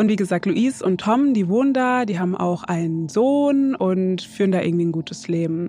Und 0.00 0.08
wie 0.08 0.16
gesagt, 0.16 0.46
Luis 0.46 0.80
und 0.80 1.02
Tom, 1.02 1.34
die 1.34 1.46
wohnen 1.46 1.74
da, 1.74 2.06
die 2.06 2.18
haben 2.18 2.34
auch 2.34 2.62
einen 2.62 3.10
Sohn 3.10 3.74
und 3.74 4.22
führen 4.22 4.50
da 4.50 4.62
irgendwie 4.62 4.86
ein 4.86 4.92
gutes 4.92 5.28
Leben. 5.28 5.68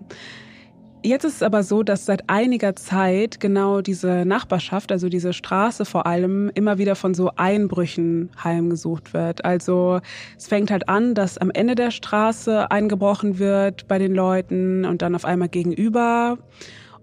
Jetzt 1.04 1.26
ist 1.26 1.36
es 1.36 1.44
aber 1.44 1.64
so, 1.64 1.84
dass 1.84 2.06
seit 2.06 2.30
einiger 2.30 2.78
Zeit 2.78 3.42
genau 3.42 3.82
diese 3.82 4.24
Nachbarschaft, 4.24 4.94
also 4.94 5.10
diese 5.10 5.34
Straße 5.34 5.84
vor 5.84 6.06
allem, 6.06 6.50
immer 6.54 6.78
wieder 6.78 6.96
von 6.96 7.14
so 7.14 7.32
Einbrüchen 7.36 8.30
heimgesucht 8.42 9.14
wird. 9.14 9.44
Also 9.44 10.00
es 10.38 10.48
fängt 10.48 10.72
halt 10.72 10.88
an, 10.88 11.14
dass 11.14 11.38
am 11.38 11.52
Ende 11.52 11.76
der 11.76 11.92
Straße 11.92 12.72
eingebrochen 12.72 13.38
wird 13.38 13.90
bei 13.90 14.00
den 14.00 14.16
Leuten 14.16 14.86
und 14.86 15.02
dann 15.02 15.14
auf 15.14 15.26
einmal 15.26 15.50
gegenüber 15.50 16.38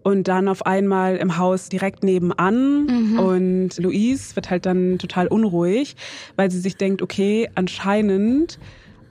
und 0.03 0.29
dann 0.29 0.49
auf 0.49 0.65
einmal 0.67 1.17
im 1.17 1.37
Haus 1.39 1.69
direkt 1.69 2.03
nebenan. 2.05 2.87
Mhm. 2.87 3.19
Und 3.19 3.79
Louise 3.79 4.35
wird 4.37 4.51
halt 4.51 4.65
dann 4.67 4.99
total 4.99 5.27
unruhig, 5.27 5.97
weil 6.37 6.51
sie 6.51 6.61
sich 6.61 6.77
denkt, 6.77 7.03
okay, 7.03 7.49
anscheinend 7.55 8.59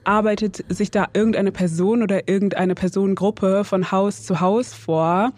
arbeitet 0.04 0.64
sich 0.70 0.90
da 0.90 1.06
irgendeine 1.12 1.52
Person 1.52 2.02
oder 2.02 2.28
irgendeine 2.28 2.74
Personengruppe 2.74 3.64
von 3.64 3.92
Haus 3.92 4.22
zu 4.24 4.40
Haus 4.40 4.72
vor. 4.72 5.32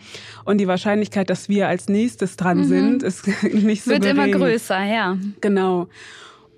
Und 0.45 0.59
die 0.59 0.69
Wahrscheinlichkeit, 0.69 1.29
dass 1.29 1.49
wir 1.49 1.67
als 1.67 1.89
nächstes 1.89 2.37
dran 2.37 2.63
sind, 2.65 3.03
ist 3.03 3.27
nicht 3.53 3.83
so 3.83 3.91
Mhm. 3.91 3.95
Wird 3.95 4.03
gering. 4.03 4.17
immer 4.17 4.39
größer, 4.39 4.83
ja. 4.85 5.17
Genau. 5.41 5.89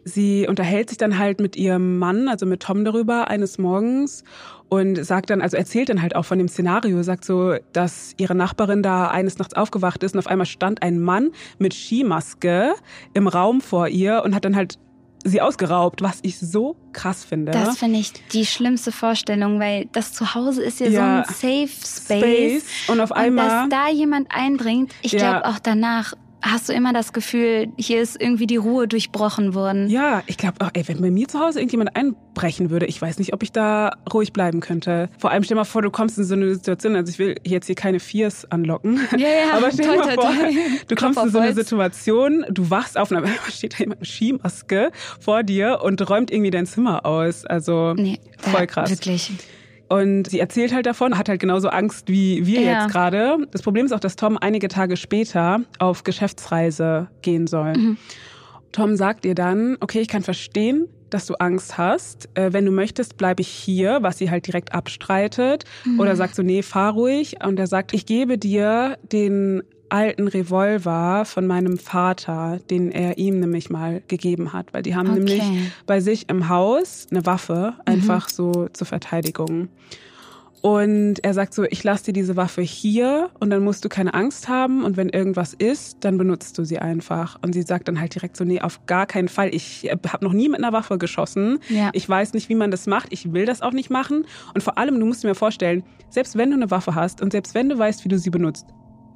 Sie 0.05 0.47
unterhält 0.49 0.89
sich 0.91 0.99
dann 0.99 1.17
halt 1.17 1.41
mit 1.41 1.55
ihrem 1.57 1.99
Mann, 1.99 2.29
also 2.29 2.45
mit 2.45 2.61
Tom 2.61 2.85
darüber 2.85 3.29
eines 3.29 3.57
Morgens 3.57 4.25
und 4.73 5.05
sagt 5.05 5.29
dann, 5.29 5.43
also 5.43 5.59
erzählt 5.59 5.91
dann 5.91 6.01
halt 6.01 6.17
auch 6.17 6.25
von 6.25 6.39
dem 6.39 6.49
Szenario, 6.49 7.03
sagt 7.03 7.27
so, 7.27 7.57
dass 7.75 8.15
ihre 8.17 8.35
Nachbarin 8.35 8.83
da 8.83 9.09
eines 9.09 9.37
Nachts 9.39 9.53
aufgewacht 9.53 10.03
ist 10.03 10.15
und 10.15 10.19
auf 10.19 10.27
einmal 10.27 10.47
stand 10.47 10.81
ein 10.83 10.99
Mann 10.99 11.31
mit 11.59 11.75
Skimaske 11.75 12.73
im 13.13 13.29
Raum 13.29 13.61
vor 13.61 13.89
ihr 13.89 14.23
und 14.25 14.35
hat 14.35 14.47
dann 14.47 14.57
halt 14.57 14.79
sie 15.25 15.43
ausgeraubt, 15.43 16.01
was 16.01 16.21
ich 16.23 16.39
so 16.39 16.75
krass 16.95 17.23
finde. 17.23 17.53
Das 17.53 17.77
finde 17.79 17.99
ich 17.99 18.13
die 18.33 18.47
schlimmste 18.47 18.93
Vorstellung, 18.93 19.61
weil 19.61 19.89
das 19.93 20.15
Zuhause 20.15 20.63
ist 20.65 20.81
ja, 20.81 20.87
Ja. 20.89 21.25
so 21.27 21.33
ein 21.33 21.67
Safe 21.69 21.87
Space. 22.19 22.65
und 22.89 22.99
auf 23.01 23.11
Und 23.11 23.19
einmal 23.19 23.69
dass 23.69 23.69
da 23.69 23.89
jemand 23.91 24.29
eindringt, 24.31 24.95
ich 25.03 25.13
Ja. 25.13 25.19
glaube 25.19 25.49
auch 25.49 25.59
danach 25.59 26.15
hast 26.43 26.69
du 26.69 26.73
immer 26.73 26.93
das 26.93 27.13
Gefühl, 27.13 27.69
hier 27.79 28.03
ist 28.03 28.21
irgendwie 28.21 28.47
die 28.47 28.57
Ruhe 28.57 28.89
durchbrochen 28.89 29.55
worden. 29.55 29.89
Ja, 29.89 30.23
ich 30.27 30.37
glaube 30.37 30.65
auch, 30.65 30.71
ey, 30.75 30.87
wenn 30.89 31.01
bei 31.01 31.11
mir 31.11 31.29
zu 31.29 31.39
Hause 31.39 31.61
irgendjemand 31.61 31.95
einbrechen 31.97 32.71
würde, 32.71 32.87
ich 32.87 33.01
weiß 33.01 33.19
nicht, 33.19 33.33
ob 33.33 33.43
ich 33.43 33.53
da 33.53 33.93
ruhig 34.13 34.33
bleiben 34.33 34.61
könnte. 34.61 35.09
Vor 35.19 35.31
allem 35.31 35.45
stell 35.45 35.57
mal 35.57 35.65
vor, 35.65 35.83
du 35.83 35.91
kommst 35.91 36.19
in 36.19 36.25
so 36.25 36.35
eine 36.35 36.53
Situation, 36.55 36.97
also 36.97 37.11
ich 37.11 37.19
will 37.19 37.37
jetzt 37.45 37.67
hier 37.67 37.77
keine 37.77 38.01
Fears 38.01 38.51
anlocken. 38.51 39.01
Ja, 39.13 39.29
ja, 39.29 39.57
aber 39.57 39.71
stell 39.71 39.87
toi, 39.87 39.97
mal 39.97 40.15
toi, 40.17 40.23
vor, 40.23 40.33
toi. 40.33 40.53
du 40.89 40.95
Klopf 40.97 41.15
kommst 41.15 41.25
in 41.27 41.31
so 41.31 41.39
eine. 41.39 41.53
Situation, 41.53 42.45
du 42.51 42.71
wachst 42.71 42.99
auf 42.99 43.11
und 43.11 43.19
einmal 43.19 43.33
steht 43.51 43.75
da 43.75 43.79
jemand 43.79 44.01
mit 44.01 44.09
Skimaske 44.09 44.91
vor 45.21 45.43
dir 45.45 45.81
und 45.83 46.09
räumt 46.11 46.33
irgendwie 46.33 46.51
dein 46.51 46.67
Zimmer 46.67 47.07
aus. 47.07 47.45
Also 47.45 47.95
Nee, 47.95 48.19
voll 48.39 48.61
ja, 48.61 48.67
krass. 48.67 48.91
Wirklich. 48.91 49.31
Und 49.93 50.29
sie 50.31 50.41
erzählt 50.41 50.73
halt 50.73 50.87
davon, 50.87 51.19
hat 51.19 51.29
halt 51.29 51.41
genauso 51.41 51.69
Angst 51.69 52.09
wie 52.09 52.47
wir 52.47 52.61
Ja. 52.63 52.83
jetzt 52.83 52.93
gerade. 52.93 53.37
Das 53.51 53.63
Problem 53.63 53.85
ist 53.87 53.93
auch, 53.93 54.01
dass 54.01 54.17
Tom 54.17 54.39
einige 54.41 54.69
Tage 54.69 54.97
später 54.97 55.61
auf 55.79 56.03
Geschäftsreise 56.05 57.09
gehen 57.23 57.47
soll. 57.47 57.73
Mhm. 57.77 57.97
Tom 58.73 58.97
sagt 58.97 59.27
ihr 59.27 59.35
dann, 59.35 59.77
okay, 59.81 60.01
ich 60.01 60.09
kann 60.09 60.23
verstehen, 60.23 60.89
dass 61.11 61.27
du 61.27 61.35
Angst 61.35 61.77
hast. 61.77 62.31
Äh, 62.35 62.55
wenn 62.55 62.65
du 62.65 62.73
möchtest, 62.73 63.19
bleibe 63.19 63.43
ich 63.43 63.49
hier, 63.49 63.99
was 64.01 64.17
sie 64.17 64.31
halt 64.31 64.47
direkt 64.47 64.73
abstreitet. 64.73 65.65
Mhm. 65.85 66.01
Oder 66.01 66.17
sagt 66.17 66.35
so, 66.35 66.43
nee, 66.43 66.63
fahr 66.63 66.93
ruhig. 66.95 67.37
Und 67.45 67.59
er 67.59 67.67
sagt, 67.67 67.93
ich 67.93 68.07
gebe 68.07 68.39
dir 68.39 68.97
den 69.13 69.63
alten 69.93 70.27
Revolver 70.29 71.25
von 71.25 71.47
meinem 71.47 71.77
Vater, 71.79 72.59
den 72.71 72.91
er 72.91 73.19
ihm 73.19 73.41
nämlich 73.41 73.71
mal 73.71 74.03
gegeben 74.09 74.53
hat, 74.53 74.73
weil 74.73 74.83
die 74.83 74.95
haben 74.97 75.09
Okay. 75.11 75.19
nämlich 75.19 75.43
bei 75.87 76.01
sich 76.01 76.29
im 76.29 76.49
Haus 76.49 77.07
eine 77.11 77.25
Waffe, 77.27 77.75
einfach 77.85 78.29
so 78.29 78.69
zur 78.73 78.87
Verteidigung. 78.87 79.69
Und 80.63 81.17
er 81.25 81.35
sagt 81.35 81.55
so, 81.55 81.65
ich 81.65 81.83
lasse 81.83 82.05
dir 82.05 82.13
diese 82.13 82.37
Waffe 82.37 82.63
hier 82.63 83.31
und 83.41 83.51
dann 83.51 83.65
musst 83.65 83.85
du 83.85 83.89
keine 83.89 84.15
Angst 84.15 84.49
haben 84.49 84.85
und 84.85 84.97
wenn 84.97 85.09
irgendwas 85.09 85.55
ist, 85.55 85.97
dann 86.05 86.19
benutzt 86.19 86.57
du 86.57 86.65
sie 86.65 86.79
einfach. 86.79 87.37
Und 87.43 87.53
sie 87.53 87.63
sagt 87.63 87.89
dann 87.89 87.99
halt 88.01 88.15
direkt 88.15 88.37
so, 88.37 88.45
nee, 88.45 88.61
auf 88.61 88.87
gar 88.87 89.07
keinen 89.07 89.27
Fall. 89.27 89.53
Ich 89.53 89.91
habe 89.91 90.25
noch 90.25 90.33
nie 90.33 90.49
mit 90.49 90.61
einer 90.63 90.73
Waffe 90.73 90.99
geschossen. 90.99 91.59
Ja. 91.69 91.91
Ich 91.95 92.09
weiß 92.09 92.33
nicht, 92.35 92.49
wie 92.49 92.55
man 92.55 92.71
das 92.71 92.87
macht. 92.87 93.09
Ich 93.11 93.33
will 93.33 93.45
das 93.45 93.61
auch 93.61 93.73
nicht 93.73 93.91
machen. 93.91 94.25
Und 94.55 94.63
vor 94.63 94.79
allem, 94.79 95.01
du 95.01 95.05
musst 95.07 95.25
dir 95.25 95.29
mir 95.29 95.35
vorstellen, 95.35 95.83
selbst 96.11 96.37
wenn 96.39 96.51
du 96.51 96.57
eine 96.57 96.71
Waffe 96.71 96.95
hast 96.95 97.21
und 97.23 97.33
selbst 97.33 97.57
wenn 97.57 97.69
du 97.69 97.77
weißt, 97.77 98.05
wie 98.05 98.09
du 98.09 98.17
sie 98.17 98.31
benutzt, 98.31 98.67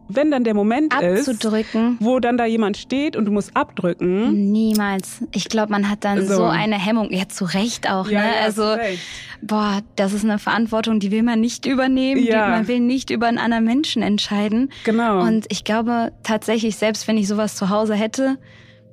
wenn 0.08 0.30
dann 0.30 0.44
der 0.44 0.54
Moment 0.54 0.94
ist, 1.00 1.28
Abzudrücken. 1.28 1.96
wo 2.00 2.20
dann 2.20 2.36
da 2.36 2.44
jemand 2.46 2.76
steht 2.76 3.16
und 3.16 3.24
du 3.24 3.32
musst 3.32 3.56
abdrücken, 3.56 4.52
Niemals. 4.52 5.22
Ich 5.32 5.48
glaube, 5.48 5.72
man 5.72 5.88
hat 5.90 6.04
dann 6.04 6.26
So. 6.26 6.36
so. 6.36 6.44
eine 6.44 6.76
Hemmung. 6.78 7.12
Ja, 7.12 7.28
zu 7.28 7.44
Recht 7.44 7.90
auch. 7.90 8.08
ne? 8.08 8.18
hast 8.22 8.58
also, 8.58 8.72
recht. 8.72 9.00
boah, 9.42 9.80
das 9.96 10.12
ist 10.12 10.24
eine 10.24 10.38
Verantwortung, 10.38 11.00
die 11.00 11.10
will 11.10 11.22
man 11.22 11.40
nicht 11.40 11.66
übernehmen. 11.66 12.22
Ja. 12.22 12.46
Die, 12.46 12.50
man 12.52 12.68
will 12.68 12.80
nicht 12.80 13.10
über 13.10 13.26
einen 13.26 13.38
anderen 13.38 13.64
Menschen 13.64 14.02
entscheiden. 14.02 14.70
genau. 14.84 15.20
Und 15.22 15.46
ich 15.50 15.64
glaube 15.64 16.12
tatsächlich, 16.22 16.76
selbst 16.76 17.06
wenn 17.08 17.16
ich 17.18 17.28
sowas 17.28 17.56
zu 17.56 17.68
Hause 17.70 17.94
hätte, 17.94 18.38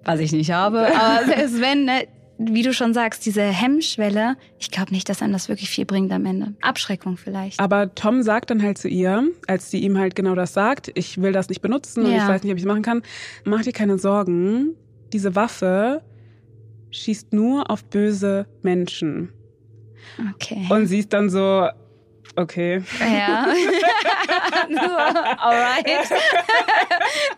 was 0.06 0.20
ich 0.20 0.32
nicht 0.32 0.52
habe, 0.52 0.88
aber 0.96 1.26
selbst 1.26 1.62
wenn, 1.62 1.86
ne, 1.86 2.08
wie 2.38 2.64
du 2.64 2.74
schon 2.74 2.94
sagst, 2.94 3.26
diese 3.26 3.42
Hemmschwelle, 3.44 4.36
ich 4.60 4.72
glaube 4.72 4.92
nicht, 4.92 5.08
dass 5.08 5.22
einem 5.22 5.34
das 5.34 5.50
wirklich 5.50 5.70
viel 5.70 5.86
bringt 5.86 6.12
am 6.12 6.26
Ende. 6.26 6.54
Abschreckung 6.62 7.18
vielleicht. 7.18 7.60
Aber 7.60 7.94
Tom 7.94 8.24
sagt 8.24 8.50
dann 8.50 8.62
halt 8.64 8.78
zu 8.78 8.88
ihr, 8.88 9.30
als 9.48 9.70
sie 9.72 9.80
ihm 9.80 9.98
halt 9.98 10.16
genau 10.16 10.34
das 10.36 10.54
sagt, 10.54 10.92
ich 10.96 11.22
will 11.22 11.32
das 11.32 11.50
nicht 11.50 11.62
benutzen 11.62 12.04
und 12.06 12.12
Ja. 12.12 12.18
ich 12.24 12.28
weiß 12.28 12.44
nicht, 12.44 12.52
ob 12.52 12.58
ich 12.58 12.64
es 12.64 12.68
machen 12.68 12.82
kann, 12.82 13.02
mach 13.46 13.62
dir 13.62 13.74
keine 13.74 13.98
Sorgen, 14.00 14.76
diese 15.14 15.36
Waffe 15.36 16.02
schießt 16.92 17.34
nur 17.34 17.70
auf 17.70 17.84
böse 17.86 18.48
Menschen. 18.62 19.30
Okay. 20.36 20.68
Und 20.70 20.88
sie 20.88 21.00
ist 21.00 21.14
dann 21.14 21.30
so, 21.30 21.68
okay. 22.36 22.82
ja. 23.00 23.48
alright. 25.38 25.86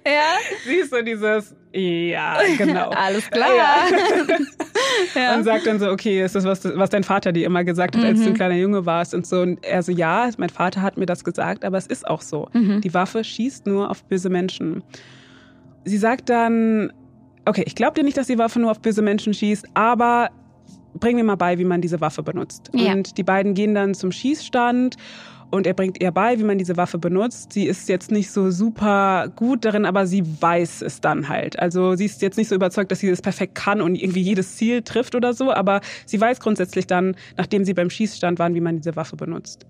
ja. 0.05 0.37
Sie 0.65 0.75
ist 0.75 0.91
so 0.91 1.01
dieses, 1.01 1.55
ja, 1.73 2.37
genau. 2.57 2.89
Alles 2.95 3.29
klar. 3.29 3.49
Ja. 3.55 3.87
ja. 5.15 5.35
und 5.35 5.43
sagt 5.43 5.67
dann 5.67 5.79
so, 5.79 5.89
okay, 5.89 6.23
ist 6.23 6.35
das 6.35 6.45
was, 6.45 6.63
was 6.63 6.89
dein 6.89 7.03
Vater 7.03 7.31
dir 7.31 7.45
immer 7.45 7.63
gesagt 7.63 7.97
hat, 7.97 8.03
als 8.03 8.19
du 8.19 8.27
ein 8.27 8.31
mhm. 8.31 8.35
kleiner 8.35 8.55
Junge 8.55 8.85
warst 8.85 9.13
und 9.13 9.27
so. 9.27 9.41
Und 9.41 9.63
er 9.63 9.83
so, 9.83 9.91
ja, 9.91 10.29
mein 10.37 10.49
Vater 10.49 10.81
hat 10.81 10.97
mir 10.97 11.05
das 11.05 11.23
gesagt, 11.23 11.65
aber 11.65 11.77
es 11.77 11.87
ist 11.87 12.07
auch 12.07 12.21
so. 12.21 12.47
Mhm. 12.53 12.81
Die 12.81 12.93
Waffe 12.93 13.23
schießt 13.23 13.67
nur 13.67 13.89
auf 13.89 14.03
böse 14.05 14.29
Menschen. 14.29 14.83
Sie 15.83 15.97
sagt 15.97 16.29
dann, 16.29 16.93
okay, 17.45 17.63
ich 17.65 17.75
glaube 17.75 17.95
dir 17.95 18.03
nicht, 18.03 18.17
dass 18.17 18.27
die 18.27 18.37
Waffe 18.37 18.59
nur 18.59 18.71
auf 18.71 18.79
böse 18.79 19.01
Menschen 19.01 19.33
schießt, 19.33 19.67
aber 19.73 20.29
bring 20.99 21.15
mir 21.15 21.23
mal 21.23 21.35
bei, 21.35 21.57
wie 21.57 21.65
man 21.65 21.81
diese 21.81 22.01
Waffe 22.01 22.23
benutzt. 22.23 22.69
Ja. 22.73 22.93
Und 22.93 23.17
die 23.17 23.23
beiden 23.23 23.53
gehen 23.53 23.75
dann 23.75 23.93
zum 23.93 24.11
Schießstand 24.11 24.95
und 25.51 25.67
er 25.67 25.73
bringt 25.73 26.01
ihr 26.01 26.11
bei, 26.11 26.39
wie 26.39 26.43
man 26.43 26.57
diese 26.57 26.75
Waffe 26.77 26.97
benutzt. 26.97 27.53
Sie 27.53 27.65
ist 27.65 27.87
jetzt 27.87 28.11
nicht 28.11 28.31
so 28.31 28.51
super 28.51 29.31
gut 29.35 29.63
darin, 29.63 29.85
aber 29.85 30.07
sie 30.07 30.23
weiß 30.41 30.81
es 30.81 31.01
dann 31.01 31.29
halt. 31.29 31.59
Also 31.59 31.95
sie 31.95 32.05
ist 32.05 32.21
jetzt 32.21 32.37
nicht 32.37 32.49
so 32.49 32.55
überzeugt, 32.55 32.91
dass 32.91 32.99
sie 32.99 33.09
das 33.09 33.21
perfekt 33.21 33.55
kann 33.55 33.81
und 33.81 33.95
irgendwie 33.95 34.21
jedes 34.21 34.55
Ziel 34.55 34.81
trifft 34.81 35.15
oder 35.15 35.33
so, 35.33 35.51
aber 35.51 35.81
sie 36.05 36.19
weiß 36.19 36.39
grundsätzlich 36.39 36.87
dann, 36.87 37.15
nachdem 37.37 37.63
sie 37.63 37.73
beim 37.73 37.89
Schießstand 37.89 38.39
waren, 38.39 38.55
wie 38.55 38.61
man 38.61 38.77
diese 38.77 38.95
Waffe 38.95 39.15
benutzt. 39.15 39.65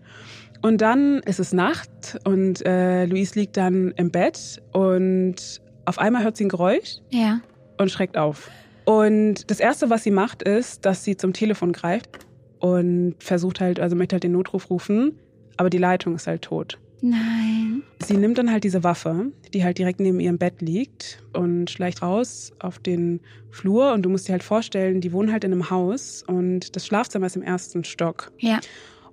Und 0.62 0.82
dann 0.82 1.20
ist 1.20 1.40
es 1.40 1.54
Nacht 1.54 2.20
und 2.24 2.66
äh, 2.66 3.06
Luis 3.06 3.36
liegt 3.36 3.58
dann 3.58 3.92
im 3.98 4.10
Bett 4.10 4.62
und 4.72 5.62
auf 5.86 6.00
einmal 6.00 6.24
hört 6.24 6.38
sie 6.38 6.46
ein 6.46 6.50
Geräusch 6.50 6.98
ja. 7.12 7.42
und 7.78 7.92
schreckt 7.92 8.18
auf. 8.18 8.50
Und 8.86 9.50
das 9.50 9.60
Erste, 9.60 9.90
was 9.90 10.04
sie 10.04 10.12
macht, 10.12 10.44
ist, 10.44 10.86
dass 10.86 11.04
sie 11.04 11.18
zum 11.18 11.34
Telefon 11.34 11.74
greift 11.74 12.26
und 12.60 13.16
versucht 13.20 13.60
halt, 13.60 13.80
also 13.80 13.96
möchte 13.96 14.16
halt 14.16 14.24
den 14.24 14.32
Notruf 14.32 14.70
rufen 14.70 15.18
aber 15.58 15.70
die 15.70 15.78
Leitung 15.78 16.16
ist 16.16 16.28
halt 16.28 16.42
tot. 16.44 16.78
Nein. 17.02 17.84
Sie 18.04 18.18
nimmt 18.18 18.38
dann 18.38 18.52
halt 18.52 18.64
diese 18.64 18.84
Waffe, 18.84 19.32
die 19.54 19.64
halt 19.64 19.78
direkt 19.78 20.00
neben 20.00 20.20
ihrem 20.20 20.38
Bett 20.38 20.62
liegt 20.62 21.24
und 21.34 21.70
schleicht 21.70 22.02
raus 22.02 22.54
auf 22.60 22.80
den 22.80 23.20
Flur 23.52 23.94
und 23.94 24.04
du 24.04 24.10
musst 24.10 24.28
dir 24.28 24.32
halt 24.32 24.44
vorstellen, 24.44 25.02
die 25.02 25.12
wohnen 25.12 25.32
halt 25.32 25.44
in 25.44 25.52
einem 25.52 25.70
Haus 25.70 26.24
und 26.26 26.76
das 26.76 26.86
Schlafzimmer 26.86 27.28
ist 27.28 27.36
im 27.36 27.44
ersten 27.44 27.84
Stock. 27.84 28.32
Ja. 28.40 28.60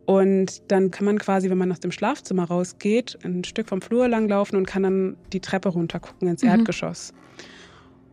Und 0.04 0.62
dann 0.68 0.90
kann 0.90 1.04
man 1.04 1.18
quasi, 1.18 1.50
wenn 1.50 1.58
man 1.58 1.70
aus 1.70 1.80
dem 1.80 1.92
Schlafzimmer 1.92 2.44
rausgeht, 2.44 3.18
ein 3.24 3.44
Stück 3.44 3.68
vom 3.68 3.82
Flur 3.82 4.08
langlaufen 4.08 4.56
und 4.56 4.66
kann 4.66 4.82
dann 4.82 5.16
die 5.32 5.40
Treppe 5.40 5.68
runter 5.68 6.00
gucken 6.00 6.28
ins 6.28 6.42
mhm. 6.42 6.48
Erdgeschoss. 6.48 7.12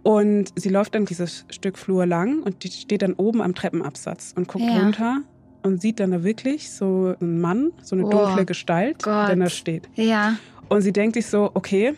Und 0.04 0.54
sie 0.56 0.70
läuft 0.70 0.95
dann 0.95 1.06
dieses 1.06 1.45
Stück 1.50 1.78
Flur 1.78 2.06
lang 2.06 2.41
und 2.43 2.64
die 2.64 2.70
steht 2.70 3.02
dann 3.02 3.14
oben 3.14 3.41
am 3.41 3.54
Treppenabsatz 3.54 4.34
und 4.36 4.47
guckt 4.47 4.66
ja. 4.66 4.80
runter 4.80 5.22
und 5.64 5.82
sieht 5.82 6.00
dann 6.00 6.12
da 6.12 6.24
wirklich 6.24 6.72
so 6.72 7.16
einen 7.20 7.41
Mann, 7.41 7.72
so 7.82 7.95
eine 7.95 8.06
oh, 8.06 8.10
dunkle 8.10 8.45
Gestalt, 8.45 9.04
Gott. 9.04 9.30
der 9.30 9.36
da 9.36 9.50
steht. 9.50 9.89
Ja. 9.95 10.36
Und 10.70 10.82
sie 10.82 10.93
denkt 10.93 11.16
sich 11.16 11.28
so, 11.28 11.52
okay, 11.54 11.93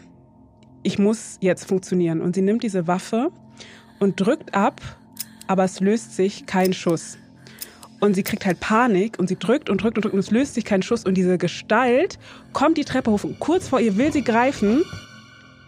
ich 0.83 0.97
muss 0.97 1.37
jetzt 1.41 1.65
funktionieren. 1.65 2.21
Und 2.21 2.35
sie 2.35 2.41
nimmt 2.41 2.63
diese 2.63 2.87
Waffe 2.87 3.31
und 3.99 4.19
drückt 4.19 4.55
ab, 4.55 4.81
aber 5.47 5.63
es 5.63 5.79
löst 5.79 6.15
sich 6.15 6.45
kein 6.45 6.73
Schuss. 6.73 7.17
Und 7.99 8.15
sie 8.15 8.23
kriegt 8.23 8.47
halt 8.47 8.59
Panik 8.59 9.19
und 9.19 9.27
sie 9.27 9.37
drückt 9.37 9.69
und 9.69 9.83
drückt 9.83 9.97
und 9.97 10.05
drückt 10.05 10.15
und 10.15 10.19
es 10.19 10.31
löst 10.31 10.55
sich 10.55 10.65
kein 10.65 10.81
Schuss. 10.81 11.05
Und 11.05 11.15
diese 11.15 11.37
Gestalt 11.37 12.17
kommt 12.51 12.77
die 12.77 12.85
Treppe 12.85 13.11
hoch 13.11 13.23
und 13.23 13.39
kurz 13.39 13.67
vor 13.67 13.79
ihr 13.79 13.95
will 13.97 14.11
sie 14.11 14.23
greifen 14.23 14.83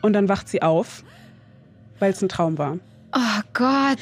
und 0.01 0.13
dann 0.13 0.29
wacht 0.29 0.49
sie 0.49 0.63
auf, 0.63 1.03
weil 2.03 2.11
es 2.11 2.21
ein 2.21 2.27
Traum 2.27 2.57
war. 2.57 2.79
Oh 3.15 3.41
Gott. 3.53 3.99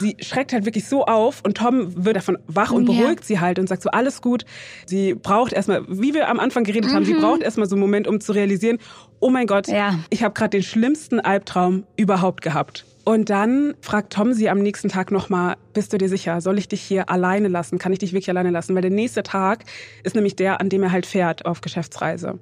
Sie 0.00 0.16
schreckt 0.18 0.52
halt 0.52 0.64
wirklich 0.64 0.88
so 0.88 1.04
auf 1.04 1.42
und 1.44 1.58
Tom 1.58 2.04
wird 2.04 2.16
davon 2.16 2.38
wach 2.48 2.72
und 2.72 2.86
beruhigt 2.86 3.20
ja. 3.20 3.26
sie 3.26 3.40
halt 3.40 3.60
und 3.60 3.68
sagt 3.68 3.82
so, 3.82 3.90
alles 3.90 4.20
gut. 4.20 4.44
Sie 4.86 5.14
braucht 5.14 5.52
erstmal, 5.52 5.84
wie 5.88 6.12
wir 6.12 6.28
am 6.28 6.40
Anfang 6.40 6.64
geredet 6.64 6.90
mhm. 6.90 6.94
haben, 6.94 7.04
sie 7.04 7.14
mhm. 7.14 7.20
braucht 7.20 7.42
erstmal 7.42 7.68
so 7.68 7.76
einen 7.76 7.82
Moment, 7.82 8.08
um 8.08 8.20
zu 8.20 8.32
realisieren, 8.32 8.78
oh 9.20 9.30
mein 9.30 9.46
Gott, 9.46 9.68
ja. 9.68 10.00
ich 10.10 10.24
habe 10.24 10.34
gerade 10.34 10.50
den 10.50 10.64
schlimmsten 10.64 11.20
Albtraum 11.20 11.84
überhaupt 11.96 12.42
gehabt. 12.42 12.84
Und 13.04 13.30
dann 13.30 13.74
fragt 13.82 14.14
Tom 14.14 14.32
sie 14.32 14.50
am 14.50 14.58
nächsten 14.58 14.88
Tag 14.88 15.12
nochmal, 15.12 15.56
bist 15.72 15.92
du 15.92 15.98
dir 15.98 16.08
sicher, 16.08 16.40
soll 16.40 16.58
ich 16.58 16.66
dich 16.66 16.80
hier 16.80 17.08
alleine 17.08 17.46
lassen? 17.46 17.78
Kann 17.78 17.92
ich 17.92 18.00
dich 18.00 18.12
wirklich 18.12 18.30
alleine 18.30 18.50
lassen? 18.50 18.74
Weil 18.74 18.82
der 18.82 18.90
nächste 18.90 19.22
Tag 19.22 19.64
ist 20.02 20.16
nämlich 20.16 20.34
der, 20.34 20.60
an 20.60 20.70
dem 20.70 20.82
er 20.82 20.90
halt 20.90 21.06
fährt 21.06 21.46
auf 21.46 21.60
Geschäftsreise. 21.60 22.40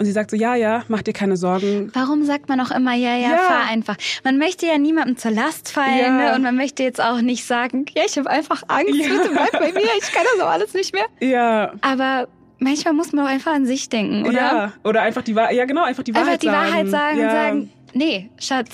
Und 0.00 0.06
sie 0.06 0.12
sagt 0.12 0.30
so, 0.30 0.36
ja, 0.38 0.54
ja, 0.54 0.82
mach 0.88 1.02
dir 1.02 1.12
keine 1.12 1.36
Sorgen. 1.36 1.90
Warum 1.92 2.24
sagt 2.24 2.48
man 2.48 2.58
auch 2.62 2.70
immer, 2.70 2.94
ja, 2.94 3.16
ja, 3.16 3.32
ja. 3.32 3.36
fahr 3.36 3.68
einfach? 3.68 3.98
Man 4.24 4.38
möchte 4.38 4.64
ja 4.64 4.78
niemandem 4.78 5.18
zur 5.18 5.30
Last 5.30 5.70
fallen 5.70 5.98
ja. 5.98 6.30
ne? 6.30 6.34
und 6.36 6.40
man 6.40 6.56
möchte 6.56 6.82
jetzt 6.82 7.02
auch 7.02 7.20
nicht 7.20 7.44
sagen, 7.44 7.84
ja, 7.94 8.04
ich 8.06 8.16
habe 8.16 8.30
einfach 8.30 8.62
Angst, 8.68 8.94
ja. 8.94 9.08
bitte 9.08 9.28
bleib 9.30 9.52
bei 9.52 9.72
mir, 9.72 9.82
ich 10.00 10.10
kann 10.10 10.24
das 10.32 10.42
auch 10.42 10.50
alles 10.50 10.72
nicht 10.72 10.94
mehr. 10.94 11.04
Ja. 11.20 11.74
Aber 11.82 12.28
manchmal 12.60 12.94
muss 12.94 13.12
man 13.12 13.26
auch 13.26 13.28
einfach 13.28 13.52
an 13.52 13.66
sich 13.66 13.90
denken, 13.90 14.26
oder? 14.26 14.38
Ja, 14.38 14.72
oder 14.84 15.02
einfach 15.02 15.20
die 15.20 15.36
Wahrheit, 15.36 15.56
ja 15.56 15.66
genau, 15.66 15.84
einfach 15.84 16.02
die 16.02 16.14
Wahrheit 16.14 16.40
sagen. 16.42 16.56
Einfach 16.56 16.70
die 16.70 16.72
Wahrheit 16.72 16.88
sagen 16.88 17.18
ja. 17.18 17.24
und 17.26 17.30
sagen, 17.30 17.70
nee, 17.92 18.30
Schatz. 18.38 18.70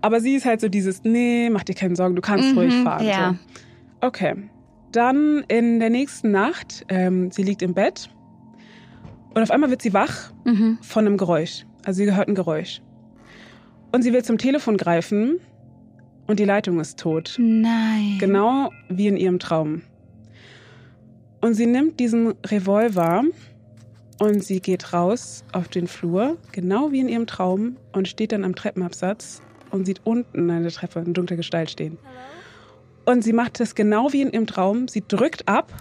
Aber 0.00 0.22
sie 0.22 0.34
ist 0.36 0.46
halt 0.46 0.62
so 0.62 0.70
dieses, 0.70 1.04
nee, 1.04 1.50
mach 1.50 1.64
dir 1.64 1.74
keine 1.74 1.94
Sorgen, 1.94 2.16
du 2.16 2.22
kannst 2.22 2.52
mhm, 2.52 2.58
ruhig 2.58 2.74
fahren. 2.76 3.06
Ja. 3.06 3.36
So. 4.00 4.06
Okay. 4.06 4.34
Dann 4.92 5.44
in 5.48 5.78
der 5.78 5.90
nächsten 5.90 6.30
Nacht, 6.30 6.86
ähm, 6.88 7.30
sie 7.30 7.42
liegt 7.42 7.60
im 7.60 7.74
Bett 7.74 8.08
und 9.34 9.42
auf 9.42 9.50
einmal 9.50 9.70
wird 9.70 9.82
sie 9.82 9.92
wach 9.92 10.32
mhm. 10.44 10.78
von 10.82 11.06
einem 11.06 11.16
Geräusch. 11.16 11.64
Also 11.84 11.98
sie 12.04 12.14
hört 12.14 12.28
ein 12.28 12.34
Geräusch. 12.34 12.82
Und 13.92 14.02
sie 14.02 14.12
will 14.12 14.24
zum 14.24 14.38
Telefon 14.38 14.76
greifen 14.76 15.40
und 16.26 16.38
die 16.38 16.44
Leitung 16.44 16.78
ist 16.80 16.98
tot. 16.98 17.36
Nein. 17.38 18.16
Genau 18.18 18.70
wie 18.88 19.08
in 19.08 19.16
ihrem 19.16 19.38
Traum. 19.38 19.82
Und 21.40 21.54
sie 21.54 21.66
nimmt 21.66 21.98
diesen 21.98 22.34
Revolver 22.46 23.24
und 24.18 24.44
sie 24.44 24.60
geht 24.60 24.92
raus 24.92 25.44
auf 25.52 25.68
den 25.68 25.86
Flur, 25.86 26.36
genau 26.52 26.92
wie 26.92 27.00
in 27.00 27.08
ihrem 27.08 27.26
Traum, 27.26 27.76
und 27.92 28.06
steht 28.06 28.32
dann 28.32 28.44
am 28.44 28.54
Treppenabsatz 28.54 29.40
und 29.70 29.86
sieht 29.86 30.02
unten 30.04 30.50
eine 30.50 30.70
Treppe 30.70 31.00
eine 31.00 31.12
dunkle 31.12 31.36
Gestalt 31.36 31.70
stehen. 31.70 31.98
Und 33.06 33.24
sie 33.24 33.32
macht 33.32 33.58
es 33.60 33.74
genau 33.74 34.12
wie 34.12 34.20
in 34.20 34.30
ihrem 34.30 34.46
Traum. 34.46 34.86
Sie 34.88 35.02
drückt 35.06 35.48
ab 35.48 35.72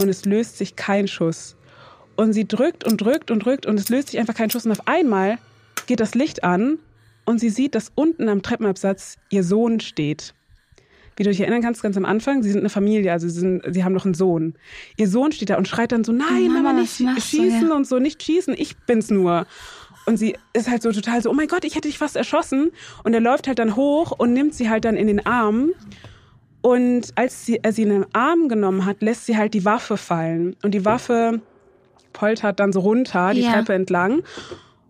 und 0.00 0.08
es 0.08 0.24
löst 0.24 0.56
sich 0.56 0.76
kein 0.76 1.08
Schuss. 1.08 1.56
Und 2.16 2.32
sie 2.32 2.46
drückt 2.46 2.84
und 2.84 3.00
drückt 3.00 3.30
und 3.30 3.44
drückt 3.44 3.66
und 3.66 3.78
es 3.78 3.88
löst 3.88 4.08
sich 4.08 4.20
einfach 4.20 4.34
kein 4.34 4.50
Schuss. 4.50 4.66
Und 4.66 4.72
auf 4.72 4.86
einmal 4.86 5.38
geht 5.86 6.00
das 6.00 6.14
Licht 6.14 6.44
an 6.44 6.78
und 7.24 7.38
sie 7.38 7.50
sieht, 7.50 7.74
dass 7.74 7.92
unten 7.94 8.28
am 8.28 8.42
Treppenabsatz 8.42 9.16
ihr 9.30 9.42
Sohn 9.42 9.80
steht. 9.80 10.34
Wie 11.16 11.22
du 11.22 11.30
dich 11.30 11.40
erinnern 11.40 11.62
kannst, 11.62 11.82
ganz 11.82 11.96
am 11.96 12.04
Anfang, 12.04 12.42
sie 12.42 12.50
sind 12.50 12.60
eine 12.60 12.70
Familie, 12.70 13.12
also 13.12 13.28
sie, 13.28 13.38
sind, 13.38 13.62
sie 13.72 13.84
haben 13.84 13.92
noch 13.92 14.04
einen 14.04 14.14
Sohn. 14.14 14.54
Ihr 14.96 15.08
Sohn 15.08 15.30
steht 15.30 15.50
da 15.50 15.56
und 15.56 15.68
schreit 15.68 15.92
dann 15.92 16.02
so, 16.02 16.12
nein, 16.12 16.48
Mama, 16.48 16.72
Mama 16.72 16.80
nicht 16.80 16.96
schießen 16.96 17.60
du, 17.60 17.68
ja? 17.68 17.76
und 17.76 17.86
so, 17.86 18.00
nicht 18.00 18.22
schießen, 18.22 18.54
ich 18.56 18.76
bin's 18.78 19.10
nur. 19.10 19.46
Und 20.06 20.18
sie 20.18 20.36
ist 20.52 20.68
halt 20.68 20.82
so 20.82 20.92
total 20.92 21.22
so, 21.22 21.30
oh 21.30 21.32
mein 21.32 21.48
Gott, 21.48 21.64
ich 21.64 21.76
hätte 21.76 21.88
dich 21.88 21.98
fast 21.98 22.16
erschossen. 22.16 22.72
Und 23.04 23.14
er 23.14 23.20
läuft 23.20 23.46
halt 23.46 23.58
dann 23.58 23.76
hoch 23.76 24.10
und 24.10 24.32
nimmt 24.32 24.54
sie 24.54 24.68
halt 24.68 24.84
dann 24.84 24.96
in 24.96 25.06
den 25.06 25.24
Arm. 25.24 25.70
Und 26.60 27.12
als 27.14 27.46
sie, 27.46 27.60
er 27.62 27.72
sie 27.72 27.82
in 27.82 27.90
den 27.90 28.06
Arm 28.14 28.48
genommen 28.48 28.84
hat, 28.84 29.00
lässt 29.00 29.26
sie 29.26 29.36
halt 29.36 29.54
die 29.54 29.64
Waffe 29.64 29.96
fallen. 29.96 30.56
Und 30.62 30.72
die 30.72 30.84
Waffe 30.84 31.40
poltert 32.14 32.58
dann 32.58 32.72
so 32.72 32.80
runter, 32.80 33.34
die 33.34 33.42
ja. 33.42 33.52
Treppe 33.52 33.74
entlang. 33.74 34.22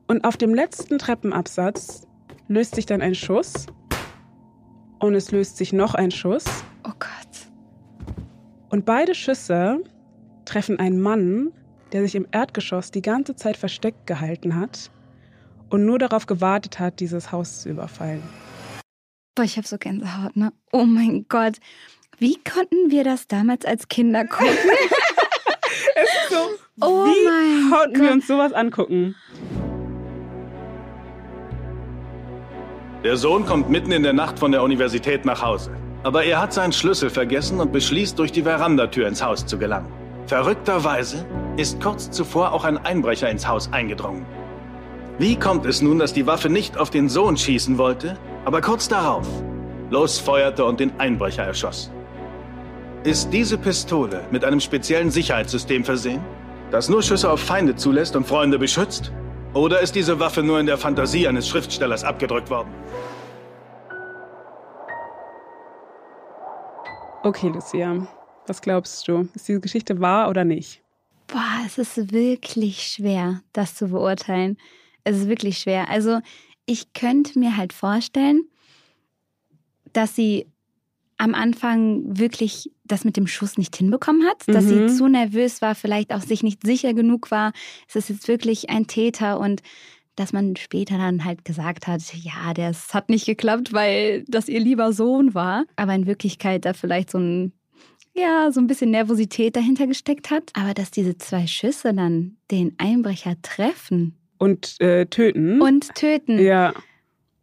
Und 0.07 0.25
auf 0.25 0.37
dem 0.37 0.55
letzten 0.55 0.99
Treppenabsatz 0.99 2.07
löst 2.47 2.77
sich 2.77 2.87
dann 2.87 3.03
ein 3.03 3.16
Schuss. 3.16 3.66
Und 5.01 5.16
es 5.16 5.33
löst 5.33 5.57
sich 5.57 5.72
noch 5.72 5.95
ein 5.95 6.12
Schuss. 6.12 6.45
Oh 6.85 6.93
Gott. 7.01 7.09
Und 8.70 8.85
beide 8.85 9.16
Schüsse 9.16 9.83
treffen 10.45 10.79
einen 10.79 11.01
Mann, 11.01 11.53
der 11.93 12.03
sich 12.03 12.14
im 12.14 12.27
Erdgeschoss 12.31 12.91
die 12.91 13.03
ganze 13.03 13.35
Zeit 13.35 13.57
versteckt 13.57 14.07
gehalten 14.07 14.57
hat 14.57 14.91
und 15.70 15.85
nur 15.85 15.99
darauf 15.99 16.27
gewartet 16.27 16.79
hat, 16.79 17.01
dieses 17.01 17.33
Haus 17.33 17.62
zu 17.62 17.70
überfallen. 17.70 18.22
Boah, 19.35 19.45
ich 19.45 19.57
habe 19.57 19.66
so 19.66 19.79
Gänsehaut, 19.79 20.37
ne? 20.37 20.53
Oh 20.72 20.85
mein 20.85 21.27
Gott. 21.29 21.59
Wie 22.18 22.37
konnten 22.45 22.91
wir 22.91 23.03
das 23.03 23.27
damals 23.27 23.64
als 23.64 23.89
Kinder 23.89 24.25
gucken? 24.25 24.49
es 25.95 26.03
ist 26.03 26.30
so, 26.30 26.86
oh 26.86 27.05
wie 27.05 27.70
konnten 27.70 28.03
wir 28.03 28.12
uns 28.12 28.26
sowas 28.26 28.53
angucken? 28.53 29.14
Der 33.05 33.16
Sohn 33.16 33.45
kommt 33.45 33.68
mitten 33.68 33.92
in 33.92 34.03
der 34.03 34.14
Nacht 34.14 34.38
von 34.38 34.51
der 34.51 34.62
Universität 34.62 35.24
nach 35.24 35.42
Hause. 35.42 35.70
Aber 36.05 36.24
er 36.24 36.40
hat 36.40 36.53
seinen 36.53 36.72
Schlüssel 36.72 37.11
vergessen 37.11 37.61
und 37.61 37.72
beschließt, 37.72 38.18
durch 38.18 38.32
die 38.32 38.42
Verandatür 38.42 39.07
ins 39.07 39.22
Haus 39.22 39.45
zu 39.47 39.59
gelangen. 39.59 39.92
Verrückterweise 40.26 41.24
ist 41.57 41.82
kurz 41.82 42.11
zuvor 42.11 42.53
auch 42.53 42.64
ein 42.64 42.78
Einbrecher 42.78 43.28
ins 43.30 43.47
Haus 43.47 43.70
eingedrungen. 43.72 44.24
Wie 45.18 45.36
kommt 45.36 45.66
es 45.66 45.80
nun, 45.82 45.99
dass 45.99 46.12
die 46.12 46.26
Waffe 46.26 46.49
nicht 46.49 46.78
auf 46.78 46.90
den 46.90 47.09
Sohn 47.09 47.36
schießen 47.36 47.78
wollte, 47.78 48.18
aber 48.45 48.61
kurz 48.61 48.88
darauf 48.88 49.26
losfeuerte 49.90 50.64
und 50.64 50.80
den 50.80 50.99
Einbrecher 50.99 51.45
erschoss? 51.45 51.90
Ist 53.05 53.29
diese 53.35 53.59
Pistole 53.59 54.27
mit 54.31 54.47
einem 54.47 54.61
speziellen 54.61 55.11
Sicherheitssystem 55.11 55.85
versehen, 55.85 56.25
das 56.71 56.89
nur 56.89 57.03
Schüsse 57.03 57.31
auf 57.31 57.39
Feinde 57.39 57.77
zulässt 57.77 58.17
und 58.17 58.27
Freunde 58.27 58.59
beschützt? 58.59 59.13
Oder 59.53 59.81
ist 59.81 59.95
diese 59.95 60.19
Waffe 60.21 60.43
nur 60.43 60.59
in 60.59 60.65
der 60.65 60.79
Fantasie 60.79 61.29
eines 61.29 61.47
Schriftstellers 61.47 62.03
abgedrückt 62.03 62.49
worden? 62.49 62.71
Okay, 67.25 67.49
Lucia, 67.49 68.07
was 68.47 68.63
glaubst 68.63 69.07
du? 69.07 69.29
Ist 69.35 69.49
diese 69.49 69.61
Geschichte 69.61 70.01
wahr 70.01 70.31
oder 70.31 70.45
nicht? 70.45 70.81
Boah, 71.27 71.61
es 71.67 71.77
ist 71.77 72.11
wirklich 72.11 72.85
schwer, 72.85 73.43
das 73.53 73.75
zu 73.75 73.89
beurteilen. 73.89 74.57
Es 75.05 75.19
ist 75.19 75.29
wirklich 75.29 75.59
schwer. 75.59 75.91
Also, 75.91 76.21
ich 76.65 76.95
könnte 76.95 77.39
mir 77.39 77.59
halt 77.59 77.75
vorstellen, 77.75 78.49
dass 79.93 80.17
sie 80.17 80.47
am 81.19 81.35
Anfang 81.35 82.19
wirklich 82.19 82.71
das 82.85 83.05
mit 83.05 83.16
dem 83.16 83.26
Schuss 83.26 83.57
nicht 83.59 83.74
hinbekommen 83.76 84.26
hat, 84.26 84.43
dass 84.47 84.64
Mhm. 84.66 84.89
sie 84.89 84.97
zu 84.97 85.09
nervös 85.09 85.62
war, 85.62 85.74
vielleicht 85.74 86.12
auch 86.12 86.20
sich 86.20 86.43
nicht 86.43 86.64
sicher 86.66 86.93
genug 86.95 87.30
war, 87.30 87.53
es 87.89 87.97
ist 87.97 88.09
jetzt 88.11 88.28
wirklich 88.28 88.70
ein 88.70 88.87
Täter 88.87 89.41
und 89.41 89.62
dass 90.16 90.32
man 90.32 90.55
später 90.55 90.97
dann 90.97 91.24
halt 91.24 91.45
gesagt 91.45 91.87
hat, 91.89 92.01
ja, 92.14 92.55
das 92.55 92.95
hat 92.95 93.09
nicht 93.09 93.26
geklappt, 93.26 93.72
weil 93.72 94.24
das 94.28 94.49
ihr 94.49 94.61
lieber 94.61 94.93
Sohn 94.93 95.35
war, 95.35 95.64
aber 95.76 95.95
in 95.95 96.07
Wirklichkeit 96.07 96.64
da 96.64 96.72
vielleicht 96.72 97.11
so 97.11 97.18
ein 97.18 97.53
ja, 98.16 98.53
so 98.53 98.61
ein 98.61 98.68
bisschen 98.68 98.93
Nervosität 98.93 99.57
dahinter 99.57 99.89
gesteckt 99.89 100.30
hat, 100.30 100.53
aber 100.55 100.72
dass 100.72 100.93
diese 100.93 101.18
zwei 101.18 101.49
Schüsse 101.49 101.93
dann 101.93 102.37
den 102.53 102.76
Einbrecher 102.78 103.35
treffen 103.43 104.14
Und 104.39 104.80
äh, 104.80 105.07
töten. 105.07 105.61
und 105.61 105.93
töten, 105.97 106.39
ja. 106.39 106.74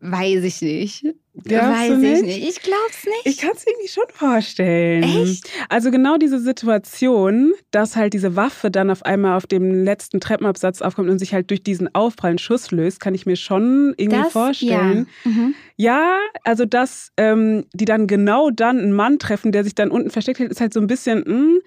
Weiß 0.01 0.43
ich 0.43 0.61
nicht. 0.61 1.05
Glaubst 1.43 1.69
weiß 1.69 1.87
du 1.89 1.93
ich 1.93 1.99
nicht? 1.99 2.23
nicht. 2.23 2.49
Ich 2.49 2.61
glaub's 2.61 3.05
nicht. 3.05 3.21
Ich 3.25 3.37
kann 3.37 3.51
es 3.55 3.65
irgendwie 3.65 3.87
schon 3.87 4.03
vorstellen. 4.11 5.03
Echt? 5.03 5.49
Also 5.69 5.91
genau 5.91 6.17
diese 6.17 6.39
Situation, 6.39 7.53
dass 7.71 7.95
halt 7.95 8.13
diese 8.13 8.35
Waffe 8.35 8.69
dann 8.69 8.89
auf 8.89 9.03
einmal 9.05 9.37
auf 9.37 9.47
dem 9.47 9.83
letzten 9.85 10.19
Treppenabsatz 10.19 10.81
aufkommt 10.81 11.09
und 11.09 11.19
sich 11.19 11.33
halt 11.33 11.49
durch 11.49 11.63
diesen 11.63 11.93
aufprallen 11.95 12.37
Schuss 12.37 12.71
löst, 12.71 12.99
kann 12.99 13.15
ich 13.15 13.25
mir 13.25 13.37
schon 13.37 13.93
irgendwie 13.97 14.23
das, 14.23 14.33
vorstellen. 14.33 15.07
Ja. 15.23 15.31
Mhm. 15.31 15.55
Ja, 15.77 16.17
also 16.43 16.65
dass 16.65 17.11
ähm, 17.17 17.65
die 17.73 17.85
dann 17.85 18.07
genau 18.07 18.49
dann 18.49 18.79
einen 18.79 18.93
Mann 18.93 19.19
treffen, 19.19 19.51
der 19.51 19.63
sich 19.63 19.75
dann 19.75 19.91
unten 19.91 20.09
versteckt 20.09 20.39
hält, 20.39 20.51
ist 20.51 20.61
halt 20.61 20.73
so 20.73 20.81
ein 20.81 20.87
bisschen, 20.87 21.23
mh, 21.25 21.59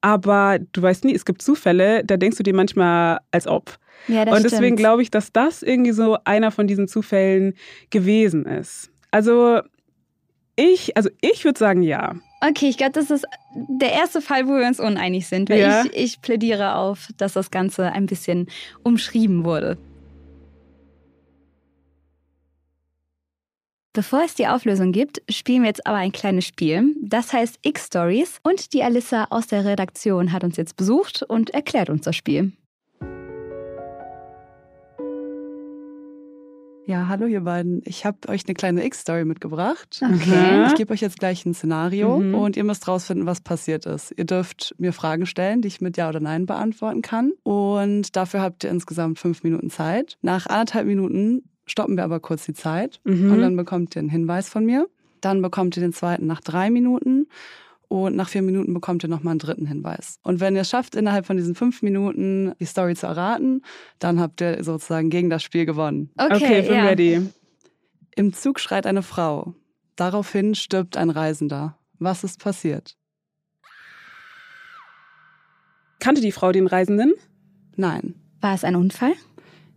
aber 0.00 0.58
du 0.72 0.82
weißt 0.82 1.04
nie, 1.04 1.14
es 1.14 1.24
gibt 1.24 1.42
Zufälle, 1.42 2.04
da 2.04 2.16
denkst 2.16 2.36
du 2.36 2.42
dir 2.42 2.54
manchmal 2.54 3.18
als 3.30 3.46
ob. 3.46 3.78
ja, 4.08 4.24
das 4.24 4.36
Und 4.36 4.44
deswegen 4.44 4.76
glaube 4.76 5.02
ich, 5.02 5.10
dass 5.10 5.32
das 5.32 5.62
irgendwie 5.62 5.92
so 5.92 6.18
einer 6.24 6.50
von 6.50 6.66
diesen 6.66 6.88
Zufällen 6.88 7.54
gewesen 7.90 8.46
ist. 8.46 8.90
Also 9.10 9.60
ich, 10.56 10.96
also 10.96 11.10
ich 11.20 11.44
würde 11.44 11.58
sagen 11.58 11.82
ja. 11.82 12.14
Okay, 12.40 12.68
ich 12.68 12.76
glaube, 12.76 12.92
das 12.92 13.10
ist 13.10 13.26
der 13.54 13.92
erste 13.92 14.20
Fall, 14.20 14.46
wo 14.46 14.52
wir 14.52 14.66
uns 14.66 14.80
uneinig 14.80 15.26
sind. 15.26 15.48
Weil 15.48 15.60
Ja. 15.60 15.82
ich, 15.84 15.94
ich 15.96 16.20
plädiere 16.22 16.74
auf, 16.76 17.08
dass 17.16 17.32
das 17.32 17.50
Ganze 17.50 17.92
ein 17.92 18.06
bisschen 18.06 18.48
umschrieben 18.82 19.44
wurde. 19.44 19.78
Bevor 23.96 24.24
es 24.26 24.34
die 24.34 24.46
Auflösung 24.46 24.92
gibt, 24.92 25.22
spielen 25.30 25.62
wir 25.62 25.68
jetzt 25.68 25.86
aber 25.86 25.96
ein 25.96 26.12
kleines 26.12 26.44
Spiel. 26.44 26.94
Das 27.00 27.32
heißt 27.32 27.60
X-Stories. 27.62 28.40
Und 28.42 28.74
die 28.74 28.82
Alissa 28.82 29.28
aus 29.30 29.46
der 29.46 29.64
Redaktion 29.64 30.32
hat 30.32 30.44
uns 30.44 30.58
jetzt 30.58 30.76
besucht 30.76 31.22
und 31.22 31.48
erklärt 31.54 31.88
uns 31.88 32.02
das 32.02 32.14
Spiel. 32.14 32.52
Ja, 36.84 37.08
hallo 37.08 37.24
ihr 37.24 37.40
beiden. 37.40 37.80
Ich 37.86 38.04
habe 38.04 38.18
euch 38.28 38.42
eine 38.46 38.52
kleine 38.52 38.84
X-Story 38.84 39.24
mitgebracht. 39.24 39.98
Okay. 40.02 40.66
Ich 40.66 40.74
gebe 40.74 40.92
euch 40.92 41.00
jetzt 41.00 41.18
gleich 41.18 41.46
ein 41.46 41.54
Szenario 41.54 42.18
Mhm. 42.18 42.34
und 42.34 42.56
ihr 42.58 42.64
müsst 42.64 42.86
rausfinden, 42.86 43.24
was 43.26 43.40
passiert 43.40 43.86
ist. 43.86 44.12
Ihr 44.14 44.26
dürft 44.26 44.74
mir 44.76 44.92
Fragen 44.92 45.24
stellen, 45.24 45.62
die 45.62 45.68
ich 45.68 45.80
mit 45.80 45.96
Ja 45.96 46.10
oder 46.10 46.20
Nein 46.20 46.44
beantworten 46.44 47.00
kann. 47.00 47.32
Und 47.44 48.14
dafür 48.14 48.42
habt 48.42 48.62
ihr 48.62 48.68
insgesamt 48.70 49.18
fünf 49.18 49.42
Minuten 49.42 49.70
Zeit. 49.70 50.18
Nach 50.20 50.46
anderthalb 50.46 50.86
Minuten 50.86 51.44
stoppen 51.66 51.96
wir 51.96 52.04
aber 52.04 52.20
kurz 52.20 52.44
die 52.46 52.54
Zeit 52.54 53.00
Mhm. 53.04 53.32
und 53.32 53.40
dann 53.40 53.56
bekommt 53.56 53.94
ihr 53.96 54.00
einen 54.00 54.08
Hinweis 54.08 54.48
von 54.48 54.64
mir. 54.64 54.88
Dann 55.20 55.42
bekommt 55.42 55.76
ihr 55.76 55.80
den 55.82 55.92
zweiten 55.92 56.26
nach 56.26 56.40
drei 56.40 56.70
Minuten. 56.70 57.28
Und 57.88 58.16
nach 58.16 58.28
vier 58.28 58.42
Minuten 58.42 58.74
bekommt 58.74 59.04
ihr 59.04 59.08
nochmal 59.08 59.30
einen 59.32 59.38
dritten 59.38 59.66
Hinweis. 59.66 60.18
Und 60.24 60.40
wenn 60.40 60.56
ihr 60.56 60.62
es 60.62 60.70
schafft, 60.70 60.96
innerhalb 60.96 61.24
von 61.24 61.36
diesen 61.36 61.54
fünf 61.54 61.82
Minuten 61.82 62.52
die 62.58 62.64
Story 62.64 62.96
zu 62.96 63.06
erraten, 63.06 63.62
dann 64.00 64.18
habt 64.18 64.40
ihr 64.40 64.64
sozusagen 64.64 65.08
gegen 65.08 65.30
das 65.30 65.44
Spiel 65.44 65.66
gewonnen. 65.66 66.10
Okay, 66.16 66.34
okay, 66.34 66.62
bin 66.62 66.74
ja. 66.74 66.84
ready. 66.84 67.22
Im 68.16 68.32
Zug 68.32 68.58
schreit 68.58 68.86
eine 68.86 69.02
Frau. 69.02 69.54
Daraufhin 69.94 70.56
stirbt 70.56 70.96
ein 70.96 71.10
Reisender. 71.10 71.78
Was 72.00 72.24
ist 72.24 72.40
passiert? 72.40 72.96
Kannte 76.00 76.20
die 76.20 76.32
Frau 76.32 76.52
den 76.52 76.66
Reisenden? 76.66 77.14
Nein. 77.76 78.14
War 78.40 78.54
es 78.54 78.64
ein 78.64 78.76
Unfall? 78.76 79.12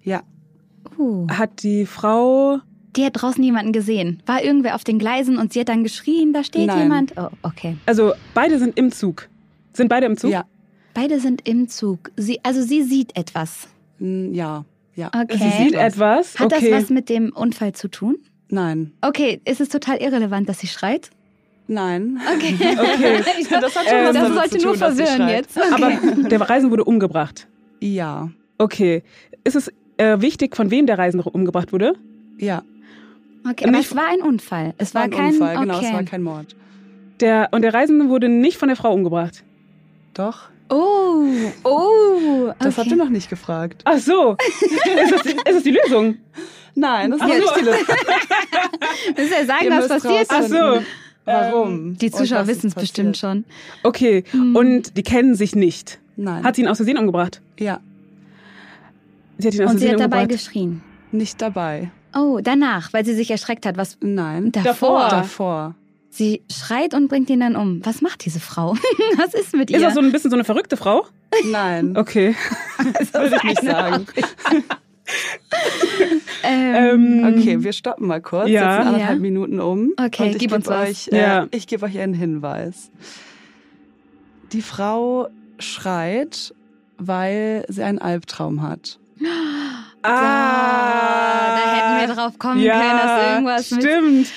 Ja. 0.01 0.23
Uh. 0.99 1.27
Hat 1.29 1.63
die 1.63 1.85
Frau. 1.85 2.59
Die 2.95 3.05
hat 3.05 3.13
draußen 3.15 3.43
jemanden 3.43 3.71
gesehen. 3.71 4.21
War 4.25 4.43
irgendwer 4.43 4.75
auf 4.75 4.83
den 4.83 4.99
Gleisen 4.99 5.37
und 5.37 5.53
sie 5.53 5.61
hat 5.61 5.69
dann 5.69 5.83
geschrien, 5.83 6.33
da 6.33 6.43
steht 6.43 6.67
Nein. 6.67 6.79
jemand. 6.79 7.13
Oh, 7.17 7.29
okay. 7.43 7.77
Also 7.85 8.13
beide 8.33 8.59
sind 8.59 8.77
im 8.77 8.91
Zug. 8.91 9.29
Sind 9.73 9.87
beide 9.89 10.07
im 10.07 10.17
Zug? 10.17 10.31
Ja. 10.31 10.45
Beide 10.93 11.19
sind 11.19 11.47
im 11.47 11.69
Zug. 11.69 12.11
Sie, 12.17 12.39
also 12.43 12.61
sie 12.61 12.83
sieht 12.83 13.15
etwas. 13.15 13.67
Ja. 13.99 14.65
Ja. 14.95 15.07
Okay. 15.07 15.37
Sie 15.37 15.63
sieht 15.63 15.75
etwas. 15.75 16.37
Hat 16.39 16.51
okay. 16.51 16.71
das 16.71 16.83
was 16.83 16.89
mit 16.89 17.09
dem 17.09 17.31
Unfall 17.31 17.73
zu 17.73 17.87
tun? 17.87 18.17
Nein. 18.49 18.91
Okay, 19.01 19.39
ist 19.45 19.61
es 19.61 19.69
total 19.69 19.97
irrelevant, 19.97 20.49
dass 20.49 20.59
sie 20.59 20.67
schreit? 20.67 21.11
Nein. 21.67 22.19
Okay. 22.35 22.55
Okay. 22.59 23.23
Das 23.61 23.75
hat 23.75 23.87
schon 23.87 24.03
was 24.03 24.13
das 24.13 24.33
sollte 24.33 24.65
nur 24.65 24.75
tun, 24.75 24.95
sie 24.95 25.03
verwirren 25.03 25.29
jetzt. 25.29 25.57
Okay. 25.57 25.73
Aber 25.73 26.29
der 26.29 26.41
Reisende 26.41 26.71
wurde 26.71 26.83
umgebracht. 26.83 27.47
Ja. 27.79 28.29
Okay. 28.57 29.03
Ist 29.43 29.55
es 29.55 29.71
äh, 29.99 30.21
wichtig, 30.21 30.55
von 30.55 30.71
wem 30.71 30.85
der 30.85 30.97
Reisende 30.97 31.29
umgebracht 31.29 31.71
wurde? 31.73 31.93
Ja. 32.37 32.63
okay, 33.49 33.65
aber 33.65 33.77
nicht- 33.77 33.91
es 33.91 33.95
war 33.95 34.07
ein 34.07 34.21
Unfall. 34.21 34.73
Es 34.77 34.93
war, 34.95 35.03
ein 35.03 35.11
kein 35.11 35.33
Unfall. 35.33 35.55
Okay. 35.57 35.65
Genau, 35.65 35.79
es 35.79 35.93
war 35.93 36.03
kein 36.03 36.23
Mord. 36.23 36.55
Der, 37.19 37.49
und 37.51 37.61
der 37.63 37.73
Reisende 37.73 38.09
wurde 38.09 38.29
nicht 38.29 38.57
von 38.57 38.69
der 38.69 38.77
Frau 38.77 38.93
umgebracht. 38.93 39.43
Doch. 40.13 40.49
oh, 40.69 41.25
oh. 41.63 42.51
Das 42.59 42.77
habt 42.77 42.87
ihr 42.87 42.95
noch 42.95 43.09
nicht 43.09 43.29
gefragt. 43.29 43.81
Ach 43.85 43.97
so. 43.99 44.37
ist, 44.61 45.11
das, 45.11 45.25
ist 45.25 45.37
das 45.45 45.63
die 45.63 45.71
Lösung? 45.71 46.17
Nein, 46.75 47.11
das 47.11 47.19
ist 47.19 47.25
Ach 47.25 47.27
nicht 47.27 47.55
die 47.59 47.65
Lösung. 47.65 47.81
Müssen 49.17 49.31
wir 49.31 49.45
sagen, 49.45 49.65
was 49.69 49.87
passiert 49.89 50.27
Ach 50.29 50.39
ist? 50.41 50.49
so. 50.49 50.81
Warum? 51.25 51.97
Die 51.97 52.05
Und 52.07 52.15
Zuschauer 52.15 52.47
wissen 52.47 52.67
es 52.67 52.75
bestimmt 52.75 53.17
schon. 53.17 53.43
Okay. 53.83 54.23
Hm. 54.31 54.55
Und 54.55 54.97
die 54.97 55.03
kennen 55.03 55.35
sich 55.35 55.55
nicht. 55.55 55.99
Nein. 56.15 56.43
Hat 56.43 56.55
sie 56.55 56.61
ihn 56.63 56.67
aus 56.67 56.77
Versehen 56.77 56.97
umgebracht? 56.97 57.41
ja. 57.59 57.79
Sie 59.39 59.47
hat 59.47 59.55
ihn 59.55 59.63
aus 59.63 59.71
Und 59.71 59.77
sie 59.79 59.87
hat 59.89 59.99
dabei 59.99 60.21
umgebracht. 60.23 60.29
geschrien. 60.29 60.81
Nicht 61.11 61.41
dabei. 61.41 61.89
Oh, 62.15 62.39
danach, 62.43 62.93
weil 62.93 63.03
sie 63.05 63.13
sich 63.15 63.31
erschreckt 63.31 63.65
hat. 63.65 63.77
Was 63.77 63.97
Nein. 64.01 64.51
davor? 64.51 65.07
Davor. 65.09 65.75
Sie 66.11 66.41
schreit 66.51 66.93
und 66.93 67.07
bringt 67.07 67.29
ihn 67.29 67.39
dann 67.39 67.55
um. 67.55 67.85
Was 67.85 68.01
macht 68.01 68.25
diese 68.25 68.39
Frau? 68.39 68.73
Was 69.17 69.33
ist 69.33 69.55
mit 69.55 69.69
ihr? 69.69 69.77
Ist 69.77 69.83
das 69.85 69.93
so 69.95 69.99
ein 70.01 70.11
bisschen 70.11 70.29
so 70.31 70.35
eine 70.35 70.43
verrückte 70.43 70.75
Frau? 70.77 71.05
Nein. 71.51 71.95
Okay. 71.97 72.35
Das 72.99 73.13
würde 73.13 73.35
ich 73.37 73.43
nicht 73.43 73.61
sagen. 73.63 74.05
ähm, 76.43 77.23
Ähm, 77.23 77.35
Okay, 77.37 77.63
wir 77.63 77.73
stoppen 77.73 78.07
mal 78.07 78.21
kurz, 78.21 78.49
Ja. 78.49 78.75
setzen 78.77 78.87
anderthalb 78.87 79.17
Ja. 79.17 79.21
Minuten 79.21 79.59
um. 79.59 79.91
Okay, 79.97 80.23
und 80.23 80.29
ich 80.31 80.37
gib 80.39 80.51
uns 80.51 80.67
euch, 80.67 81.07
äh, 81.11 81.17
Ja. 81.21 81.47
ich 81.51 81.67
gebe 81.67 81.85
euch 81.85 81.97
einen 81.99 82.13
Hinweis. 82.13 82.91
Die 84.51 84.61
Frau 84.61 85.29
schreit, 85.59 86.53
weil 86.97 87.65
sie 87.69 87.83
einen 87.83 87.99
Albtraum 87.99 88.61
hat. 88.61 88.98
Ah, 90.01 91.57
da 91.57 91.75
hätten 91.75 92.09
wir 92.09 92.15
drauf 92.15 92.39
kommen 92.39 92.61
ja, 92.61 92.79
können, 92.79 92.99
dass 92.99 93.31
irgendwas 93.33 93.65
stimmt. 93.67 94.27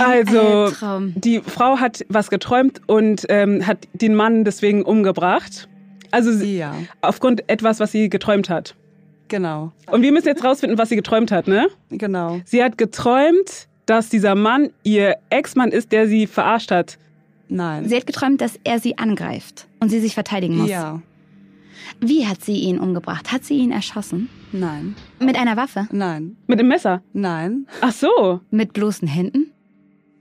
Also, 0.00 0.40
Albtraum. 0.40 1.12
Die 1.16 1.40
Frau 1.40 1.78
hat 1.78 2.04
was 2.08 2.30
geträumt 2.30 2.80
und 2.86 3.26
ähm, 3.28 3.66
hat 3.66 3.78
den 3.92 4.14
Mann 4.14 4.44
deswegen 4.44 4.82
umgebracht. 4.82 5.68
Also 6.10 6.32
sie, 6.32 6.58
Ja, 6.58 6.74
aufgrund 7.00 7.48
etwas, 7.48 7.80
was 7.80 7.92
sie 7.92 8.08
geträumt 8.08 8.48
hat. 8.48 8.74
genau, 9.28 9.72
Und 9.90 10.02
wir 10.02 10.12
müssen 10.12 10.28
jetzt 10.28 10.44
rausfinden, 10.44 10.78
was 10.78 10.88
sie 10.88 10.96
geträumt 10.96 11.30
hat, 11.32 11.48
ne? 11.48 11.68
genau. 11.90 12.40
Sie 12.44 12.62
hat 12.62 12.76
geträumt, 12.78 13.68
dass 13.86 14.08
dieser 14.08 14.34
Mann 14.34 14.70
ihr 14.82 15.16
Ex-Mann 15.30 15.70
ist, 15.70 15.92
der 15.92 16.08
sie 16.08 16.26
verarscht 16.26 16.70
hat. 16.70 16.98
Nein. 17.48 17.88
Sie 17.88 17.96
hat 17.96 18.06
geträumt, 18.06 18.40
dass 18.40 18.58
er 18.64 18.78
sie 18.80 18.96
angreift 18.98 19.66
und 19.80 19.90
sie 19.90 20.00
sich 20.00 20.14
verteidigen 20.14 20.56
muss. 20.56 20.70
ja, 20.70 21.00
Wie 22.00 22.26
hat 22.26 22.42
sie 22.44 22.56
ihn 22.58 22.78
umgebracht? 22.78 23.30
Hat 23.32 23.44
sie 23.44 23.54
ihn 23.58 23.70
erschossen? 23.72 24.28
nein, 24.52 24.94
Mit 25.20 25.36
einer 25.36 25.56
Waffe? 25.56 25.88
nein, 25.92 26.36
Mit 26.46 26.58
dem 26.60 26.68
Messer. 26.68 27.02
nein. 27.12 27.66
Ach 27.80 27.92
so. 27.92 28.40
Mit 28.50 28.72
bloßen 28.72 29.08
Händen? 29.08 29.50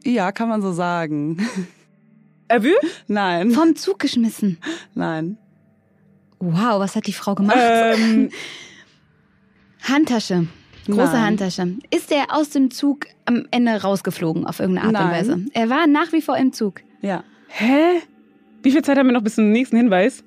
Ja, 0.04 0.32
kann 0.32 0.50
man 0.50 0.62
so 0.62 0.72
sagen. 0.74 1.38
Erwürgt? 2.48 3.04
Nein, 3.08 3.52
Vom 3.52 3.76
Zug 3.76 4.00
geschmissen? 4.00 4.58
nein, 4.94 5.38
Wow, 6.40 6.80
was 6.82 6.96
hat 6.98 7.08
die 7.08 7.14
Frau 7.14 7.36
gemacht? 7.36 7.58
Ähm, 7.58 8.30
Handtasche. 9.84 10.48
Große 10.88 10.98
Nein. 11.14 11.26
Handtasche. 11.26 11.78
Ist 11.94 12.12
er 12.12 12.36
aus 12.36 12.50
dem 12.50 12.70
Zug 12.72 13.06
am 13.26 13.48
Ende 13.52 13.82
rausgeflogen 13.82 14.46
auf 14.46 14.60
irgendeine 14.60 14.88
Art 14.98 15.06
und 15.06 15.10
Nein. 15.12 15.20
Weise? 15.46 15.46
Er 15.54 15.70
war 15.70 15.88
nach 15.88 16.12
wie 16.12 16.22
vor 16.22 16.38
im 16.38 16.52
Zug. 16.52 16.82
ja, 17.02 17.24
hä? 17.48 18.02
Wie 18.62 18.72
viel 18.72 18.82
Zeit 18.82 18.98
haben 18.98 19.08
wir 19.08 19.14
noch 19.14 19.24
bis 19.24 19.36
zum 19.36 19.52
nächsten 19.52 19.76
Hinweis? 19.78 20.24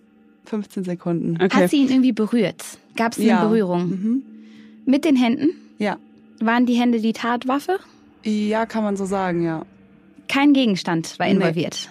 15 0.47 0.84
Sekunden. 0.84 1.36
Okay. 1.42 1.64
Hat 1.64 1.70
sie 1.70 1.76
ihn 1.78 1.88
irgendwie 1.90 2.12
berührt? 2.12 2.62
Gab 2.97 3.12
es 3.12 3.18
ja. 3.18 3.40
eine 3.40 3.49
Berührung? 3.49 3.88
Mhm. 3.88 4.22
Mit 4.84 5.05
den 5.05 5.16
Händen? 5.16 5.51
Ja, 5.78 5.99
Waren 6.40 6.66
die 6.66 6.74
Hände 6.74 7.01
die 7.01 7.12
Tatwaffe? 7.12 7.78
ja, 8.22 8.66
kann 8.66 8.82
man 8.84 8.97
so 8.97 9.05
sagen, 9.07 9.42
ja. 9.44 9.64
Kein 10.28 10.53
Gegenstand 10.53 11.18
war 11.18 11.26
Nee. 11.26 11.32
involviert. 11.34 11.88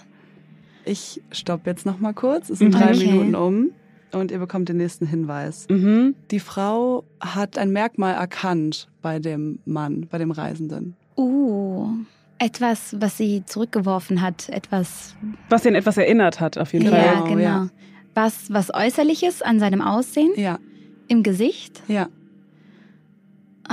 Ich 0.84 1.22
stoppe 1.32 1.70
jetzt 1.70 1.86
noch 1.86 2.00
mal 2.00 2.14
kurz. 2.14 2.50
Es 2.50 2.60
sind 2.60 2.74
drei 2.76 2.92
Okay. 2.94 3.08
Minuten 3.08 3.36
um 3.36 3.72
und 4.12 4.32
ihr 4.32 4.38
bekommt 4.40 4.70
den 4.70 4.78
nächsten 4.78 5.08
Hinweis. 5.08 5.66
Mhm. 5.70 6.14
Die 6.32 6.40
Frau 6.40 7.06
hat 7.22 7.58
ein 7.58 7.72
Merkmal 7.72 8.14
erkannt 8.16 8.88
bei 9.02 9.20
dem 9.20 9.60
Mann, 9.66 10.08
bei 10.12 10.18
dem 10.18 10.32
Reisenden. 10.32 10.96
Uh. 11.18 11.90
Etwas, 12.38 12.96
was 13.00 13.18
sie 13.18 13.44
zurückgeworfen 13.46 14.22
hat, 14.22 14.50
etwas. 14.50 15.16
Was 15.50 15.66
ihn 15.66 15.74
etwas 15.74 15.98
erinnert 15.98 16.42
hat, 16.42 16.58
auf 16.58 16.74
jeden 16.74 16.86
ja, 16.86 16.92
Fall. 16.92 17.14
Genau, 17.14 17.24
genau. 17.30 17.40
ja. 17.40 17.70
Was, 18.16 18.52
was 18.52 18.74
Äußerliches 18.74 19.42
an 19.44 19.60
seinem 19.60 19.82
Aussehen, 19.82 20.32
Ja, 20.38 20.58
im 21.08 21.22
Gesicht. 21.22 21.84
ja, 21.88 22.08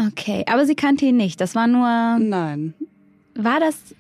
Okay, 0.09 0.45
aber 0.51 0.65
sie 0.65 0.75
kannte 0.75 1.05
ihn 1.05 1.17
nicht. 1.17 1.41
Das 1.41 1.55
war 1.55 1.67
nur. 1.67 2.19
nein, 2.19 2.75
War 3.35 3.61
das. 3.61 3.95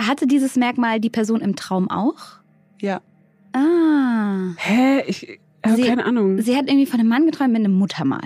Hatte 0.00 0.26
dieses 0.26 0.56
Merkmal 0.56 1.00
die 1.00 1.10
Person 1.10 1.40
im 1.40 1.54
Traum 1.56 1.90
auch? 1.90 2.16
ja, 2.80 3.00
Ah. 3.52 4.52
Hä? 4.58 5.02
Ich 5.06 5.38
habe 5.64 5.76
Sie- 5.76 5.82
keine 5.88 6.04
Ahnung. 6.04 6.40
Sie 6.40 6.54
hat 6.56 6.66
irgendwie 6.68 6.86
von 6.86 7.00
einem 7.00 7.08
Mann 7.08 7.24
geträumt 7.26 7.52
mit 7.54 7.64
einem 7.64 7.72
Muttermal. 7.74 8.20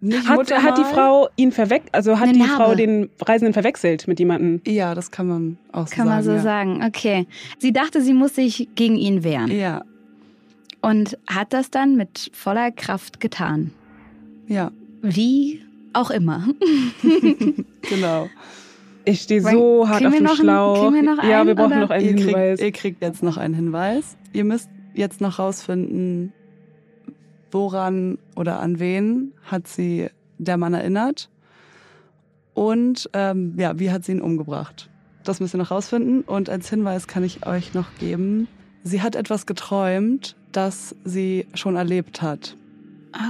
nicht 0.00 0.26
Hat, 0.26 0.36
Muttermal. 0.36 0.64
hat 0.64 0.78
die 0.78 0.84
Frau 0.84 1.28
ihn 1.36 1.52
verwechselt, 1.52 1.94
also 1.94 2.16
hat 2.18 2.24
Eine 2.28 2.32
die 2.32 2.38
Narbe. 2.40 2.54
Frau 2.56 2.74
den 2.74 3.10
Reisenden 3.20 3.52
verwechselt 3.52 4.08
mit 4.08 4.18
jemandem? 4.18 4.60
Ja, 4.66 4.94
das 4.94 5.10
kann 5.10 5.28
man 5.28 5.58
auch 5.72 5.86
so 5.86 5.94
Kann 5.94 6.08
man 6.08 6.22
sagen. 6.24 6.38
so 6.38 6.42
sagen. 6.42 6.82
Okay. 6.84 7.26
Sie 7.58 7.72
dachte, 7.72 8.00
sie 8.00 8.14
muss 8.14 8.34
sich 8.34 8.68
gegen 8.74 8.96
ihn 8.96 9.22
wehren. 9.24 9.50
Ja, 9.52 9.84
Und 10.82 11.16
hat 11.28 11.52
das 11.52 11.70
dann 11.70 11.96
mit 11.96 12.30
voller 12.34 12.70
Kraft 12.72 13.20
getan. 13.20 13.70
ja, 14.48 14.70
Wie 15.00 15.62
auch 15.94 16.10
immer. 16.10 16.46
genau. 17.82 18.28
Ich 19.04 19.20
stehe 19.22 19.40
so 19.42 19.88
hart 19.88 20.04
auf 20.06 20.12
dem 20.14 20.22
noch 20.24 20.30
einen- 20.32 20.38
Schlauch. 20.40 20.80
kriegen 20.90 20.94
wir 20.94 21.02
noch 21.16 21.22
ja, 21.24 21.40
einen, 21.40 21.48
wir 21.48 21.54
brauchen 21.54 21.72
oder? 21.72 21.80
noch 21.80 21.90
einen 21.90 22.04
Ihr 22.18 22.24
Hinweis. 22.24 22.58
kriegt, 22.58 22.60
ihr 22.62 22.72
kriegt 22.72 23.02
jetzt 23.02 23.22
noch 23.22 23.36
einen 23.36 23.54
Hinweis. 23.54 24.16
Ihr 24.32 24.44
müsst 24.44 24.68
jetzt 24.94 25.20
noch 25.20 25.38
rausfinden, 25.38 26.32
woran 27.50 28.18
oder 28.36 28.60
an 28.60 28.78
wen 28.80 29.32
hat 29.44 29.66
sie 29.68 30.08
der 30.38 30.56
Mann 30.56 30.74
erinnert 30.74 31.28
und 32.54 33.08
ähm, 33.12 33.54
ja, 33.56 33.78
wie 33.78 33.90
hat 33.90 34.04
sie 34.04 34.12
ihn 34.12 34.20
umgebracht. 34.20 34.88
Das 35.24 35.40
müsst 35.40 35.54
ihr 35.54 35.58
noch 35.58 35.70
rausfinden. 35.70 36.22
Und 36.22 36.50
als 36.50 36.68
Hinweis 36.70 37.06
kann 37.06 37.22
ich 37.24 37.46
euch 37.46 37.74
noch 37.74 37.94
geben, 37.98 38.48
sie 38.82 39.02
hat 39.02 39.16
etwas 39.16 39.46
geträumt, 39.46 40.36
das 40.52 40.94
sie 41.04 41.46
schon 41.54 41.76
erlebt 41.76 42.22
hat. 42.22 42.56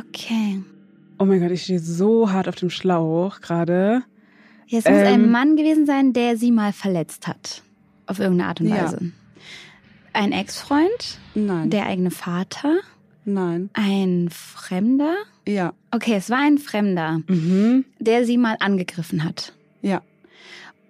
Okay. 0.01 0.63
oh 1.19 1.25
mein 1.25 1.41
Gott, 1.41 1.51
ich 1.51 1.63
stehe 1.65 1.79
so 1.81 2.31
hart 2.33 2.49
auf 2.49 2.55
dem 2.57 2.71
Schlauch 2.71 3.41
gerade. 3.41 4.03
Jetzt 4.67 4.89
muss 4.89 4.99
ein 4.99 5.25
Ähm. 5.25 5.31
Mann 5.31 5.57
gewesen 5.57 5.87
sein, 5.87 6.13
der 6.13 6.37
sie 6.37 6.51
mal 6.51 6.73
verletzt 6.73 7.27
hat. 7.29 7.63
Auf 8.07 8.19
irgendeine 8.19 8.49
Art 8.49 8.61
und 8.61 8.69
Ja. 8.69 8.85
Weise. 8.85 9.13
Ein 10.15 10.33
Ex-Freund, 10.33 11.19
Nein. 11.35 11.71
der 11.71 11.87
eigene 11.87 12.11
Vater, 12.11 12.77
Nein. 13.25 13.71
ein 13.73 14.29
Fremder. 14.31 15.15
Ja. 15.47 15.73
Okay, 15.91 16.15
es 16.17 16.29
war 16.31 16.39
ein 16.39 16.59
Fremder, 16.59 17.21
Mhm. 17.29 17.85
der 17.99 18.25
sie 18.25 18.37
mal 18.39 18.57
angegriffen 18.61 19.25
hat. 19.25 19.53
Ja. 19.81 20.03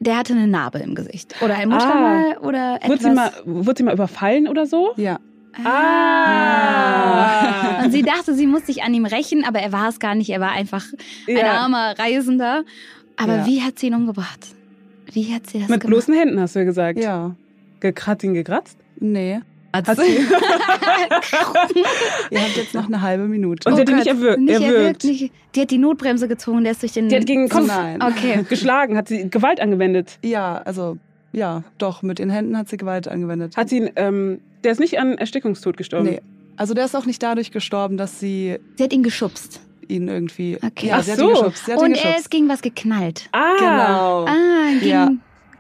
Der 0.03 0.17
hatte 0.19 0.33
eine 0.33 0.49
Narbe 0.49 0.79
im 0.81 0.95
Gesicht. 0.97 1.35
Oder 1.43 1.55
ein 1.57 1.69
Muttermal 1.69 2.37
oder 2.39 2.77
etwas. 2.77 2.89
Wurde 2.91 3.03
sie, 3.03 3.11
mal, 3.11 3.31
wurde 3.45 3.79
sie 3.79 3.83
mal 3.85 3.95
überfallen 3.95 4.49
oder 4.49 4.67
so? 4.67 4.93
Ja. 4.97 5.19
Ah. 6.53 7.85
Und 7.85 7.93
sie 7.93 8.03
dachte, 8.03 8.35
sie 8.35 8.47
muss 8.49 8.67
sich 8.67 8.83
an 8.83 8.93
ihm 8.95 9.05
rächen, 9.07 9.45
aber 9.45 9.61
er 9.61 9.71
war 9.73 9.89
es 9.89 10.01
gar 10.01 10.15
nicht. 10.17 10.31
Er 10.31 10.41
war 10.41 10.51
einfach 10.53 10.85
ein 11.29 11.37
Ja. 11.37 11.53
armer 11.53 11.95
Reisender. 11.99 12.65
Aber 13.17 13.37
Ja. 13.39 13.47
wie 13.47 13.63
hat 13.63 13.79
sie 13.79 13.87
ihn 13.89 13.95
umgebracht? 13.95 14.41
Wie 15.13 15.33
hat 15.35 15.47
sie 15.47 15.61
das 15.61 15.69
Mit 15.69 15.81
gemacht? 15.81 15.87
bloßen 15.87 16.15
Händen, 16.15 16.41
hast 16.41 16.55
du 16.57 16.61
ja 16.61 16.65
gesagt. 16.65 16.99
Ja. 16.99 17.37
Gekratzt, 17.81 18.25
ihn 18.25 18.35
gekratzt? 18.35 18.77
Nee. 18.99 19.41
Hat 19.75 19.87
sie? 19.97 20.03
Ihr 22.31 22.41
habt 22.41 22.57
jetzt 22.57 22.75
noch 22.75 22.87
eine 22.87 23.01
halbe 23.01 23.25
Minute. 23.25 23.69
Und 23.69 23.77
sie 23.77 23.81
hat 23.83 23.89
ihn 23.89 23.95
Oh 23.95 23.99
nicht 23.99 24.07
erwürgt. 24.09 24.41
Nicht 24.41 24.61
erwürgt. 24.61 25.05
Nicht, 25.05 25.33
die 25.55 25.61
hat 25.61 25.71
die 25.71 25.79
Notbremse 25.79 26.29
gezogen, 26.29 26.63
der 26.65 26.73
ist 26.73 26.83
durch 26.83 26.93
den. 26.93 27.09
Die 27.09 27.17
hat 27.17 27.27
gegen 27.27 27.47
den 27.47 27.49
Kopf 27.49 27.67
Nein. 27.67 28.03
Okay. 28.03 28.43
geschlagen, 28.49 28.97
hat 28.97 29.09
sie 29.09 29.29
Gewalt 29.31 29.61
angewendet. 29.61 30.19
Ja, 30.23 30.57
also 30.65 30.99
ja, 31.33 31.63
doch, 31.79 32.03
mit 32.03 32.19
den 32.19 32.31
Händen 32.31 32.57
hat 32.59 32.69
sie 32.69 32.77
Gewalt 32.77 33.09
angewendet. 33.09 33.57
Hat 33.57 33.71
sie, 33.71 33.79
ihn, 33.79 33.91
ähm, 33.97 34.41
der 34.65 34.73
ist 34.73 34.81
nicht 34.81 34.99
an 34.99 35.17
Erstickungstod 35.17 35.77
gestorben. 35.77 36.07
Nee. 36.11 36.21
Also 36.57 36.75
der 36.75 36.85
ist 36.85 36.95
auch 36.95 37.07
nicht 37.07 37.23
dadurch 37.23 37.51
gestorben, 37.51 37.97
dass 37.97 38.21
sie 38.21 38.59
Sie 38.77 38.85
hat 38.85 38.93
ihn 38.93 39.03
geschubst. 39.03 39.61
ihn 39.89 40.09
irgendwie. 40.09 40.59
Okay. 40.63 40.89
Ja, 40.89 40.97
Ach 40.99 41.03
sie 41.03 41.13
hat 41.13 41.19
so. 41.19 41.29
ihn 41.29 41.35
geschubst. 41.35 41.65
Sie 41.65 41.73
hat 41.73 41.79
ihn 41.81 41.85
Und 41.87 41.93
geschubst. 41.95 42.13
er 42.15 42.21
ist 42.21 42.31
gegen 42.31 42.49
was 42.51 42.61
geknallt. 42.61 43.29
Ah, 43.33 43.55
Genau. 43.59 44.25
Ah, 44.27 44.73
gegen. 44.79 44.87
Ja. 44.87 45.11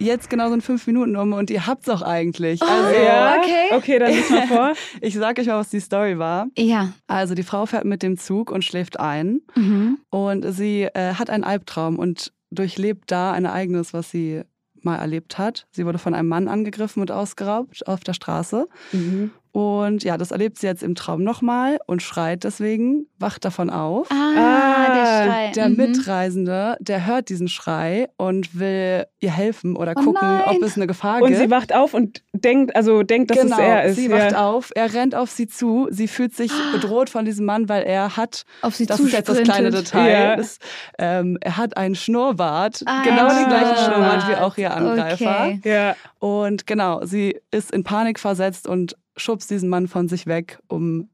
Jetzt 0.03 0.29
genau 0.31 0.51
sind 0.51 0.63
fünf 0.63 0.87
Minuten 0.87 1.17
um 1.17 1.33
und 1.33 1.51
ihr 1.51 1.67
habt's 1.67 1.89
auch 1.89 2.03
eigentlich. 2.03 2.61
Oh. 2.63 2.67
Also, 2.67 3.01
Ja, 3.01 3.37
okay. 3.39 3.77
Okay, 3.77 3.99
dann 3.99 4.13
lies 4.13 4.31
mal 4.31 4.47
vor. 4.47 4.73
ich 5.01 5.15
sag 5.15 5.39
euch 5.39 5.47
mal, 5.47 5.59
was 5.59 5.71
die 5.71 5.81
Story 5.81 6.19
war. 6.19 6.47
Ja. 6.59 6.93
Also 7.07 7.35
die 7.35 7.43
Frau 7.43 7.67
fährt 7.67 7.85
mit 7.85 8.03
dem 8.03 8.19
Zug 8.19 8.51
und 8.51 8.65
schläft 8.65 8.99
ein 9.01 9.41
Mhm. 9.55 9.99
und 10.11 10.45
sie 10.53 10.83
äh, 10.83 11.15
hat 11.15 11.31
einen 11.31 11.45
Albtraum 11.45 11.99
und 11.99 12.33
durchlebt 12.51 13.11
da 13.11 13.33
ein 13.33 13.45
Ereignis, 13.45 13.95
was 13.95 14.11
sie 14.11 14.43
mal 14.83 14.97
erlebt 14.97 15.39
hat. 15.39 15.67
Sie 15.71 15.87
wurde 15.87 15.99
von 15.99 16.13
einem 16.15 16.29
Mann 16.29 16.49
angegriffen 16.49 17.01
und 17.01 17.11
ausgeraubt 17.13 17.87
auf 17.87 18.01
der 18.01 18.15
Straße. 18.15 18.67
Mhm. 18.93 19.31
Und 19.53 20.03
ja, 20.03 20.17
das 20.17 20.31
erlebt 20.31 20.59
sie 20.59 20.67
jetzt 20.67 20.83
im 20.83 20.95
Traum 20.95 21.23
nochmal 21.23 21.79
und 21.87 22.03
schreit 22.03 22.43
deswegen, 22.43 23.07
wacht 23.19 23.45
davon 23.45 23.69
auf. 23.69 24.09
Ah, 24.11 24.15
Ah, 24.35 24.95
der 24.95 25.05
Schrei. 25.27 25.53
Der 25.55 25.69
Mhm. 25.69 25.77
Mitreisende, 25.77 26.77
der 26.81 27.05
hört 27.07 27.29
diesen 27.29 27.49
Schrei 27.49 28.09
und 28.17 28.59
will 28.59 29.05
ihr 29.21 29.31
helfen 29.31 29.77
oder 29.77 29.93
Oh 29.97 30.01
gucken, 30.03 30.27
nein. 30.27 30.43
ob 30.47 30.63
es 30.63 30.77
eine 30.77 30.87
Gefahr 30.87 31.21
Und 31.21 31.29
gibt. 31.29 31.41
sie 31.41 31.51
wacht 31.51 31.75
auf 31.75 31.93
und 31.93 32.23
denkt, 32.33 32.75
also 32.75 33.03
denkt, 33.03 33.31
dass 33.31 33.39
genau, 33.41 33.57
es 33.57 33.63
er 33.63 33.85
ist. 33.85 33.97
sie 33.97 34.09
ja. 34.09 34.17
wacht 34.17 34.35
auf, 34.35 34.71
er 34.75 34.93
rennt 34.95 35.15
auf 35.15 35.31
sie 35.31 35.47
zu, 35.47 35.87
sie 35.91 36.09
fühlt 36.09 36.35
sich 36.35 36.51
bedroht 36.73 37.11
von 37.11 37.25
diesem 37.27 37.45
Mann, 37.45 37.69
weil 37.69 37.83
er 37.83 38.17
hat, 38.17 38.45
Auf 38.63 38.75
sie 38.75 38.87
das 38.87 39.01
ist 39.01 39.13
jetzt 39.13 39.29
das 39.29 39.43
kleine. 39.43 39.71
Detail, 39.71 40.11
Ja. 40.11 40.37
das, 40.37 40.59
ähm, 40.99 41.37
er 41.43 41.59
hat 41.59 41.77
einen 41.77 41.95
Schnurrbart, 41.95 42.83
Ah, 42.87 43.03
genau 43.05 43.29
den 43.29 43.49
gleichen 43.49 43.77
Schnurrbart. 43.77 44.23
Schnurrbart 44.23 44.29
wie 44.31 44.37
auch 44.37 44.57
ihr 44.57 44.75
Angreifer. 44.75 45.47
Okay. 45.47 45.61
Ja. 45.65 45.95
Und 46.21 46.67
genau, 46.67 47.05
sie 47.05 47.39
ist 47.51 47.71
in 47.71 47.85
Panik 47.85 48.19
versetzt 48.19 48.67
und 48.67 48.97
schubst 49.17 49.51
diesen 49.51 49.69
Mann 49.69 49.89
von 49.89 50.09
sich 50.09 50.27
weg, 50.27 50.59
um 50.69 51.09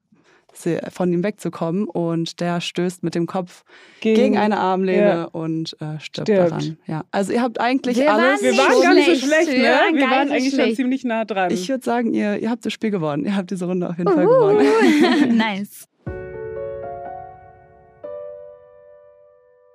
sie, 0.53 0.79
von 0.91 1.13
ihm 1.13 1.23
wegzukommen. 1.23 1.85
Und 1.89 2.41
der 2.41 2.61
stößt 2.61 3.03
mit 3.03 3.15
dem 3.15 3.27
Kopf 3.27 3.65
gegen, 4.01 4.37
eine 4.39 4.59
Armlehne 4.59 5.07
ja. 5.09 5.25
und 5.25 5.75
äh, 5.81 5.99
stirbt, 6.01 6.29
Stirbt. 6.29 6.51
daran. 6.51 6.79
Ja. 6.87 7.05
Also 7.11 7.33
ihr 7.33 7.43
habt 7.43 7.61
eigentlich 7.61 7.97
Wir 7.99 8.13
alles. 8.13 8.25
waren 8.25 8.41
Wir 8.43 8.51
Nicht 8.53 8.61
waren 8.61 8.83
gar 8.83 8.95
nicht 8.95 9.05
so 9.07 9.15
schlecht. 9.15 9.25
schlecht, 9.25 9.49
Wir 9.53 9.59
ne? 9.63 9.69
waren 9.77 9.95
Wir 9.97 10.11
waren 10.11 10.31
eigentlich 10.31 10.51
schon 10.51 10.61
schlecht. 10.61 10.77
ziemlich 10.77 11.05
nah 11.05 11.25
dran. 11.25 11.51
ich 11.53 11.69
würde 11.69 11.85
sagen, 11.85 12.15
ihr, 12.15 12.39
ihr 12.39 12.51
habt 12.51 12.65
das 12.67 12.73
Spiel 12.73 12.91
gewonnen. 12.91 13.25
Ihr 13.25 13.37
habt 13.37 13.51
diese 13.51 13.67
Runde 13.67 13.89
auf 13.89 13.99
jeden 13.99 14.13
Fall 14.13 14.27
Uhu. 14.27 14.33
gewonnen. 14.59 15.37
nice. 15.37 15.87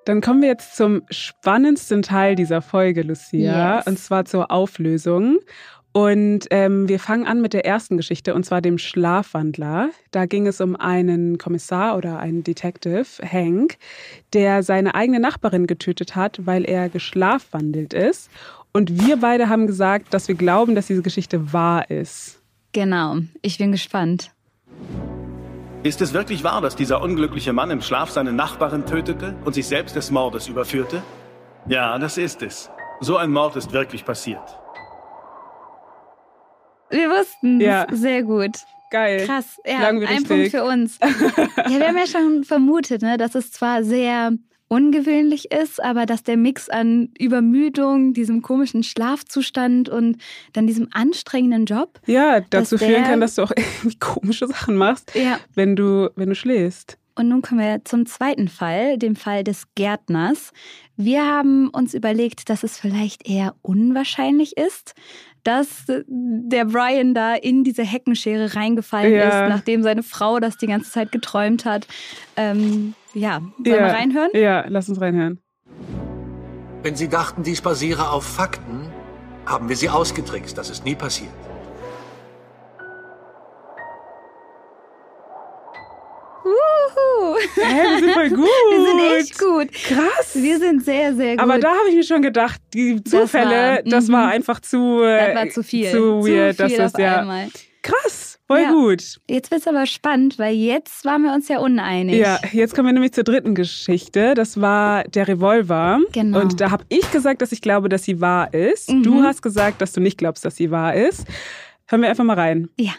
Dann 0.06 0.20
kommen 0.20 0.42
wir 0.42 0.50
jetzt 0.50 0.76
zum 0.76 1.04
spannendsten 1.10 2.02
Teil 2.02 2.36
dieser 2.36 2.62
Folge, 2.62 3.04
Lucia, 3.04 3.78
Yes. 3.78 3.88
und 3.88 3.98
zwar 4.00 4.26
zur 4.26 4.52
Auflösung. 4.52 5.38
Und 5.94 6.48
ähm, 6.50 6.90
wir 6.90 7.00
fangen 7.00 7.28
an 7.28 7.40
mit 7.40 7.54
der 7.54 7.68
ersten 7.68 7.98
Geschichte, 7.98 8.34
und 8.34 8.44
zwar 8.44 8.62
dem 8.62 8.80
Schlafwandler. 8.80 9.92
Da 10.10 10.26
ging 10.26 10.48
es 10.48 10.60
um 10.60 10.76
einen 10.76 11.38
Kommissar 11.38 11.96
oder 11.96 12.18
einen 12.18 12.44
Detective, 12.44 13.06
Hank, 13.24 13.78
der 14.34 14.64
seine 14.64 14.96
eigene 14.96 15.20
Nachbarin 15.20 15.68
getötet 15.68 16.16
hat, 16.16 16.48
weil 16.48 16.66
er 16.66 16.90
geschlafwandelt 16.90 17.94
ist. 17.94 18.32
Und 18.74 19.06
wir 19.06 19.18
beide 19.18 19.50
haben 19.50 19.68
gesagt, 19.68 20.16
dass 20.16 20.28
wir 20.28 20.34
glauben, 20.34 20.74
dass 20.74 20.88
diese 20.88 21.04
Geschichte 21.04 21.54
wahr 21.54 21.92
ist. 21.92 22.42
Genau. 22.72 23.18
Ich 23.44 23.60
bin 23.60 23.72
gespannt. 23.72 24.32
Ist 25.84 26.02
es 26.02 26.14
wirklich 26.14 26.44
wahr, 26.44 26.62
dass 26.62 26.76
dieser 26.76 27.04
unglückliche 27.04 27.54
Mann 27.54 27.70
im 27.70 27.82
Schlaf 27.82 28.10
seine 28.10 28.34
Nachbarin 28.34 28.88
tötete 28.88 29.36
und 29.46 29.54
sich 29.54 29.68
selbst 29.68 29.96
des 29.96 30.10
Mordes 30.10 30.48
überführte? 30.48 31.04
Ja, 31.68 32.00
das 32.00 32.18
ist 32.18 32.42
es. 32.42 32.72
So 33.00 33.18
ein 33.18 33.30
Mord 33.30 33.56
ist 33.58 33.74
wirklich 33.74 34.04
passiert. 34.04 34.63
Wir 36.94 37.10
wussten 37.10 37.60
Ja. 37.60 37.88
Sehr 37.92 38.24
gut. 38.24 38.52
Geil. 38.92 39.26
Krass. 39.26 39.60
Ja, 39.66 39.92
wir 40.00 40.08
ein. 40.08 40.24
Punkt 40.24 40.52
für 40.52 40.64
uns. 40.64 41.00
ja, 41.02 41.80
wir 41.80 41.88
haben 41.88 41.98
ja 41.98 42.06
schon 42.06 42.44
vermutet, 42.44 43.02
ne, 43.02 43.18
dass 43.18 43.34
es 43.34 43.52
zwar 43.52 43.84
sehr 43.84 44.34
ungewöhnlich 44.68 45.52
ist, 45.52 45.84
aber 45.84 46.06
dass 46.06 46.24
der 46.24 46.38
Mix 46.38 46.70
an 46.70 47.10
Übermüdung, 47.20 48.14
diesem 48.14 48.42
komischen 48.42 48.84
Schlafzustand 48.84 49.90
und 49.90 50.18
dann 50.54 50.68
diesem 50.68 50.90
anstrengenden 50.92 51.66
Job, 51.66 52.00
Ja, 52.06 52.40
dazu 52.42 52.78
führen 52.78 53.04
kann, 53.04 53.20
dass 53.20 53.36
du 53.36 53.44
auch 53.44 53.52
irgendwie 53.56 53.98
komische 53.98 54.48
Sachen 54.48 54.76
machst, 54.76 55.14
ja. 55.16 55.40
wenn 55.54 55.76
du, 55.76 56.10
wenn 56.16 56.30
du 56.30 56.36
schläfst. 56.36 56.98
Und 57.16 57.30
nun 57.30 57.44
kommen 57.44 57.60
wir 57.60 57.86
zum 57.86 58.08
zweiten 58.08 58.48
Fall, 58.48 58.98
dem 58.98 59.16
Fall 59.16 59.44
des 59.44 59.66
Gärtners. 59.76 60.52
Wir 60.98 61.24
haben 61.24 61.70
uns 61.70 61.94
überlegt, 61.94 62.50
dass 62.50 62.64
es 62.64 62.80
vielleicht 62.80 63.30
eher 63.30 63.56
unwahrscheinlich 63.62 64.58
ist, 64.58 64.96
dass 65.44 65.86
der 65.88 66.66
Brian 66.66 67.14
da 67.14 67.36
in 67.36 67.64
diese 67.64 67.84
Heckenschere 67.84 68.56
reingefallen 68.56 69.14
Ja. 69.14 69.24
ist, 69.46 69.50
nachdem 69.50 69.84
seine 69.84 70.04
Frau 70.04 70.40
das 70.40 70.58
die 70.58 70.68
ganze 70.68 70.92
Zeit 70.92 71.12
geträumt 71.12 71.66
hat. 71.66 71.88
Ähm, 72.36 72.94
ja, 73.14 73.42
sollen 73.58 73.66
wir 73.66 73.80
reinhören? 73.82 74.30
Ja, 74.34 74.66
lass 74.68 74.90
uns 74.90 75.00
reinhören. 75.00 75.40
Wenn 76.82 76.96
Sie 76.96 77.08
dachten, 77.08 77.44
dies 77.44 77.62
basiere 77.62 78.10
auf 78.10 78.24
Fakten, 78.26 78.88
haben 79.46 79.70
wir 79.70 79.76
Sie 79.76 79.90
ausgetrickst. 79.90 80.58
Das 80.58 80.70
ist 80.70 80.84
nie 80.86 80.96
passiert. 80.96 81.32
Wuhu. 86.44 87.36
Hä, 87.56 87.84
wir 87.92 88.00
sind 88.00 88.12
voll 88.14 88.30
gut. 88.42 88.48
Wir 88.72 88.86
sind 88.86 89.20
echt 89.20 89.40
gut. 89.40 89.72
Krass. 89.72 90.32
Wir 90.36 90.60
sind 90.60 90.84
sehr, 90.84 91.16
sehr 91.16 91.36
gut. 91.38 91.44
Aber 91.44 91.60
da 91.60 91.70
habe 91.70 91.90
ich 91.90 91.96
mir 91.96 92.04
schon 92.04 92.22
gedacht, 92.22 92.60
die 92.74 93.02
Das 93.04 93.12
Zufälle, 93.12 93.50
war- 93.78 93.82
das 93.84 94.12
war, 94.12 94.28
mhm. 94.28 94.32
einfach 94.34 94.60
zu, 94.60 95.02
äh, 95.04 95.34
das 95.34 95.36
war 95.36 95.50
zu 95.50 95.64
viel. 95.64 95.90
Zu 95.92 96.26
weird. 96.26 96.58
Zu 96.58 96.68
viel 96.68 96.78
das 96.78 96.92
ist 96.94 96.98
ja 97.00 97.20
einmal. 97.22 97.48
krass. 97.82 98.30
Voll 98.46 98.62
Ja. 98.62 98.72
gut. 98.72 99.20
Jetzt 99.30 99.52
wird's 99.52 99.68
aber 99.68 99.86
spannend, 99.86 100.38
weil 100.38 100.54
jetzt 100.54 101.06
waren 101.06 101.24
wir 101.24 101.34
uns 101.34 101.48
ja 101.48 101.60
uneinig. 101.60 102.18
Ja, 102.18 102.40
jetzt 102.52 102.76
kommen 102.76 102.88
wir 102.90 102.94
nämlich 102.94 103.14
zur 103.14 103.24
dritten 103.24 103.56
Geschichte. 103.56 104.34
Das 104.34 104.60
war 104.60 105.06
der 105.06 105.30
Revolver. 105.30 106.00
Genau. 106.12 106.42
Und 106.42 106.60
da 106.60 106.70
habe 106.70 106.84
ich 106.90 107.10
gesagt, 107.12 107.42
dass 107.42 107.54
ich 107.54 107.62
glaube, 107.62 107.88
dass 107.88 108.04
sie 108.04 108.20
wahr 108.20 108.54
ist. 108.54 108.92
Mhm. 108.92 109.04
Du 109.04 109.24
hast 109.24 109.42
gesagt, 109.42 109.82
dass 109.82 109.94
du 109.94 110.02
nicht 110.02 110.18
glaubst, 110.18 110.44
dass 110.44 110.58
sie 110.58 110.72
wahr 110.72 110.94
ist. 110.94 111.26
Hören 111.88 112.02
wir 112.02 112.10
einfach 112.10 112.26
mal 112.26 112.38
rein. 112.38 112.68
Ja. 112.78 112.92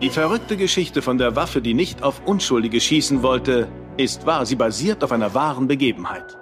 Die 0.00 0.10
verrückte 0.10 0.56
Geschichte 0.56 1.02
von 1.02 1.18
der 1.18 1.34
Waffe, 1.34 1.60
die 1.60 1.74
nicht 1.74 2.04
auf 2.04 2.22
Unschuldige 2.24 2.80
schießen 2.80 3.24
wollte, 3.24 3.66
ist 3.96 4.26
wahr. 4.26 4.46
Sie 4.46 4.54
basiert 4.54 5.02
auf 5.02 5.10
einer 5.10 5.34
wahren 5.34 5.66
Begebenheit. 5.66 6.38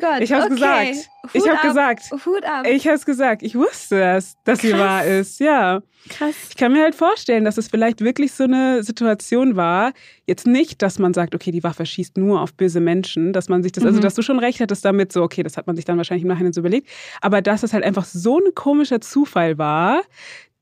Gott. 0.00 0.20
Ich 0.20 0.32
hab's 0.32 0.46
okay. 0.46 0.54
gesagt. 0.54 1.10
Ich 1.32 1.42
Hut 1.42 1.48
hab 1.50 1.56
ab. 1.58 1.62
gesagt. 1.62 2.02
Hut 2.26 2.44
ab. 2.44 2.66
Ich 2.66 2.86
habe 2.86 2.96
es 2.96 3.04
gesagt. 3.06 3.42
Ich 3.42 3.54
wusste 3.54 4.02
es, 4.02 4.34
dass 4.44 4.60
sie 4.60 4.72
wahr 4.72 5.04
ist. 5.04 5.38
Ja. 5.40 5.82
Krass. 6.08 6.34
Ich 6.48 6.56
kann 6.56 6.72
mir 6.72 6.82
halt 6.82 6.94
vorstellen, 6.94 7.44
dass 7.44 7.58
es 7.58 7.68
vielleicht 7.68 8.00
wirklich 8.00 8.32
so 8.32 8.44
eine 8.44 8.82
Situation 8.82 9.54
war. 9.56 9.92
Jetzt 10.26 10.46
nicht, 10.46 10.80
dass 10.82 10.98
man 10.98 11.12
sagt, 11.12 11.34
okay, 11.34 11.50
die 11.50 11.62
Waffe 11.62 11.84
schießt 11.84 12.16
nur 12.16 12.40
auf 12.40 12.54
böse 12.54 12.80
Menschen, 12.80 13.32
dass 13.34 13.48
man 13.50 13.62
sich 13.62 13.72
das, 13.72 13.84
also 13.84 13.98
Mhm. 13.98 14.02
dass 14.02 14.14
du 14.14 14.22
schon 14.22 14.38
recht 14.38 14.60
hattest 14.60 14.84
damit, 14.84 15.12
so, 15.12 15.22
okay, 15.22 15.42
das 15.42 15.56
hat 15.58 15.66
man 15.66 15.76
sich 15.76 15.84
dann 15.84 15.98
wahrscheinlich 15.98 16.22
im 16.22 16.28
Nachhinein 16.28 16.52
so 16.54 16.60
überlegt. 16.60 16.88
Aber 17.20 17.42
dass 17.42 17.62
es 17.62 17.72
halt 17.74 17.84
einfach 17.84 18.06
so 18.06 18.38
ein 18.38 18.54
komischer 18.54 19.00
Zufall 19.02 19.58
war, 19.58 20.00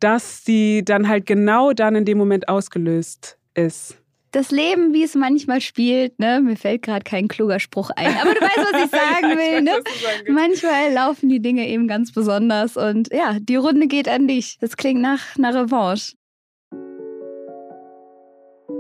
dass 0.01 0.43
die 0.45 0.84
dann 0.84 1.09
halt 1.09 1.26
genau 1.26 1.72
dann 1.72 1.95
in 1.95 2.05
dem 2.05 2.18
Moment 2.18 2.49
ausgelöst 2.49 3.39
ist. 3.55 3.97
Das 4.31 4.51
Leben, 4.51 4.93
wie 4.93 5.05
es 5.05 5.14
manchmal 5.14 5.61
spielt, 5.62 6.18
ne? 6.18 6.41
Mir 6.43 6.57
fällt 6.57 6.83
gerade 6.83 7.03
kein 7.03 7.29
kluger 7.29 7.61
Spruch 7.61 7.91
ein. 7.97 8.14
Aber 8.20 8.35
du 8.35 8.41
weißt, 8.41 8.59
was 8.59 8.85
ich 8.85 8.91
sagen 8.91 9.39
will, 9.39 9.62
ne? 9.62 9.83
Manchmal 10.29 10.93
laufen 10.93 11.29
die 11.31 11.41
Dinge 11.41 11.66
eben 11.66 11.89
ganz 11.89 12.12
besonders 12.12 12.76
und 12.76 13.12
ja, 13.12 13.39
die 13.41 13.57
Runde 13.57 13.87
geht 13.87 14.09
an 14.09 14.29
dich. 14.29 14.59
Das 14.61 14.76
klingt 14.76 15.01
nach 15.01 15.37
einer 15.37 15.55
Revanche. 15.55 16.14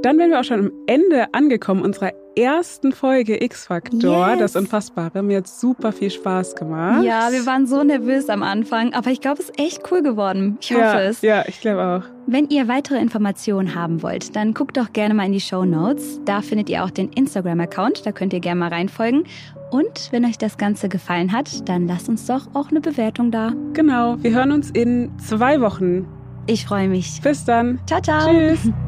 Dann 0.02 0.18
wären 0.18 0.30
wir 0.30 0.40
auch 0.40 0.44
schon 0.44 0.60
am 0.60 0.72
Ende 0.86 1.32
angekommen 1.32 1.82
unserer 1.82 2.12
ersten 2.38 2.92
Folge 2.92 3.42
X-Faktor, 3.42 4.28
Yes. 4.30 4.38
das 4.38 4.56
Unfassbare. 4.56 5.22
Mir 5.22 5.38
hat 5.38 5.48
super 5.48 5.92
viel 5.92 6.10
Spaß 6.10 6.54
gemacht. 6.54 7.04
Ja, 7.04 7.28
wir 7.30 7.44
waren 7.46 7.66
so 7.66 7.82
nervös 7.82 8.28
am 8.28 8.42
Anfang, 8.42 8.94
aber 8.94 9.10
ich 9.10 9.20
glaube, 9.20 9.40
es 9.42 9.50
ist 9.50 9.58
echt 9.58 9.82
cool 9.90 10.02
geworden. 10.02 10.58
Ich 10.60 10.70
hoffe 10.72 10.80
ja, 10.80 11.00
es. 11.00 11.22
Ja, 11.22 11.44
ich 11.46 11.60
glaube 11.60 11.82
auch. 11.82 12.08
Wenn 12.26 12.48
ihr 12.48 12.68
weitere 12.68 12.98
Informationen 12.98 13.74
haben 13.74 14.02
wollt, 14.02 14.36
dann 14.36 14.54
guckt 14.54 14.76
doch 14.76 14.92
gerne 14.92 15.14
mal 15.14 15.24
in 15.26 15.32
die 15.32 15.40
Show 15.40 15.64
Notes. 15.64 16.20
Da 16.24 16.42
findet 16.42 16.68
ihr 16.68 16.84
auch 16.84 16.90
den 16.90 17.10
Instagram-Account, 17.10 18.04
da 18.06 18.12
könnt 18.12 18.32
ihr 18.32 18.40
gerne 18.40 18.60
mal 18.60 18.68
reinfolgen. 18.68 19.24
Und 19.70 20.08
wenn 20.12 20.24
euch 20.24 20.38
das 20.38 20.56
Ganze 20.56 20.88
gefallen 20.88 21.32
hat, 21.32 21.68
dann 21.68 21.86
lasst 21.86 22.08
uns 22.08 22.26
doch 22.26 22.46
auch 22.54 22.70
eine 22.70 22.80
Bewertung 22.80 23.30
da. 23.30 23.52
Genau, 23.74 24.16
wir 24.22 24.32
hören 24.32 24.52
uns 24.52 24.70
in 24.70 25.10
zwei 25.18 25.60
Wochen. 25.60 26.06
Ich 26.46 26.64
freue 26.64 26.88
mich. 26.88 27.20
Bis 27.22 27.44
dann. 27.44 27.78
Ciao, 27.86 28.00
ciao. 28.00 28.30
Tschüss. 28.30 28.70